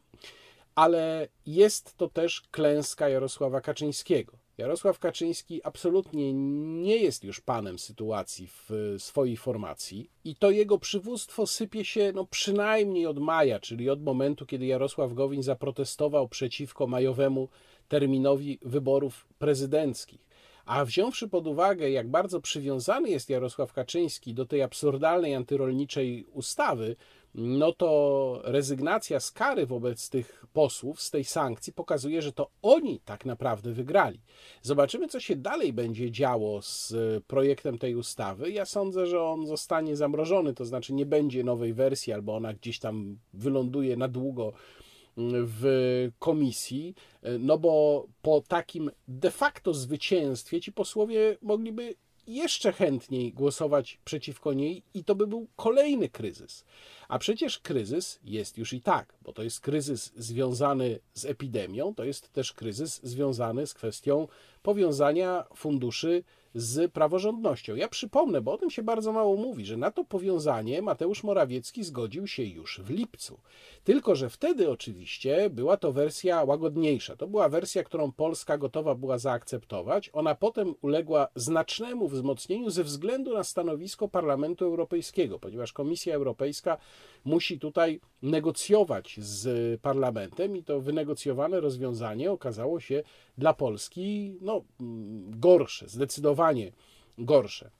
ale 0.74 1.28
jest 1.47 1.97
to 1.97 2.09
też 2.09 2.42
klęska 2.51 3.09
Jarosława 3.09 3.61
Kaczyńskiego. 3.61 4.32
Jarosław 4.59 4.99
Kaczyński 4.99 5.61
absolutnie 5.64 6.32
nie 6.82 6.97
jest 6.97 7.24
już 7.24 7.40
panem 7.40 7.78
sytuacji 7.78 8.49
w 8.49 8.95
swojej 8.99 9.36
formacji 9.36 10.11
i 10.24 10.36
to 10.36 10.51
jego 10.51 10.78
przywództwo 10.78 11.47
sypie 11.47 11.84
się 11.84 12.12
no, 12.14 12.26
przynajmniej 12.26 13.07
od 13.07 13.18
maja, 13.18 13.61
czyli 13.61 13.90
od 13.90 14.03
momentu, 14.03 14.47
kiedy 14.47 14.66
Jarosław 14.66 15.12
Gowin 15.12 15.42
zaprotestował 15.42 16.28
przeciwko 16.28 16.86
majowemu 16.86 17.49
terminowi 17.88 18.59
wyborów 18.62 19.26
prezydenckich. 19.38 20.24
A 20.66 20.84
wziąwszy 20.84 21.28
pod 21.28 21.47
uwagę, 21.47 21.90
jak 21.90 22.09
bardzo 22.09 22.40
przywiązany 22.40 23.11
jest 23.11 23.30
Jarosław 23.30 23.72
Kaczyński 23.72 24.34
do 24.34 24.47
tej 24.47 24.62
absurdalnej 24.62 25.34
antyrolniczej 25.34 26.24
ustawy, 26.32 26.97
no 27.35 27.72
to 27.72 28.41
rezygnacja 28.45 29.20
z 29.20 29.30
kary 29.30 29.66
wobec 29.66 30.11
tych 30.11 30.47
posłów, 30.53 31.03
z 31.03 31.11
tej 31.11 31.24
sankcji, 31.24 31.72
pokazuje, 31.72 32.22
że 32.22 32.32
to 32.32 32.51
oni 32.62 33.01
tak 33.05 33.26
naprawdę 33.26 33.72
wygrali. 33.72 34.20
Zobaczymy, 34.62 35.09
co 35.09 35.20
się 35.20 35.37
dalej 35.37 35.72
będzie 35.72 36.11
działo 36.11 36.62
z 36.62 36.95
projektem 37.26 37.78
tej 37.78 37.95
ustawy. 37.95 38.51
Ja 38.51 38.64
sądzę, 38.64 39.07
że 39.07 39.22
on 39.22 39.47
zostanie 39.47 39.97
zamrożony, 39.97 40.55
to 40.55 40.64
znaczy 40.64 40.93
nie 40.93 41.07
będzie 41.07 41.45
nowej 41.45 41.74
wersji, 41.74 42.12
albo 42.12 42.37
ona 42.37 42.55
gdzieś 42.55 42.78
tam 42.78 43.18
wyląduje 43.32 43.97
na 43.97 44.09
długo 44.09 44.53
w 45.16 46.09
komisji, 46.18 46.95
no 47.39 47.59
bo 47.59 48.07
po 48.22 48.41
takim 48.49 48.91
de 49.09 49.30
facto 49.30 49.74
zwycięstwie 49.74 50.61
ci 50.61 50.72
posłowie 50.72 51.37
mogliby 51.43 51.95
jeszcze 52.27 52.72
chętniej 52.72 53.33
głosować 53.33 53.99
przeciwko 54.05 54.53
niej 54.53 54.83
i 54.95 55.05
to 55.05 55.14
by 55.14 55.27
był 55.27 55.47
kolejny 55.57 56.09
kryzys. 56.09 56.64
A 57.09 57.18
przecież 57.18 57.59
kryzys 57.59 58.20
jest 58.25 58.59
już 58.59 58.72
i 58.72 58.81
tak, 58.81 59.14
bo 59.22 59.33
to 59.33 59.43
jest 59.43 59.61
kryzys 59.61 60.12
związany 60.16 60.99
z 61.14 61.25
epidemią, 61.25 61.95
to 61.95 62.05
jest 62.05 62.33
też 62.33 62.53
kryzys 62.53 63.01
związany 63.03 63.66
z 63.66 63.75
kwestią 63.75 64.29
powiązania 64.62 65.45
funduszy 65.57 66.25
z 66.55 66.92
praworządnością. 66.92 67.74
Ja 67.74 67.88
przypomnę, 67.88 68.40
bo 68.40 68.52
o 68.52 68.59
tym 68.59 68.70
się 68.70 68.82
bardzo 68.82 69.12
mało 69.12 69.36
mówi, 69.36 69.66
że 69.66 69.76
na 69.76 69.90
to 69.90 70.05
powiązanie 70.05 70.82
Mateusz 70.82 71.24
Morawiecki 71.24 71.84
zgodził 71.84 72.26
się 72.26 72.42
już 72.42 72.80
w 72.80 72.90
lipcu. 72.90 73.40
Tylko, 73.84 74.16
że 74.16 74.30
wtedy 74.30 74.70
oczywiście 74.70 75.50
była 75.50 75.76
to 75.76 75.92
wersja 75.92 76.44
łagodniejsza. 76.44 77.16
To 77.16 77.26
była 77.26 77.48
wersja, 77.48 77.84
którą 77.84 78.12
Polska 78.12 78.59
gotowa 78.59 78.94
była 78.94 79.18
zaakceptować. 79.18 80.11
Ona 80.12 80.34
potem 80.34 80.74
uległa 80.82 81.28
znacznemu 81.34 82.09
wzmocnieniu 82.09 82.70
ze 82.70 82.84
względu 82.84 83.34
na 83.34 83.44
stanowisko 83.44 84.09
Parlamentu 84.09 84.64
Europejskiego, 84.64 85.38
ponieważ 85.38 85.72
Komisja 85.72 86.14
Europejska 86.14 86.78
musi 87.25 87.59
tutaj 87.59 88.01
negocjować 88.22 89.16
z 89.18 89.81
Parlamentem 89.81 90.57
i 90.57 90.62
to 90.62 90.81
wynegocjowane 90.81 91.61
rozwiązanie 91.61 92.33
okazało 92.33 92.81
się 92.81 93.03
dla 93.39 93.55
Polski 93.55 94.37
no, 94.41 94.64
gorsze, 95.31 95.89
zdecydowanie 95.89 96.72
gorsze. 97.18 97.70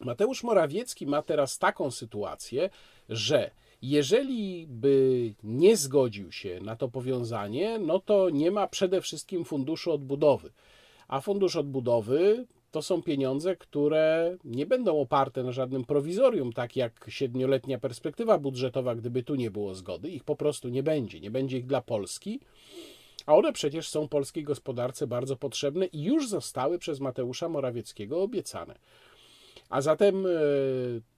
Mateusz 0.00 0.42
Morawiecki 0.42 1.06
ma 1.06 1.22
teraz 1.22 1.58
taką 1.58 1.90
sytuację, 1.90 2.70
że 3.08 3.50
jeżeli 3.82 4.66
by 4.66 5.34
nie 5.42 5.76
zgodził 5.76 6.32
się 6.32 6.60
na 6.60 6.76
to 6.76 6.88
powiązanie, 6.88 7.78
no 7.78 7.98
to 7.98 8.30
nie 8.30 8.50
ma 8.50 8.66
przede 8.66 9.00
wszystkim 9.00 9.44
funduszu 9.44 9.92
odbudowy. 9.92 10.50
A 11.08 11.20
fundusz 11.20 11.56
odbudowy 11.56 12.46
to 12.70 12.82
są 12.82 13.02
pieniądze, 13.02 13.56
które 13.56 14.36
nie 14.44 14.66
będą 14.66 15.00
oparte 15.00 15.42
na 15.42 15.52
żadnym 15.52 15.84
prowizorium, 15.84 16.52
tak 16.52 16.76
jak 16.76 17.06
siedmioletnia 17.08 17.78
perspektywa 17.78 18.38
budżetowa, 18.38 18.94
gdyby 18.94 19.22
tu 19.22 19.34
nie 19.34 19.50
było 19.50 19.74
zgody. 19.74 20.08
Ich 20.08 20.24
po 20.24 20.36
prostu 20.36 20.68
nie 20.68 20.82
będzie. 20.82 21.20
Nie 21.20 21.30
będzie 21.30 21.58
ich 21.58 21.66
dla 21.66 21.80
Polski. 21.80 22.40
A 23.26 23.34
one 23.34 23.52
przecież 23.52 23.88
są 23.88 24.08
polskiej 24.08 24.44
gospodarce 24.44 25.06
bardzo 25.06 25.36
potrzebne 25.36 25.86
i 25.86 26.02
już 26.02 26.28
zostały 26.28 26.78
przez 26.78 27.00
Mateusza 27.00 27.48
Morawieckiego 27.48 28.22
obiecane. 28.22 28.74
A 29.68 29.80
zatem 29.80 30.26
e, 30.26 30.30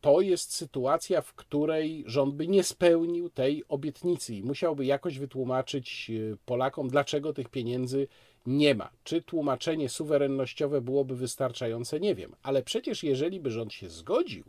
to 0.00 0.20
jest 0.20 0.54
sytuacja, 0.54 1.20
w 1.20 1.34
której 1.34 2.04
rząd 2.06 2.34
by 2.34 2.48
nie 2.48 2.62
spełnił 2.62 3.30
tej 3.30 3.64
obietnicy 3.68 4.34
i 4.34 4.42
musiałby 4.42 4.84
jakoś 4.84 5.18
wytłumaczyć 5.18 6.10
e, 6.10 6.36
Polakom, 6.46 6.88
dlaczego 6.88 7.32
tych 7.32 7.48
pieniędzy 7.48 8.08
nie 8.46 8.74
ma. 8.74 8.90
Czy 9.04 9.22
tłumaczenie 9.22 9.88
suwerennościowe 9.88 10.80
byłoby 10.80 11.16
wystarczające? 11.16 12.00
Nie 12.00 12.14
wiem. 12.14 12.36
Ale 12.42 12.62
przecież 12.62 13.04
jeżeli 13.04 13.40
by 13.40 13.50
rząd 13.50 13.72
się 13.72 13.88
zgodził, 13.88 14.44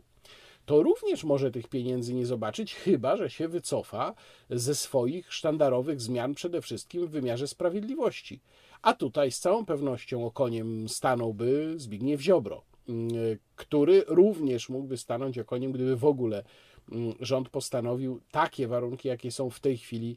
to 0.66 0.82
również 0.82 1.24
może 1.24 1.50
tych 1.50 1.68
pieniędzy 1.68 2.14
nie 2.14 2.26
zobaczyć, 2.26 2.74
chyba 2.74 3.16
że 3.16 3.30
się 3.30 3.48
wycofa 3.48 4.14
ze 4.50 4.74
swoich 4.74 5.32
sztandarowych 5.32 6.00
zmian, 6.00 6.34
przede 6.34 6.62
wszystkim 6.62 7.06
w 7.06 7.10
wymiarze 7.10 7.48
sprawiedliwości. 7.48 8.40
A 8.82 8.94
tutaj 8.94 9.30
z 9.30 9.38
całą 9.38 9.66
pewnością 9.66 10.26
okoniem 10.26 10.88
stanąłby 10.88 11.74
Zbigniew 11.76 12.20
Ziobro, 12.20 12.62
mm, 12.88 13.10
który 13.56 14.04
również 14.06 14.68
mógłby 14.68 14.96
stanąć 14.96 15.38
okoniem, 15.38 15.72
gdyby 15.72 15.96
w 15.96 16.04
ogóle 16.04 16.44
mm, 16.92 17.14
rząd 17.20 17.48
postanowił 17.48 18.20
takie 18.30 18.68
warunki, 18.68 19.08
jakie 19.08 19.30
są 19.30 19.50
w 19.50 19.60
tej 19.60 19.78
chwili 19.78 20.16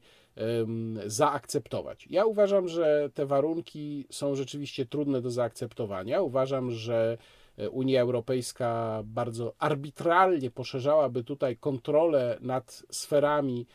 zaakceptować. 1.05 2.07
Ja 2.09 2.25
uważam, 2.25 2.67
że 2.67 3.09
te 3.13 3.25
warunki 3.25 4.05
są 4.09 4.35
rzeczywiście 4.35 4.85
trudne 4.85 5.21
do 5.21 5.31
zaakceptowania. 5.31 6.21
Uważam, 6.21 6.71
że 6.71 7.17
e, 7.57 7.69
Unia 7.69 8.01
Europejska 8.01 9.01
bardzo 9.05 9.53
arbitralnie 9.59 10.51
poszerzałaby 10.51 11.23
tutaj 11.23 11.57
kontrolę 11.57 12.37
nad 12.41 12.83
sferami, 12.91 13.65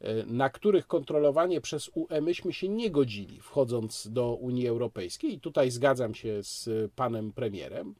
e, 0.00 0.26
na 0.26 0.50
których 0.50 0.86
kontrolowanie 0.86 1.60
przez 1.60 1.90
UE 1.94 2.20
myśmy 2.20 2.52
się 2.52 2.68
nie 2.68 2.90
godzili, 2.90 3.40
wchodząc 3.40 4.08
do 4.12 4.34
Unii 4.34 4.68
Europejskiej. 4.68 5.34
I 5.34 5.40
tutaj 5.40 5.70
zgadzam 5.70 6.14
się 6.14 6.42
z 6.42 6.68
panem 6.94 7.32
premierem 7.32 7.94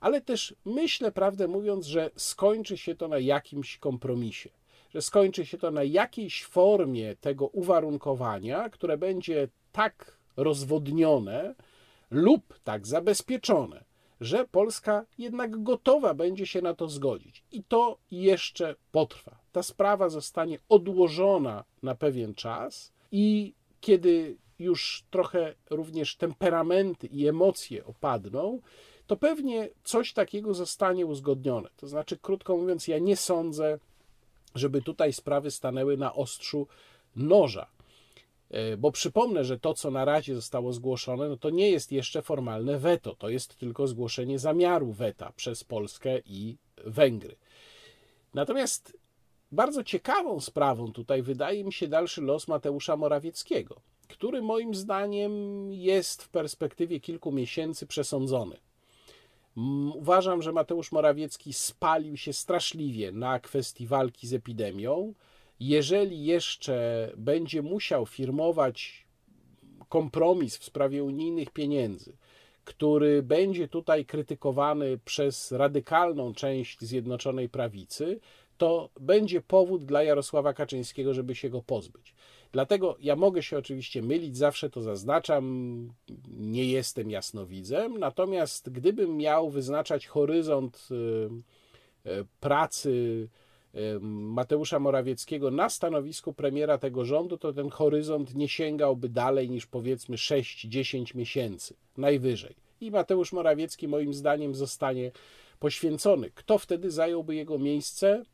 ale 0.00 0.20
też 0.20 0.54
myślę, 0.64 1.12
prawdę 1.12 1.48
mówiąc, 1.48 1.86
że 1.86 2.10
skończy 2.16 2.76
się 2.76 2.94
to 2.94 3.08
na 3.08 3.18
jakimś 3.18 3.78
kompromisie 3.78 4.50
że 4.94 5.02
skończy 5.02 5.46
się 5.46 5.58
to 5.58 5.70
na 5.70 5.82
jakiejś 5.82 6.44
formie 6.44 7.16
tego 7.16 7.46
uwarunkowania, 7.46 8.70
które 8.70 8.98
będzie 8.98 9.48
tak 9.72 10.16
rozwodnione 10.36 11.54
lub 12.10 12.58
tak 12.64 12.86
zabezpieczone, 12.86 13.84
że 14.20 14.44
Polska 14.44 15.06
jednak 15.18 15.62
gotowa 15.62 16.14
będzie 16.14 16.46
się 16.46 16.62
na 16.62 16.74
to 16.74 16.88
zgodzić. 16.88 17.44
I 17.52 17.64
to 17.64 17.98
jeszcze 18.10 18.74
potrwa. 18.92 19.38
Ta 19.52 19.62
sprawa 19.62 20.08
zostanie 20.08 20.58
odłożona 20.68 21.64
na 21.82 21.94
pewien 21.94 22.34
czas 22.34 22.92
i 23.12 23.54
kiedy 23.80 24.36
już 24.58 25.04
trochę 25.10 25.54
również 25.70 26.16
temperamenty 26.16 27.06
i 27.06 27.28
emocje 27.28 27.84
opadną, 27.84 28.60
to 29.06 29.16
pewnie 29.16 29.68
coś 29.84 30.12
takiego 30.12 30.54
zostanie 30.54 31.06
uzgodnione. 31.06 31.68
To 31.76 31.86
znaczy, 31.86 32.16
krótko 32.16 32.56
mówiąc, 32.56 32.88
ja 32.88 32.98
nie 32.98 33.16
sądzę, 33.16 33.78
żeby 34.54 34.82
tutaj 34.82 35.12
sprawy 35.12 35.50
stanęły 35.50 35.96
na 35.96 36.14
ostrzu 36.14 36.66
noża. 37.16 37.66
E, 38.50 38.76
bo 38.76 38.92
przypomnę, 38.92 39.44
że 39.44 39.58
to, 39.58 39.74
co 39.74 39.90
na 39.90 40.04
razie 40.04 40.34
zostało 40.34 40.72
zgłoszone, 40.72 41.28
no 41.28 41.36
to 41.36 41.50
nie 41.50 41.70
jest 41.70 41.92
jeszcze 41.92 42.22
formalne 42.22 42.78
weto, 42.78 43.14
to 43.14 43.28
jest 43.28 43.56
tylko 43.56 43.86
zgłoszenie 43.86 44.38
zamiaru 44.38 44.92
weta 44.92 45.32
przez 45.36 45.64
Polskę 45.64 46.20
i 46.26 46.56
Węgry. 46.84 47.36
Natomiast 48.34 48.98
bardzo 49.52 49.84
ciekawą 49.84 50.40
sprawą 50.40 50.92
tutaj 50.92 51.22
wydaje 51.22 51.64
mi 51.64 51.72
się 51.72 51.88
dalszy 51.88 52.20
los 52.20 52.48
Mateusza 52.48 52.96
Morawieckiego, 52.96 53.80
który 54.08 54.42
moim 54.42 54.74
zdaniem 54.74 55.32
jest 55.72 56.22
w 56.22 56.28
perspektywie 56.28 57.00
kilku 57.00 57.32
miesięcy 57.32 57.86
przesądzony. 57.86 58.56
Uważam, 59.94 60.42
że 60.42 60.52
Mateusz 60.52 60.92
Morawiecki 60.92 61.52
spalił 61.52 62.16
się 62.16 62.32
straszliwie 62.32 63.12
na 63.12 63.40
kwestii 63.40 63.86
walki 63.86 64.26
z 64.26 64.34
epidemią. 64.34 65.14
Jeżeli 65.60 66.24
jeszcze 66.24 67.08
będzie 67.16 67.62
musiał 67.62 68.06
firmować 68.06 69.06
kompromis 69.88 70.58
w 70.58 70.64
sprawie 70.64 71.04
unijnych 71.04 71.50
pieniędzy, 71.50 72.16
który 72.64 73.22
będzie 73.22 73.68
tutaj 73.68 74.04
krytykowany 74.04 74.98
przez 75.04 75.52
radykalną 75.52 76.34
część 76.34 76.80
Zjednoczonej 76.80 77.48
Prawicy, 77.48 78.20
to 78.58 78.90
będzie 79.00 79.40
powód 79.40 79.84
dla 79.84 80.02
Jarosława 80.02 80.52
Kaczyńskiego, 80.52 81.14
żeby 81.14 81.34
się 81.34 81.50
go 81.50 81.62
pozbyć. 81.62 82.11
Dlatego 82.52 82.96
ja 83.00 83.16
mogę 83.16 83.42
się 83.42 83.58
oczywiście 83.58 84.02
mylić, 84.02 84.36
zawsze 84.36 84.70
to 84.70 84.82
zaznaczam, 84.82 85.88
nie 86.28 86.64
jestem 86.64 87.10
jasnowidzem, 87.10 87.98
natomiast 87.98 88.70
gdybym 88.70 89.16
miał 89.16 89.50
wyznaczać 89.50 90.06
horyzont 90.06 90.88
y, 90.90 92.10
y, 92.10 92.26
pracy 92.40 93.28
y, 93.74 94.00
Mateusza 94.00 94.78
Morawieckiego 94.78 95.50
na 95.50 95.68
stanowisku 95.68 96.32
premiera 96.32 96.78
tego 96.78 97.04
rządu, 97.04 97.38
to 97.38 97.52
ten 97.52 97.70
horyzont 97.70 98.34
nie 98.34 98.48
sięgałby 98.48 99.08
dalej 99.08 99.50
niż 99.50 99.66
powiedzmy 99.66 100.16
6-10 100.16 101.14
miesięcy, 101.14 101.74
najwyżej. 101.96 102.56
I 102.80 102.90
Mateusz 102.90 103.32
Morawiecki 103.32 103.88
moim 103.88 104.14
zdaniem 104.14 104.54
zostanie 104.54 105.10
poświęcony. 105.58 106.30
Kto 106.34 106.58
wtedy 106.58 106.90
zająłby 106.90 107.34
jego 107.34 107.58
miejsce? 107.58 108.24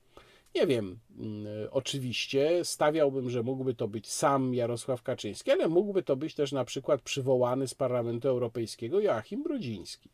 Nie 0.54 0.66
wiem, 0.66 0.98
mm, 1.18 1.46
oczywiście 1.70 2.64
stawiałbym, 2.64 3.30
że 3.30 3.42
mógłby 3.42 3.74
to 3.74 3.88
być 3.88 4.08
sam 4.08 4.54
Jarosław 4.54 5.02
Kaczyński, 5.02 5.50
ale 5.50 5.68
mógłby 5.68 6.02
to 6.02 6.16
być 6.16 6.34
też 6.34 6.52
na 6.52 6.64
przykład 6.64 7.02
przywołany 7.02 7.68
z 7.68 7.74
Parlamentu 7.74 8.28
Europejskiego 8.28 9.00
Joachim 9.00 9.42
Brudziński. 9.42 10.10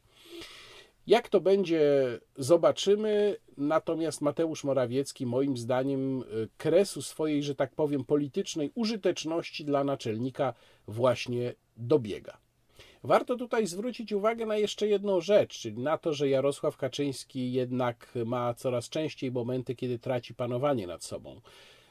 Jak 1.06 1.28
to 1.28 1.40
będzie, 1.40 1.82
zobaczymy. 2.36 3.36
Natomiast 3.56 4.20
Mateusz 4.20 4.64
Morawiecki, 4.64 5.26
moim 5.26 5.56
zdaniem, 5.56 6.22
y, 6.22 6.48
kresu 6.56 7.02
swojej, 7.02 7.42
że 7.42 7.54
tak 7.54 7.74
powiem, 7.74 8.04
politycznej 8.04 8.72
użyteczności 8.74 9.64
dla 9.64 9.84
naczelnika 9.84 10.54
właśnie 10.86 11.54
dobiega. 11.76 12.43
Warto 13.04 13.36
tutaj 13.36 13.66
zwrócić 13.66 14.12
uwagę 14.12 14.46
na 14.46 14.56
jeszcze 14.56 14.88
jedną 14.88 15.20
rzecz, 15.20 15.58
czyli 15.58 15.78
na 15.78 15.98
to, 15.98 16.12
że 16.12 16.28
Jarosław 16.28 16.76
Kaczyński 16.76 17.52
jednak 17.52 18.12
ma 18.26 18.54
coraz 18.54 18.88
częściej 18.88 19.32
momenty, 19.32 19.74
kiedy 19.74 19.98
traci 19.98 20.34
panowanie 20.34 20.86
nad 20.86 21.04
sobą. 21.04 21.40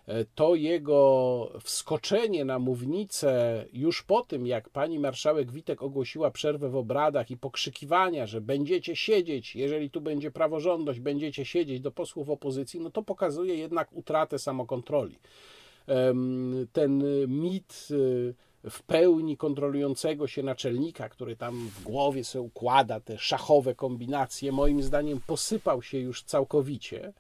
E, 0.08 0.26
to 0.36 0.56
jego 0.56 1.52
wskoczenie 1.62 2.46
na 2.46 2.60
mównicę 2.60 3.66
już 3.74 4.04
po 4.04 4.22
tym, 4.22 4.48
jak 4.48 4.70
pani 4.70 5.00
marszałek 5.00 5.52
Witek 5.52 5.82
ogłosiła 5.82 6.32
przerwę 6.32 6.70
w 6.70 6.76
obradach 6.76 7.32
i 7.32 7.38
pokrzykiwania, 7.38 8.26
że 8.26 8.42
będziecie 8.42 8.96
siedzieć, 8.96 9.56
jeżeli 9.56 9.90
tu 9.90 10.02
będzie 10.02 10.32
praworządność, 10.32 11.00
będziecie 11.00 11.46
siedzieć 11.46 11.80
do 11.80 11.92
posłów 11.92 12.30
opozycji, 12.30 12.80
no 12.80 12.92
to 12.92 13.04
pokazuje 13.04 13.56
jednak 13.56 13.94
utratę 13.94 14.40
samokontroli. 14.40 15.20
Ten 16.74 17.04
mit 17.28 17.88
y, 17.92 18.34
w 18.70 18.84
pełni 18.84 19.38
kontrolującego 19.38 20.28
się 20.28 20.44
naczelnika, 20.44 21.10
który 21.10 21.36
tam 21.36 21.70
w 21.70 21.84
głowie 21.84 22.24
sobie 22.24 22.42
układa 22.42 23.00
te 23.00 23.18
szachowe 23.18 23.76
kombinacje, 23.76 24.52
moim 24.52 24.84
zdaniem 24.84 25.22
posypał 25.28 25.82
się 25.82 25.98
już 25.98 26.24
całkowicie. 26.24 27.14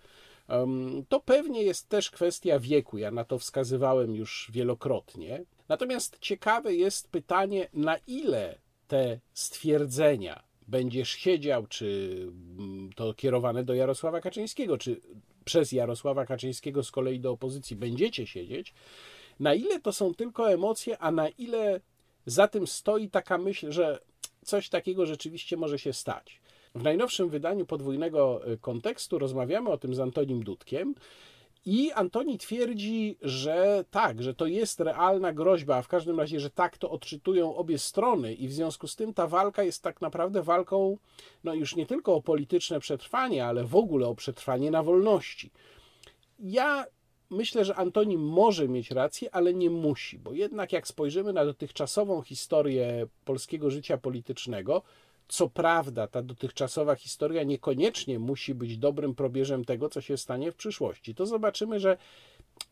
To 1.09 1.19
pewnie 1.19 1.63
jest 1.63 1.89
też 1.89 2.11
kwestia 2.11 2.59
wieku, 2.59 2.97
ja 2.97 3.11
na 3.11 3.25
to 3.25 3.39
wskazywałem 3.39 4.15
już 4.15 4.49
wielokrotnie. 4.53 5.43
Natomiast 5.69 6.19
ciekawe 6.19 6.73
jest 6.73 7.09
pytanie, 7.09 7.69
na 7.73 7.97
ile 8.07 8.57
te 8.87 9.19
stwierdzenia 9.33 10.43
będziesz 10.67 11.09
siedział, 11.09 11.67
czy 11.67 12.17
mm, 12.57 12.89
to 12.95 13.13
kierowane 13.13 13.63
do 13.63 13.73
Jarosława 13.73 14.21
Kaczyńskiego, 14.21 14.77
czy 14.77 15.01
przez 15.45 15.71
Jarosława 15.71 16.25
Kaczyńskiego 16.25 16.83
z 16.83 16.91
kolei 16.91 17.19
do 17.19 17.31
opozycji 17.31 17.75
będziecie 17.75 18.27
siedzieć, 18.27 18.73
na 19.39 19.53
ile 19.53 19.79
to 19.79 19.93
są 19.93 20.13
tylko 20.13 20.51
emocje, 20.51 20.97
a 20.97 21.11
na 21.11 21.29
ile 21.29 21.81
za 22.25 22.47
tym 22.47 22.67
stoi 22.67 23.09
taka 23.09 23.37
myśl, 23.37 23.71
że 23.71 23.99
coś 24.45 24.69
takiego 24.69 25.05
rzeczywiście 25.05 25.57
może 25.57 25.79
się 25.79 25.93
stać. 25.93 26.41
W 26.75 26.83
najnowszym 26.83 27.29
wydaniu 27.29 27.65
podwójnego 27.65 28.51
y, 28.51 28.57
kontekstu 28.57 29.19
rozmawiamy 29.19 29.69
o 29.69 29.77
tym 29.77 29.95
z 29.95 29.99
Antonim 29.99 30.43
Dudkiem. 30.43 30.95
I 31.65 31.91
Antoni 31.91 32.37
twierdzi, 32.37 33.17
że 33.21 33.85
tak, 33.91 34.23
że 34.23 34.33
to 34.33 34.45
jest 34.45 34.79
realna 34.79 35.33
groźba, 35.33 35.77
a 35.77 35.81
w 35.81 35.87
każdym 35.87 36.19
razie, 36.19 36.39
że 36.39 36.49
tak 36.49 36.77
to 36.77 36.89
odczytują 36.89 37.55
obie 37.55 37.77
strony, 37.77 38.33
i 38.33 38.47
w 38.47 38.53
związku 38.53 38.87
z 38.87 38.95
tym 38.95 39.13
ta 39.13 39.27
walka 39.27 39.63
jest 39.63 39.83
tak 39.83 40.01
naprawdę 40.01 40.41
walką, 40.41 40.97
no 41.43 41.53
już 41.53 41.75
nie 41.75 41.85
tylko 41.85 42.15
o 42.15 42.21
polityczne 42.21 42.79
przetrwanie, 42.79 43.45
ale 43.45 43.63
w 43.63 43.75
ogóle 43.75 44.07
o 44.07 44.15
przetrwanie 44.15 44.71
na 44.71 44.83
wolności. 44.83 45.51
Ja 46.39 46.85
myślę, 47.29 47.65
że 47.65 47.75
Antoni 47.75 48.17
może 48.17 48.67
mieć 48.67 48.91
rację, 48.91 49.35
ale 49.35 49.53
nie 49.53 49.69
musi, 49.69 50.19
bo 50.19 50.33
jednak 50.33 50.73
jak 50.73 50.87
spojrzymy 50.87 51.33
na 51.33 51.45
dotychczasową 51.45 52.21
historię 52.21 53.07
polskiego 53.25 53.71
życia 53.71 53.97
politycznego, 53.97 54.81
co 55.27 55.49
prawda, 55.49 56.07
ta 56.07 56.21
dotychczasowa 56.21 56.95
historia 56.95 57.43
niekoniecznie 57.43 58.19
musi 58.19 58.55
być 58.55 58.77
dobrym 58.77 59.15
probierzem 59.15 59.65
tego, 59.65 59.89
co 59.89 60.01
się 60.01 60.17
stanie 60.17 60.51
w 60.51 60.55
przyszłości. 60.55 61.15
To 61.15 61.25
zobaczymy, 61.25 61.79
że 61.79 61.97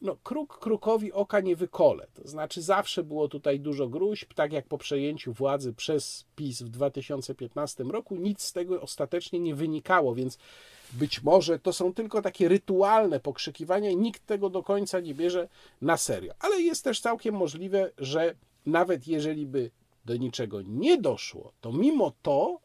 no, 0.01 0.17
kruk 0.23 0.59
krukowi 0.59 1.13
oka 1.13 1.39
nie 1.39 1.55
wykole. 1.55 2.07
To 2.13 2.27
znaczy, 2.27 2.61
zawsze 2.61 3.03
było 3.03 3.27
tutaj 3.27 3.59
dużo 3.59 3.87
gruźb, 3.87 4.33
tak 4.33 4.53
jak 4.53 4.67
po 4.67 4.77
przejęciu 4.77 5.33
władzy 5.33 5.73
przez 5.73 6.25
PiS 6.35 6.61
w 6.61 6.69
2015 6.69 7.83
roku, 7.83 8.15
nic 8.15 8.41
z 8.41 8.53
tego 8.53 8.81
ostatecznie 8.81 9.39
nie 9.39 9.55
wynikało, 9.55 10.15
więc 10.15 10.37
być 10.93 11.23
może 11.23 11.59
to 11.59 11.73
są 11.73 11.93
tylko 11.93 12.21
takie 12.21 12.47
rytualne 12.47 13.19
pokrzykiwania 13.19 13.89
i 13.89 13.97
nikt 13.97 14.25
tego 14.25 14.49
do 14.49 14.63
końca 14.63 14.99
nie 14.99 15.13
bierze 15.13 15.47
na 15.81 15.97
serio. 15.97 16.33
Ale 16.39 16.61
jest 16.61 16.83
też 16.83 17.01
całkiem 17.01 17.35
możliwe, 17.35 17.91
że 17.97 18.35
nawet 18.65 19.07
jeżeli 19.07 19.45
by 19.45 19.71
do 20.05 20.15
niczego 20.15 20.61
nie 20.61 20.97
doszło, 20.97 21.53
to 21.61 21.71
mimo 21.71 22.13
to 22.21 22.59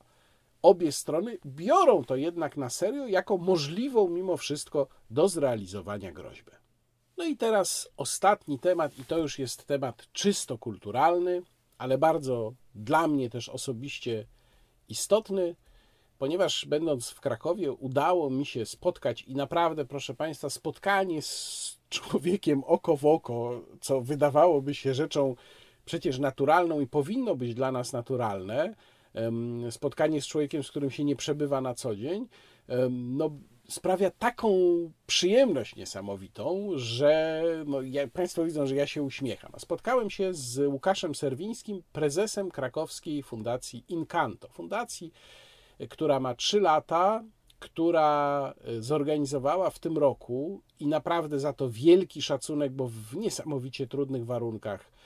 obie 0.63 0.93
strony 0.93 1.39
biorą 1.47 2.05
to 2.05 2.17
jednak 2.17 2.57
na 2.57 2.71
serio 2.71 3.07
jako 3.07 3.39
możliwą 3.39 4.09
mimo 4.09 4.37
wszystko 4.37 4.89
do 5.11 5.29
zrealizowania 5.29 6.13
groźbę. 6.13 6.53
No 7.17 7.25
i 7.25 7.37
teraz 7.37 7.89
ostatni 7.97 8.59
temat, 8.59 8.99
i 8.99 9.05
to 9.05 9.19
już 9.19 9.39
jest 9.39 9.67
temat 9.67 10.09
czysto 10.13 10.59
kulturalny, 10.59 11.43
ale 11.79 11.99
bardzo 11.99 12.53
dla 12.75 13.09
mnie 13.09 13.31
też 13.31 13.49
osobiście 13.49 14.27
istotny, 14.89 15.57
ponieważ 16.19 16.67
będąc 16.67 17.11
w 17.11 17.21
Krakowie 17.21 17.73
udało 17.73 18.31
mi 18.31 18.47
się 18.47 18.67
spotkać 18.67 19.23
i 19.23 19.35
naprawdę, 19.35 19.85
proszę 19.85 20.15
Państwa, 20.15 20.51
spotkanie 20.51 21.23
z 21.23 21.79
człowiekiem 21.89 22.65
oko 22.65 22.97
w 22.97 23.07
oko, 23.07 23.61
co 23.81 24.01
wydawałoby 24.01 24.75
się 24.75 24.95
rzeczą 24.95 25.35
przecież 25.85 26.19
naturalną 26.19 26.81
i 26.81 26.87
powinno 26.87 27.35
być 27.35 27.55
dla 27.55 27.73
nas 27.73 27.93
naturalne, 27.93 28.75
spotkanie 29.71 30.23
z 30.23 30.27
człowiekiem, 30.27 30.63
z 30.63 30.71
którym 30.71 30.91
się 30.91 31.05
nie 31.05 31.17
przebywa 31.17 31.61
na 31.61 31.75
co 31.75 31.97
dzień, 31.97 32.29
no, 32.91 33.31
sprawia 33.69 34.11
taką 34.11 34.51
przyjemność 35.07 35.77
niesamowitą, 35.77 36.71
że 36.75 37.43
no, 37.67 37.83
ja, 37.83 38.09
Państwo 38.09 38.45
widzą, 38.45 38.67
że 38.67 38.75
ja 38.75 38.87
się 38.87 39.03
uśmiecham. 39.03 39.53
Spotkałem 39.59 40.11
się 40.11 40.35
z 40.35 40.67
Łukaszem 40.67 41.15
Serwińskim, 41.15 41.83
prezesem 41.93 42.51
krakowskiej 42.51 43.23
fundacji 43.23 43.85
Incanto. 43.89 44.49
Fundacji, 44.49 45.13
która 45.89 46.21
ma 46.21 46.35
3 46.35 46.61
lata, 46.61 47.25
która 47.59 48.55
e, 48.65 48.83
zorganizowała 48.83 49.71
w 49.71 49.79
tym 49.79 49.99
roku 49.99 50.63
i 50.81 50.87
naprawdę 50.87 51.41
za 51.41 51.53
to 51.53 51.71
wielki 51.71 52.23
szacunek, 52.23 52.73
bo 52.73 52.89
w 52.89 53.17
niesamowicie 53.17 53.87
trudnych 53.87 54.27
warunkach 54.27 54.97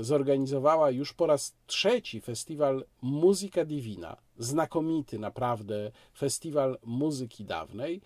zorganizowała 0.00 0.90
już 0.90 1.12
po 1.12 1.26
raz 1.26 1.54
trzeci 1.66 2.20
festiwal 2.20 2.84
Muzyka 3.02 3.64
Divina, 3.64 4.16
znakomity 4.38 5.18
naprawdę 5.18 5.90
festiwal 6.16 6.78
muzyki 6.84 7.44
dawnej, 7.44 8.00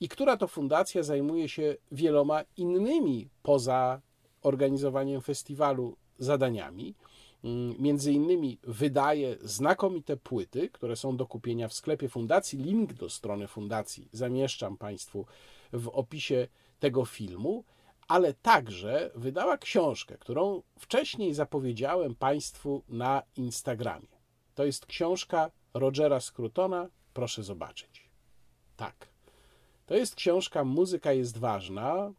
i 0.00 0.08
która 0.08 0.36
to 0.36 0.48
fundacja 0.48 1.02
zajmuje 1.02 1.48
się 1.48 1.76
wieloma 1.92 2.42
innymi 2.56 3.28
poza 3.42 4.00
organizowaniem 4.42 5.20
festiwalu 5.20 5.96
zadaniami. 6.18 6.94
Mm, 7.44 7.74
Między 7.78 8.12
innymi 8.12 8.58
wydaje 8.62 9.36
znakomite 9.42 10.16
płyty, 10.16 10.68
które 10.68 10.96
są 10.96 11.16
do 11.16 11.26
kupienia 11.26 11.68
w 11.68 11.74
sklepie 11.74 12.08
fundacji. 12.08 12.58
Link 12.58 12.92
do 12.92 13.10
strony 13.10 13.46
fundacji 13.46 14.08
zamieszczam 14.12 14.76
Państwu 14.76 15.26
w 15.72 15.88
opisie 15.88 16.48
tego 16.80 17.04
filmu, 17.04 17.64
ale 18.08 18.34
także 18.34 19.10
wydała 19.14 19.58
książkę, 19.58 20.18
którą 20.18 20.62
wcześniej 20.78 21.34
zapowiedziałem 21.34 22.14
Państwu 22.14 22.82
na 22.88 23.22
Instagramie. 23.36 24.14
To 24.54 24.64
jest 24.64 24.86
książka 24.86 25.50
Rogera 25.74 26.20
Scrutona. 26.20 26.88
Proszę 27.14 27.42
zobaczyć. 27.42 28.08
Tak. 28.76 29.08
To 29.86 29.94
jest 29.94 30.14
książka 30.14 30.64
Muzyka 30.64 31.12
jest 31.12 31.38
ważna, 31.38 32.12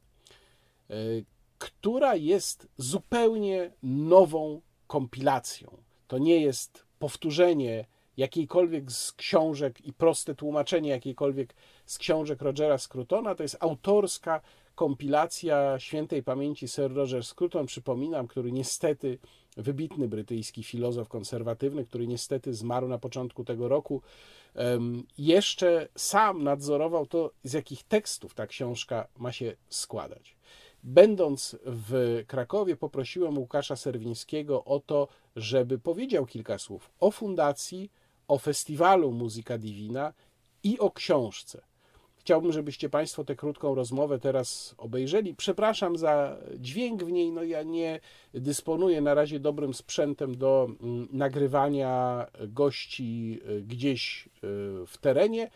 y, 0.92 1.26
która 1.58 2.16
jest 2.16 2.68
zupełnie 2.78 3.72
nową 3.84 4.62
kompilacją. 4.88 5.78
To 6.08 6.18
nie 6.18 6.42
jest 6.42 6.86
powtórzenie 7.00 7.86
jakiejkolwiek 8.18 8.92
z 8.92 9.12
książek 9.12 9.86
i 9.86 9.94
proste 9.94 10.36
tłumaczenie 10.36 10.90
jakiejkolwiek 10.90 11.56
z 11.86 11.98
książek 11.98 12.42
Rogera 12.42 12.78
Scrutona. 12.78 13.36
To 13.36 13.44
jest 13.44 13.58
autorska 13.60 14.42
kompilacja 14.76 15.80
świętej 15.80 16.24
pamięci 16.24 16.68
Sir 16.68 16.94
Roger 16.94 17.24
Scruton, 17.24 17.66
przypominam, 17.66 18.28
który 18.28 18.52
niestety, 18.52 19.20
wybitny 19.58 20.08
brytyjski 20.08 20.64
filozof 20.64 21.10
konserwatywny, 21.10 21.86
który 21.86 22.08
niestety 22.08 22.54
zmarł 22.54 22.88
na 22.88 22.98
początku 22.98 23.44
tego 23.44 23.68
roku, 23.68 24.02
jeszcze 25.18 25.88
sam 25.96 26.44
nadzorował 26.44 27.06
to, 27.06 27.32
z 27.44 27.54
jakich 27.54 27.84
tekstów 27.84 28.34
ta 28.34 28.48
książka 28.48 29.08
ma 29.18 29.32
się 29.32 29.56
składać. 29.70 30.35
Będąc 30.88 31.58
w 31.66 32.24
Krakowie, 32.28 32.76
poprosiłem 32.76 33.38
Łukasza 33.38 33.76
Serwińskiego 33.76 34.64
o 34.64 34.80
to, 34.80 35.08
żeby 35.36 35.80
powiedział 35.80 36.26
kilka 36.26 36.58
słów 36.58 36.92
o 37.00 37.12
fundacji, 37.12 37.92
o 38.28 38.38
festiwalu 38.38 39.12
Muzyka 39.12 39.58
Divina 39.58 40.14
i 40.64 40.80
o 40.80 40.92
książce. 40.92 41.62
Chciałbym, 42.16 42.52
żebyście 42.52 42.90
Państwo 42.90 43.24
tę 43.24 43.36
krótką 43.36 43.76
rozmowę 43.76 44.20
teraz 44.20 44.76
obejrzeli. 44.78 45.36
Przepraszam 45.36 45.98
za 45.98 46.38
dźwięk 46.58 47.04
w 47.04 47.12
niej. 47.12 47.32
No 47.32 47.44
ja 47.44 47.64
nie 47.64 48.00
dysponuję 48.34 49.02
na 49.02 49.14
razie 49.14 49.40
dobrym 49.40 49.74
sprzętem 49.74 50.38
do 50.38 50.68
mm, 50.82 51.08
nagrywania 51.12 52.26
gości 52.48 53.40
y, 53.50 53.62
gdzieś 53.62 54.26
y, 54.26 54.30
w 54.88 54.98
terenie, 55.02 55.50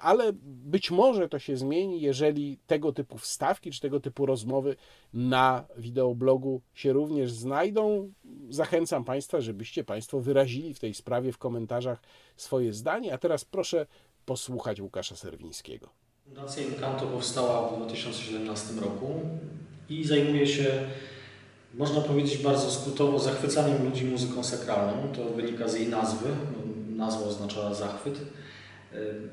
ale 0.00 0.32
być 0.44 0.90
może 0.90 1.28
to 1.28 1.38
się 1.38 1.56
zmieni, 1.56 2.00
jeżeli 2.00 2.58
tego 2.66 2.92
typu 2.92 3.18
wstawki 3.18 3.70
czy 3.70 3.80
tego 3.80 4.00
typu 4.00 4.26
rozmowy 4.26 4.76
na 5.12 5.64
wideoblogu 5.76 6.60
się 6.74 6.92
również 6.92 7.32
znajdą. 7.32 8.12
Zachęcam 8.50 9.04
Państwa, 9.04 9.40
żebyście 9.40 9.84
Państwo 9.84 10.20
wyrazili 10.20 10.74
w 10.74 10.78
tej 10.78 10.94
sprawie 10.94 11.32
w 11.32 11.38
komentarzach 11.38 12.02
swoje 12.36 12.72
zdanie. 12.72 13.14
A 13.14 13.18
teraz 13.18 13.44
proszę 13.44 13.86
posłuchać 14.26 14.80
Łukasza 14.80 15.16
Serwińskiego. 15.16 15.88
Fundacja 16.24 16.62
Incanto 16.62 17.06
powstała 17.06 17.68
w 17.68 17.76
2017 17.76 18.74
roku 18.80 19.20
i 19.88 20.04
zajmuje 20.04 20.46
się, 20.46 20.86
można 21.74 22.00
powiedzieć 22.00 22.42
bardzo 22.42 22.70
skrótowo, 22.70 23.18
zachwycaniem 23.18 23.84
ludzi 23.84 24.04
muzyką 24.04 24.44
sakralną. 24.44 25.12
To 25.12 25.24
wynika 25.24 25.68
z 25.68 25.74
jej 25.74 25.88
nazwy. 25.88 26.28
Nazwa 26.96 27.26
oznacza 27.26 27.74
zachwyt. 27.74 28.18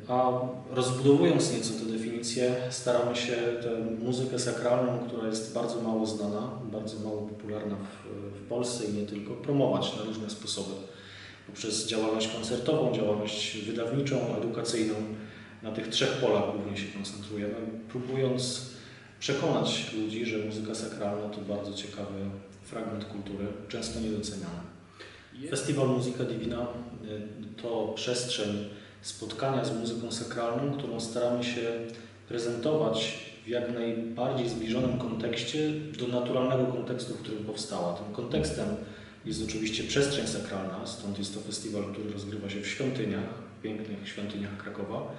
A 0.07 0.31
rozbudowując 0.71 1.53
nieco 1.53 1.73
tę 1.73 1.91
definicję, 1.91 2.55
staramy 2.69 3.15
się 3.15 3.35
tę 3.61 3.69
muzykę 4.05 4.39
sakralną, 4.39 4.99
która 5.07 5.27
jest 5.27 5.53
bardzo 5.53 5.81
mało 5.81 6.05
znana, 6.05 6.51
bardzo 6.71 6.99
mało 6.99 7.21
popularna 7.21 7.75
w, 7.75 8.07
w 8.37 8.47
Polsce 8.47 8.85
i 8.85 8.93
nie 8.93 9.05
tylko, 9.05 9.33
promować 9.33 9.97
na 9.97 10.03
różne 10.03 10.29
sposoby. 10.29 10.73
Poprzez 11.47 11.87
działalność 11.87 12.27
koncertową, 12.27 12.93
działalność 12.95 13.57
wydawniczą, 13.57 14.17
edukacyjną. 14.37 14.93
Na 15.63 15.71
tych 15.71 15.87
trzech 15.87 16.09
polach 16.09 16.43
głównie 16.55 16.77
się 16.77 16.87
koncentrujemy, 16.93 17.55
próbując 17.89 18.61
przekonać 19.19 19.93
ludzi, 19.93 20.25
że 20.25 20.37
muzyka 20.37 20.75
sakralna 20.75 21.29
to 21.29 21.41
bardzo 21.41 21.73
ciekawy 21.73 22.13
fragment 22.63 23.05
kultury, 23.05 23.47
często 23.67 23.99
niedoceniany. 23.99 24.61
Festiwal 25.49 25.87
Muzyka 25.87 26.23
Divina 26.23 26.61
y, 26.61 27.61
to 27.61 27.93
przestrzeń 27.95 28.69
spotkania 29.01 29.65
z 29.65 29.79
muzyką 29.79 30.11
sakralną, 30.11 30.73
którą 30.77 30.99
staramy 30.99 31.43
się 31.43 31.61
prezentować 32.27 33.17
w 33.45 33.47
jak 33.47 33.73
najbardziej 33.73 34.49
zbliżonym 34.49 34.97
kontekście 34.97 35.71
do 35.99 36.07
naturalnego 36.07 36.65
kontekstu, 36.65 37.13
w 37.13 37.21
którym 37.21 37.43
powstała. 37.43 37.93
Tym 37.93 38.13
kontekstem 38.13 38.67
jest 39.25 39.43
oczywiście 39.47 39.83
przestrzeń 39.83 40.27
sakralna, 40.27 40.85
stąd 40.85 41.19
jest 41.19 41.33
to 41.33 41.39
festiwal, 41.39 41.83
który 41.83 42.13
rozgrywa 42.13 42.49
się 42.49 42.61
w 42.61 42.67
świątyniach, 42.67 43.23
pięknych 43.63 44.07
świątyniach 44.07 44.57
Krakowa, 44.57 45.11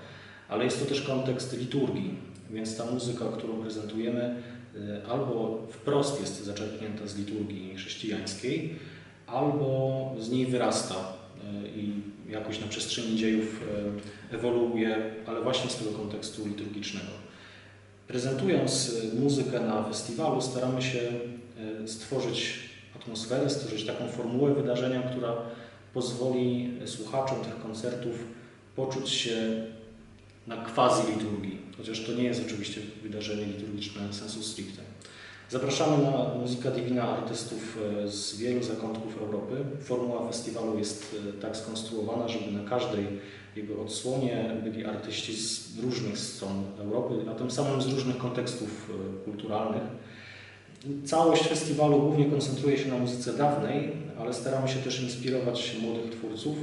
ale 0.48 0.64
jest 0.64 0.80
to 0.80 0.86
też 0.86 1.02
kontekst 1.02 1.58
liturgii, 1.58 2.14
więc 2.50 2.76
ta 2.76 2.86
muzyka, 2.86 3.24
którą 3.24 3.62
prezentujemy, 3.62 4.42
y, 4.74 5.06
albo 5.06 5.62
wprost 5.70 6.20
jest 6.20 6.44
zaczerpnięta 6.44 7.06
z 7.06 7.16
liturgii 7.16 7.76
chrześcijańskiej, 7.76 8.78
albo 9.26 10.14
z 10.20 10.30
niej 10.30 10.46
wyrasta 10.46 10.94
y, 10.94 11.80
i 11.80 12.11
jakoś 12.32 12.60
na 12.60 12.66
przestrzeni 12.66 13.16
dziejów 13.16 13.62
y, 14.32 14.36
ewoluuje, 14.36 15.14
ale 15.26 15.42
właśnie 15.42 15.70
z 15.70 15.76
tego 15.76 15.90
kontekstu 15.90 16.46
liturgicznego. 16.46 17.10
Prezentując 18.08 18.92
muzykę 19.20 19.60
na 19.60 19.82
festiwalu, 19.82 20.40
staramy 20.40 20.82
się 20.82 21.00
stworzyć 21.86 22.58
atmosferę, 22.96 23.50
stworzyć 23.50 23.84
taką 23.86 24.08
formułę 24.08 24.54
wydarzenia, 24.54 25.02
która 25.02 25.36
pozwoli 25.94 26.74
słuchaczom 26.86 27.44
tych 27.44 27.62
koncertów 27.62 28.14
poczuć 28.76 29.10
się 29.10 29.66
na 30.46 30.56
quasi-liturgii, 30.56 31.58
chociaż 31.76 32.04
to 32.04 32.12
nie 32.12 32.24
jest 32.24 32.42
oczywiście 32.46 32.80
wydarzenie 33.02 33.44
liturgiczne 33.46 34.12
sensu 34.12 34.42
stricte. 34.42 34.91
Zapraszamy 35.50 36.04
na 36.04 36.34
Muzyka 36.40 36.70
Divina 36.70 37.02
artystów 37.02 37.78
e, 38.04 38.08
z 38.08 38.36
wielu 38.36 38.62
zakątków 38.62 39.22
Europy. 39.22 39.56
Formuła 39.80 40.26
festiwalu 40.26 40.78
jest 40.78 41.16
e, 41.28 41.42
tak 41.42 41.56
skonstruowana, 41.56 42.28
żeby 42.28 42.52
na 42.52 42.70
każdej 42.70 43.06
jego 43.56 43.82
odsłonie 43.82 44.56
byli 44.64 44.84
artyści 44.84 45.36
z 45.36 45.78
różnych 45.78 46.18
stron 46.18 46.64
Europy, 46.80 47.14
a 47.30 47.34
tym 47.34 47.50
samym 47.50 47.82
z 47.82 47.86
różnych 47.86 48.18
kontekstów 48.18 48.90
e, 48.90 49.24
kulturalnych. 49.24 49.82
Całość 51.04 51.48
festiwalu 51.48 52.00
głównie 52.00 52.24
koncentruje 52.24 52.78
się 52.78 52.88
na 52.88 52.98
muzyce 52.98 53.32
dawnej, 53.32 53.92
ale 54.20 54.34
staramy 54.34 54.68
się 54.68 54.78
też 54.78 55.02
inspirować 55.02 55.76
młodych 55.82 56.10
twórców. 56.10 56.56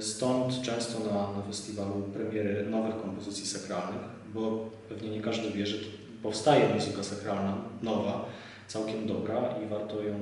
Stąd 0.00 0.62
często 0.62 0.98
na, 1.00 1.32
na 1.36 1.42
festiwalu 1.46 2.02
premiery 2.12 2.66
nowych 2.70 3.02
kompozycji 3.02 3.46
sakralnych, 3.46 4.00
bo 4.34 4.70
pewnie 4.88 5.10
nie 5.10 5.20
każdy 5.20 5.50
wie, 5.50 5.66
że 5.66 5.76
powstaje 6.24 6.74
muzyka 6.74 7.02
sakralna 7.02 7.56
nowa, 7.82 8.24
całkiem 8.68 9.06
dobra 9.06 9.54
i 9.64 9.68
warto 9.68 10.02
ją 10.02 10.14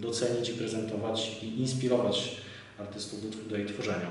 docenić 0.00 0.48
i 0.48 0.52
prezentować 0.52 1.42
i 1.42 1.60
inspirować 1.60 2.36
artystów 2.78 3.48
do, 3.48 3.56
jej 3.56 3.66
tworzenia. 3.66 4.10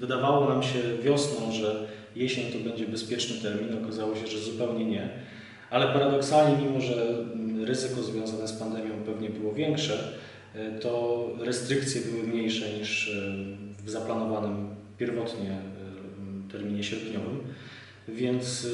Wydawało 0.00 0.48
nam 0.48 0.62
się 0.62 0.78
wiosną, 1.02 1.52
że 1.52 1.88
jesień 2.16 2.52
to 2.52 2.68
będzie 2.68 2.86
bezpieczny 2.86 3.36
termin, 3.42 3.84
okazało 3.84 4.16
się, 4.16 4.26
że 4.26 4.38
zupełnie 4.38 4.84
nie. 4.84 5.08
Ale 5.70 5.86
paradoksalnie, 5.86 6.66
mimo 6.66 6.80
że 6.80 7.24
ryzyko 7.64 8.02
związane 8.02 8.48
z 8.48 8.52
pandemią 8.52 8.90
pewnie 9.06 9.30
było 9.30 9.52
większe, 9.52 10.14
to 10.80 11.26
restrykcje 11.38 12.00
były 12.00 12.22
mniejsze 12.22 12.72
niż 12.78 13.16
w 13.84 13.90
zaplanowanym 13.90 14.68
pierwotnie 14.98 15.50
e, 15.50 16.52
terminie 16.52 16.84
sierpniowym, 16.84 17.40
więc 18.14 18.66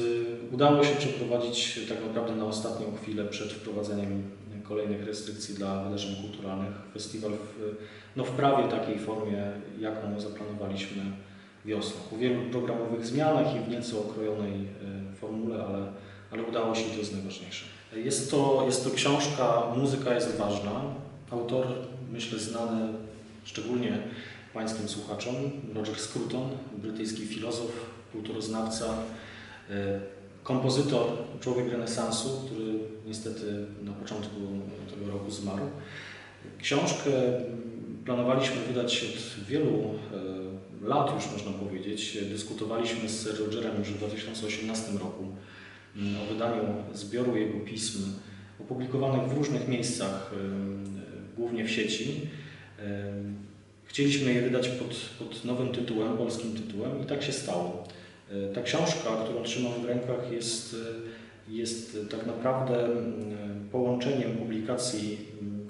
e, 0.51 0.53
udało 0.53 0.83
się 0.83 0.95
przeprowadzić 0.95 1.79
tak 1.89 1.97
naprawdę 2.07 2.35
na 2.35 2.45
ostatnią 2.45 2.95
chwilę 3.01 3.25
przed 3.25 3.53
wprowadzeniem 3.53 4.23
kolejnych 4.67 5.05
restrykcji 5.05 5.55
dla 5.55 5.83
wydarzeń 5.83 6.15
kulturalnych 6.21 6.73
festiwal 6.93 7.31
w, 7.31 7.75
no 8.15 8.23
w 8.23 8.31
prawie 8.31 8.69
takiej 8.69 8.99
formie, 8.99 9.51
jaką 9.79 10.19
zaplanowaliśmy 10.19 11.03
wiosną. 11.65 12.01
Po 12.09 12.17
wielu 12.17 12.41
programowych 12.51 13.05
zmianach 13.05 13.55
i 13.55 13.59
w 13.59 13.69
nieco 13.69 13.99
okrojonej 13.99 14.53
e, 14.53 15.15
formule, 15.15 15.65
ale, 15.65 15.91
ale 16.31 16.43
udało 16.43 16.75
się 16.75 16.81
i 16.87 16.91
to 16.91 16.97
jest 16.97 17.13
najważniejsze. 17.13 17.65
Jest 17.95 18.31
to, 18.31 18.63
jest 18.65 18.83
to 18.83 18.91
książka 18.91 19.63
Muzyka 19.77 20.13
jest 20.13 20.37
ważna. 20.37 20.81
Autor, 21.31 21.67
myślę, 22.11 22.39
znany 22.39 22.93
szczególnie 23.43 23.97
pańskim 24.53 24.87
słuchaczom. 24.89 25.35
Roger 25.75 25.95
Scruton, 25.95 26.49
brytyjski 26.77 27.25
filozof, 27.25 27.71
kulturoznawca, 28.11 28.85
kompozytor, 30.43 31.07
człowiek 31.39 31.71
renesansu, 31.71 32.29
który 32.45 32.79
niestety 33.05 33.65
na 33.83 33.91
początku 33.91 34.35
tego 34.89 35.11
roku 35.11 35.31
zmarł. 35.31 35.63
Książkę 36.61 37.11
planowaliśmy 38.05 38.55
wydać 38.67 39.03
od 39.03 39.45
wielu 39.45 39.69
e, 40.83 40.87
lat 40.87 41.15
już 41.15 41.31
można 41.31 41.51
powiedzieć. 41.51 42.17
Dyskutowaliśmy 42.29 43.09
z 43.09 43.39
Rogerem 43.39 43.79
już 43.79 43.87
w 43.87 43.97
2018 43.97 44.91
roku 44.91 45.23
mm, 45.95 46.21
o 46.21 46.33
wydaniu 46.33 46.63
zbioru 46.93 47.37
jego 47.37 47.59
pism 47.59 48.13
opublikowanych 48.59 49.29
w 49.29 49.37
różnych 49.37 49.67
miejscach 49.67 50.31
głównie 51.37 51.65
w 51.65 51.71
sieci. 51.71 52.21
Chcieliśmy 53.85 54.33
je 54.33 54.41
wydać 54.41 54.67
pod, 54.67 54.89
pod 55.19 55.45
nowym 55.45 55.69
tytułem, 55.69 56.17
polskim 56.17 56.53
tytułem 56.53 57.03
i 57.03 57.05
tak 57.05 57.23
się 57.23 57.31
stało. 57.31 57.87
Ta 58.55 58.61
książka, 58.61 59.09
którą 59.23 59.43
trzymam 59.43 59.81
w 59.81 59.85
rękach 59.85 60.31
jest, 60.31 60.75
jest 61.49 61.97
tak 62.11 62.25
naprawdę 62.25 62.89
połączeniem 63.71 64.31
publikacji, 64.31 65.17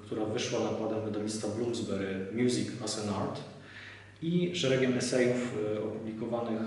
która 0.00 0.24
wyszła 0.24 0.60
nakładem 0.60 1.04
wydawnictwa 1.04 1.48
Bloomsbury 1.48 2.26
Music 2.32 2.68
as 2.84 3.00
an 3.04 3.14
Art 3.14 3.40
i 4.22 4.50
szeregiem 4.54 4.98
esejów 4.98 5.58
opublikowanych 5.84 6.62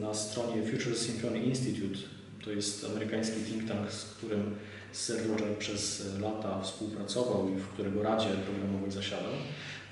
na 0.00 0.14
stronie 0.14 0.62
Future 0.62 0.96
Symphony 0.96 1.38
Institute. 1.38 1.98
To 2.44 2.50
jest 2.50 2.86
amerykański 2.90 3.40
think 3.40 3.68
tank, 3.68 3.92
z 3.92 4.04
którym 4.04 4.54
Sir 4.92 5.16
Roger 5.30 5.56
przez 5.58 6.06
lata 6.20 6.60
współpracował 6.60 7.48
i 7.48 7.56
w 7.56 7.68
którego 7.68 8.02
Radzie 8.02 8.28
Programowej 8.28 8.90
zasiadał. 8.90 9.32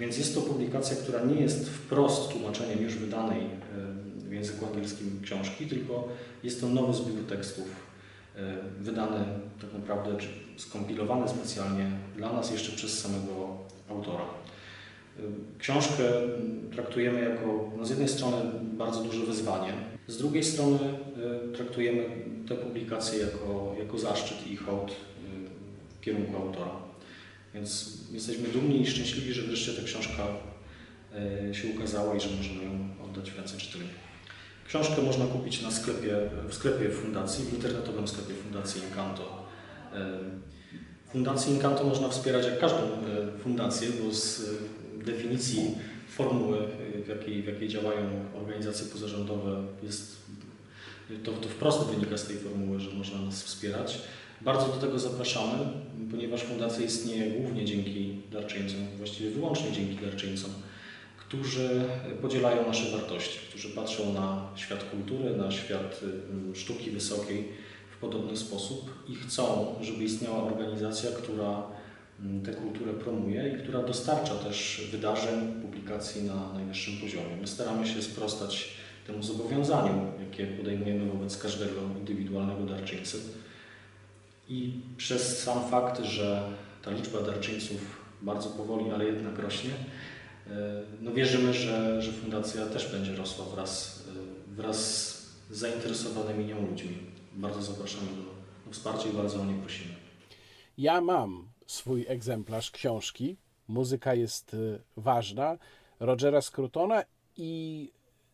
Więc 0.01 0.19
jest 0.19 0.35
to 0.35 0.41
publikacja, 0.41 0.97
która 0.97 1.25
nie 1.25 1.41
jest 1.41 1.71
wprost 1.71 2.33
tłumaczeniem 2.33 2.83
już 2.83 2.95
wydanej 2.95 3.41
w 4.33 4.35
języku 4.35 4.67
angielskim 4.67 5.21
książki, 5.23 5.67
tylko 5.67 6.09
jest 6.45 6.61
to 6.61 6.69
nowy 6.69 6.95
zbiór 6.95 7.27
tekstów 7.29 7.69
wydany 8.81 9.25
tak 9.61 9.73
naprawdę, 9.73 10.17
czy 10.17 10.29
skompilowany 10.57 11.29
specjalnie 11.29 11.91
dla 12.17 12.33
nas 12.33 12.53
jeszcze 12.53 12.73
przez 12.73 12.99
samego 13.01 13.59
autora. 13.89 14.25
Książkę 15.59 16.03
traktujemy 16.75 17.21
jako 17.21 17.71
no 17.79 17.87
z 17.87 17.91
jednej 17.91 18.09
strony 18.09 18.37
bardzo 18.63 19.03
duże 19.03 19.27
wyzwanie, 19.27 19.73
z 20.09 20.19
drugiej 20.19 20.45
strony 20.45 20.79
traktujemy 21.57 22.05
tę 22.49 22.55
publikację 22.55 23.21
jako, 23.21 23.75
jako 23.79 23.99
zaszczyt 23.99 24.47
i 24.47 24.57
hołd 24.57 24.93
w 25.99 26.01
kierunku 26.01 26.37
autora. 26.37 26.71
Więc 27.55 27.99
jesteśmy 28.13 28.49
dumni 28.49 28.81
i 28.81 28.87
szczęśliwi, 28.87 29.33
że 29.33 29.43
wreszcie 29.43 29.73
ta 29.73 29.83
książka 29.83 30.27
się 31.53 31.69
ukazała 31.69 32.17
i 32.17 32.21
że 32.21 32.29
możemy 32.37 32.65
ją 32.65 32.71
oddać 33.05 33.31
w 33.31 33.39
ręce 33.39 33.57
czytelników. 33.57 34.02
Książkę 34.69 35.03
można 35.03 35.27
kupić 35.27 35.63
na 35.63 35.71
sklepie, 35.71 36.17
w 36.49 36.55
sklepie 36.55 36.91
fundacji, 36.91 37.45
w 37.45 37.55
internetowym 37.55 38.09
sklepie 38.09 38.35
Fundacji 38.35 38.83
Incanto. 38.89 39.47
Fundację 41.13 41.55
Incanto 41.55 41.85
można 41.85 42.09
wspierać 42.09 42.47
jak 42.47 42.61
każdą 42.61 42.79
fundację, 43.43 43.89
bo 44.03 44.15
z 44.15 44.43
definicji 45.05 45.75
formuły, 46.09 46.59
w 47.05 47.09
jakiej, 47.09 47.43
w 47.43 47.47
jakiej 47.47 47.69
działają 47.69 48.07
organizacje 48.43 48.87
pozarządowe, 48.87 49.63
jest, 49.83 50.17
to, 51.25 51.33
to 51.33 51.49
wprost 51.49 51.87
wynika 51.87 52.19
z 52.19 52.27
tej 52.27 52.37
formuły, 52.37 52.81
że 52.81 52.91
można 52.91 53.21
nas 53.21 53.43
wspierać. 53.43 53.99
Bardzo 54.41 54.67
do 54.67 54.73
tego 54.73 54.99
zapraszamy, 54.99 55.59
ponieważ 56.11 56.43
fundacja 56.43 56.85
istnieje 56.85 57.31
głównie 57.41 57.65
dzięki 57.65 58.17
darczyńcom, 58.33 58.79
właściwie 58.99 59.31
wyłącznie 59.31 59.73
dzięki 59.73 60.05
darczyńcom, 60.05 60.51
którzy 61.33 61.85
podzielają 62.23 62.67
nasze 62.67 62.91
wartości, 62.91 63.39
którzy 63.49 63.69
patrzą 63.69 64.13
na 64.13 64.49
świat 64.57 64.85
kultury, 64.85 65.37
na 65.37 65.51
świat 65.51 66.01
sztuki 66.55 66.91
wysokiej 66.91 67.49
w 67.97 68.01
podobny 68.01 68.37
sposób 68.37 68.91
i 69.09 69.15
chcą, 69.15 69.75
żeby 69.81 70.05
istniała 70.05 70.43
organizacja, 70.43 71.11
która 71.11 71.63
tę 72.45 72.53
kulturę 72.53 72.93
promuje 72.93 73.49
i 73.49 73.63
która 73.63 73.83
dostarcza 73.83 74.35
też 74.35 74.89
wydarzeń, 74.91 75.53
publikacji 75.63 76.23
na 76.23 76.53
najwyższym 76.53 77.01
poziomie. 77.01 77.37
My 77.41 77.47
staramy 77.47 77.87
się 77.87 78.03
sprostać 78.03 78.69
temu 79.07 79.23
zobowiązaniu, 79.23 80.13
jakie 80.21 80.47
podejmujemy 80.47 81.13
wobec 81.13 81.39
każdego 81.39 81.81
indywidualnego 81.99 82.65
darczyńcy. 82.65 83.19
I 84.49 84.73
przez 84.97 85.43
sam 85.43 85.69
fakt, 85.71 86.05
że 86.05 86.43
ta 86.83 86.91
liczba 86.91 87.21
darczyńców 87.21 88.03
bardzo 88.23 88.51
powoli, 88.51 88.91
ale 88.91 89.05
jednak 89.05 89.39
rośnie, 89.39 89.71
no 91.01 91.13
wierzymy, 91.13 91.55
że, 91.55 92.03
że 92.03 92.13
fundacja 92.13 92.67
też 92.67 92.93
będzie 92.93 93.17
rosła 93.17 93.45
wraz, 93.45 94.03
wraz 94.47 94.79
z 95.51 95.59
zainteresowanymi 95.59 96.45
nią 96.45 96.67
ludźmi. 96.67 96.99
Bardzo 97.33 97.63
zapraszamy 97.63 98.07
do, 98.07 98.73
wsparcia 98.73 99.09
i 99.09 99.13
bardzo 99.13 99.41
o 99.41 99.45
nie 99.45 99.55
prosimy. 99.55 99.95
Ja 100.79 101.01
mam 101.01 101.49
swój 101.67 102.05
egzemplarz 102.09 102.71
książki. 102.71 103.37
Muzyka 103.69 104.15
jest 104.15 104.57
ważna. 104.97 105.59
Rogera 106.01 106.41
Scrutona 106.43 107.03
i 107.37 107.93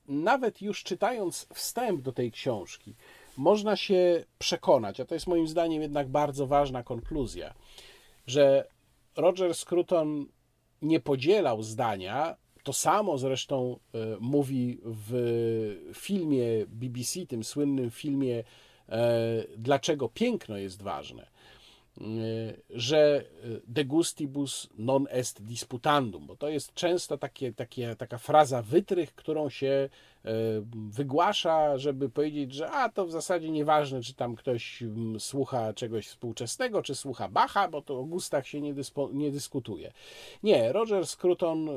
nawet 0.09 0.63
już 0.63 0.83
czytając 0.85 1.47
wstęp 1.55 2.03
do 2.03 2.13
tej 2.13 2.33
książki, 2.33 2.95
można 3.37 3.77
się 3.77 4.25
przekonać, 4.39 5.01
a 5.01 5.05
to 5.05 5.15
jest 5.15 5.27
moim 5.27 5.49
zdaniem 5.49 5.83
jednak 5.83 6.09
bardzo 6.09 6.47
ważna 6.47 6.83
konkluzja, 6.83 7.55
że 8.27 8.69
Roger 9.17 9.55
Scruton 9.55 10.27
nie 10.83 11.01
podzielał 11.01 11.63
zdania. 11.63 12.37
To 12.63 12.73
samo 12.73 13.19
zresztą 13.19 13.79
mówi 14.21 14.81
w 14.85 15.93
filmie 15.95 16.45
BBC, 16.67 17.27
tym 17.27 17.45
słynnym 17.45 17.91
filmie 17.91 18.45
Dlaczego 19.57 20.09
piękno 20.09 20.57
jest 20.57 20.83
ważne 20.83 21.27
że 22.71 23.25
de 23.67 23.85
gustibus 23.85 24.69
non 24.79 25.07
est 25.11 25.43
disputandum, 25.43 26.27
bo 26.27 26.37
to 26.37 26.49
jest 26.49 26.75
często 26.75 27.19
takie, 27.19 27.53
takie, 27.53 27.97
taka 27.97 28.19
fraza 28.19 28.63
wytrych, 28.63 29.15
którą 29.15 29.51
się 29.51 29.89
wygłasza, 30.91 31.79
żeby 31.79 32.11
powiedzieć, 32.11 32.55
że 32.55 32.71
a 32.71 32.89
to 32.89 33.07
w 33.07 33.13
zasadzie 33.13 33.51
nieważne, 33.51 34.03
czy 34.03 34.15
tam 34.15 34.37
ktoś 34.37 34.83
słucha 35.19 35.73
czegoś 35.73 36.07
współczesnego, 36.07 36.83
czy 36.83 36.95
słucha 36.95 37.29
Bacha, 37.29 37.69
bo 37.69 37.83
to 37.83 37.99
o 37.99 38.05
gustach 38.05 38.47
się 38.47 38.61
nie, 38.61 38.75
dyspo, 38.75 39.11
nie 39.13 39.31
dyskutuje. 39.31 39.93
Nie, 40.43 40.73
Roger 40.73 41.07
Scruton 41.07 41.69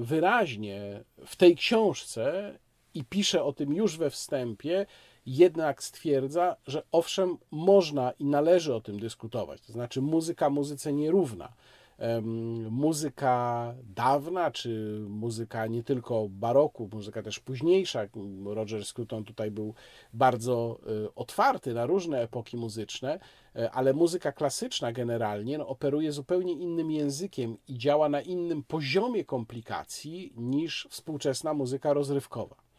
wyraźnie 0.00 1.04
w 1.26 1.36
tej 1.36 1.56
książce 1.56 2.58
i 2.94 3.04
pisze 3.04 3.44
o 3.44 3.52
tym 3.52 3.74
już 3.74 3.98
we 3.98 4.10
wstępie, 4.10 4.86
jednak 5.26 5.82
stwierdza, 5.82 6.56
że 6.66 6.82
owszem, 6.92 7.38
można 7.50 8.12
i 8.18 8.24
należy 8.24 8.74
o 8.74 8.80
tym 8.80 9.00
dyskutować. 9.00 9.60
To 9.60 9.72
znaczy, 9.72 10.02
muzyka 10.02 10.50
muzyce 10.50 10.92
nierówna. 10.92 11.52
Muzyka 12.70 13.74
dawna, 13.84 14.50
czy 14.50 15.00
muzyka 15.08 15.66
nie 15.66 15.82
tylko 15.82 16.28
baroku, 16.28 16.88
muzyka 16.92 17.22
też 17.22 17.40
późniejsza. 17.40 18.00
Roger 18.44 18.84
Scruton 18.84 19.24
tutaj 19.24 19.50
był 19.50 19.74
bardzo 20.12 20.80
e, 21.04 21.14
otwarty 21.14 21.74
na 21.74 21.86
różne 21.86 22.22
epoki 22.22 22.56
muzyczne, 22.56 23.18
e, 23.56 23.70
ale 23.70 23.92
muzyka 23.92 24.32
klasyczna 24.32 24.92
generalnie 24.92 25.58
no, 25.58 25.68
operuje 25.68 26.12
zupełnie 26.12 26.52
innym 26.52 26.90
językiem 26.90 27.56
i 27.68 27.78
działa 27.78 28.08
na 28.08 28.20
innym 28.20 28.62
poziomie 28.62 29.24
komplikacji 29.24 30.32
niż 30.36 30.88
współczesna 30.90 31.54
muzyka 31.54 31.92
rozrywkowa. 31.92 32.71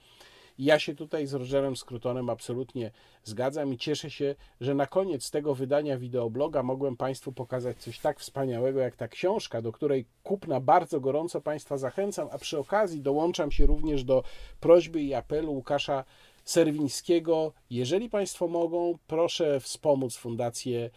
Ja 0.58 0.80
się 0.80 0.96
tutaj 0.96 1.28
z 1.28 1.34
Rogerem 1.34 1.76
Scrutonem 1.76 2.30
absolutnie 2.30 2.92
zgadzam 3.24 3.74
i 3.74 3.78
cieszę 3.78 4.10
się, 4.10 4.36
że 4.62 4.76
na 4.76 4.88
koniec 4.88 5.32
tego 5.32 5.56
wydania 5.56 5.98
wideobloga 5.98 6.64
mogłem 6.64 6.98
Państwu 6.98 7.32
pokazać 7.32 7.78
coś 7.78 8.00
tak 8.00 8.20
wspaniałego 8.20 8.80
jak 8.80 8.96
ta 8.96 9.08
książka, 9.08 9.62
do 9.62 9.72
której 9.72 10.06
kupna 10.24 10.60
bardzo 10.60 11.00
gorąco 11.00 11.42
Państwa 11.42 11.78
zachęcam, 11.78 12.28
a 12.32 12.38
przy 12.38 12.60
okazji 12.60 13.02
dołączam 13.02 13.52
się 13.52 13.66
również 13.66 14.04
do 14.04 14.24
prośby 14.60 15.02
i 15.02 15.14
apelu 15.14 15.54
Łukasza 15.54 16.04
Serwińskiego. 16.46 17.54
Jeżeli 17.70 18.10
Państwo 18.10 18.48
mogą, 18.48 18.98
proszę 19.08 19.60
wspomóc 19.60 20.16
Fundację 20.16 20.90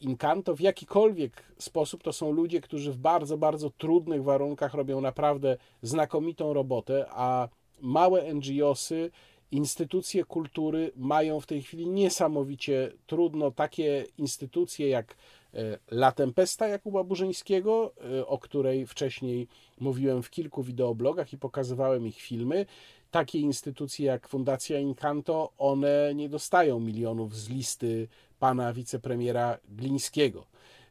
Incanto 0.00 0.56
w 0.56 0.60
jakikolwiek 0.60 1.42
sposób. 1.58 2.02
To 2.02 2.12
są 2.12 2.32
ludzie, 2.32 2.60
którzy 2.60 2.92
w 2.92 2.98
bardzo, 2.98 3.38
bardzo 3.38 3.70
trudnych 3.70 4.24
warunkach 4.24 4.74
robią 4.74 5.00
naprawdę 5.00 5.56
znakomitą 5.82 6.52
robotę, 6.52 7.06
a 7.10 7.48
małe 7.82 8.34
NGOsy, 8.34 9.10
instytucje 9.52 10.24
kultury 10.24 10.92
mają 10.96 11.40
w 11.40 11.46
tej 11.46 11.62
chwili 11.62 11.86
niesamowicie 11.86 12.92
trudno. 13.06 13.50
Takie 13.50 14.06
instytucje 14.18 14.88
jak 14.88 15.16
e, 15.54 15.78
La 15.90 16.12
Tempesta 16.12 16.68
Jakuba 16.68 17.04
Burzyńskiego, 17.04 17.92
e, 18.18 18.26
o 18.26 18.38
której 18.38 18.86
wcześniej 18.86 19.48
mówiłem 19.80 20.22
w 20.22 20.30
kilku 20.30 20.62
wideoblogach 20.62 21.32
i 21.32 21.38
pokazywałem 21.38 22.06
ich 22.06 22.20
filmy. 22.20 22.66
Takie 23.10 23.38
instytucje 23.38 24.06
jak 24.06 24.28
Fundacja 24.28 24.78
Incanto, 24.78 25.52
one 25.58 26.12
nie 26.14 26.28
dostają 26.28 26.80
milionów 26.80 27.36
z 27.36 27.48
listy 27.48 28.08
pana 28.38 28.72
wicepremiera 28.72 29.58
Glińskiego. 29.68 30.46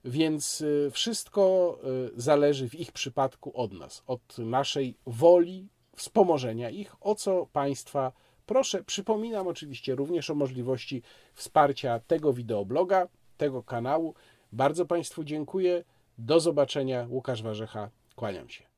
Więc 0.05 0.63
e, 0.87 0.91
wszystko 0.91 1.77
zależy 2.15 2.69
w 2.69 2.75
ich 2.75 2.91
przypadku 2.91 3.51
od 3.57 3.73
nas, 3.73 4.03
od 4.07 4.37
naszej 4.37 4.95
woli, 5.05 5.67
wspomożenia 6.01 6.69
ich, 6.69 6.95
o 7.01 7.15
co 7.15 7.47
Państwa 7.53 8.11
proszę. 8.45 8.83
Przypominam 8.83 9.47
oczywiście 9.47 9.95
również 9.95 10.29
o 10.29 10.35
możliwości 10.35 11.01
wsparcia 11.33 11.99
tego 11.99 12.33
wideobloga, 12.33 13.07
tego 13.37 13.63
kanału. 13.63 14.15
Bardzo 14.51 14.85
Państwu 14.85 15.23
dziękuję. 15.23 15.83
Do 16.17 16.39
zobaczenia. 16.39 17.07
Łukasz 17.09 17.43
Warzecha. 17.43 17.89
Kłaniam 18.15 18.49
się. 18.49 18.70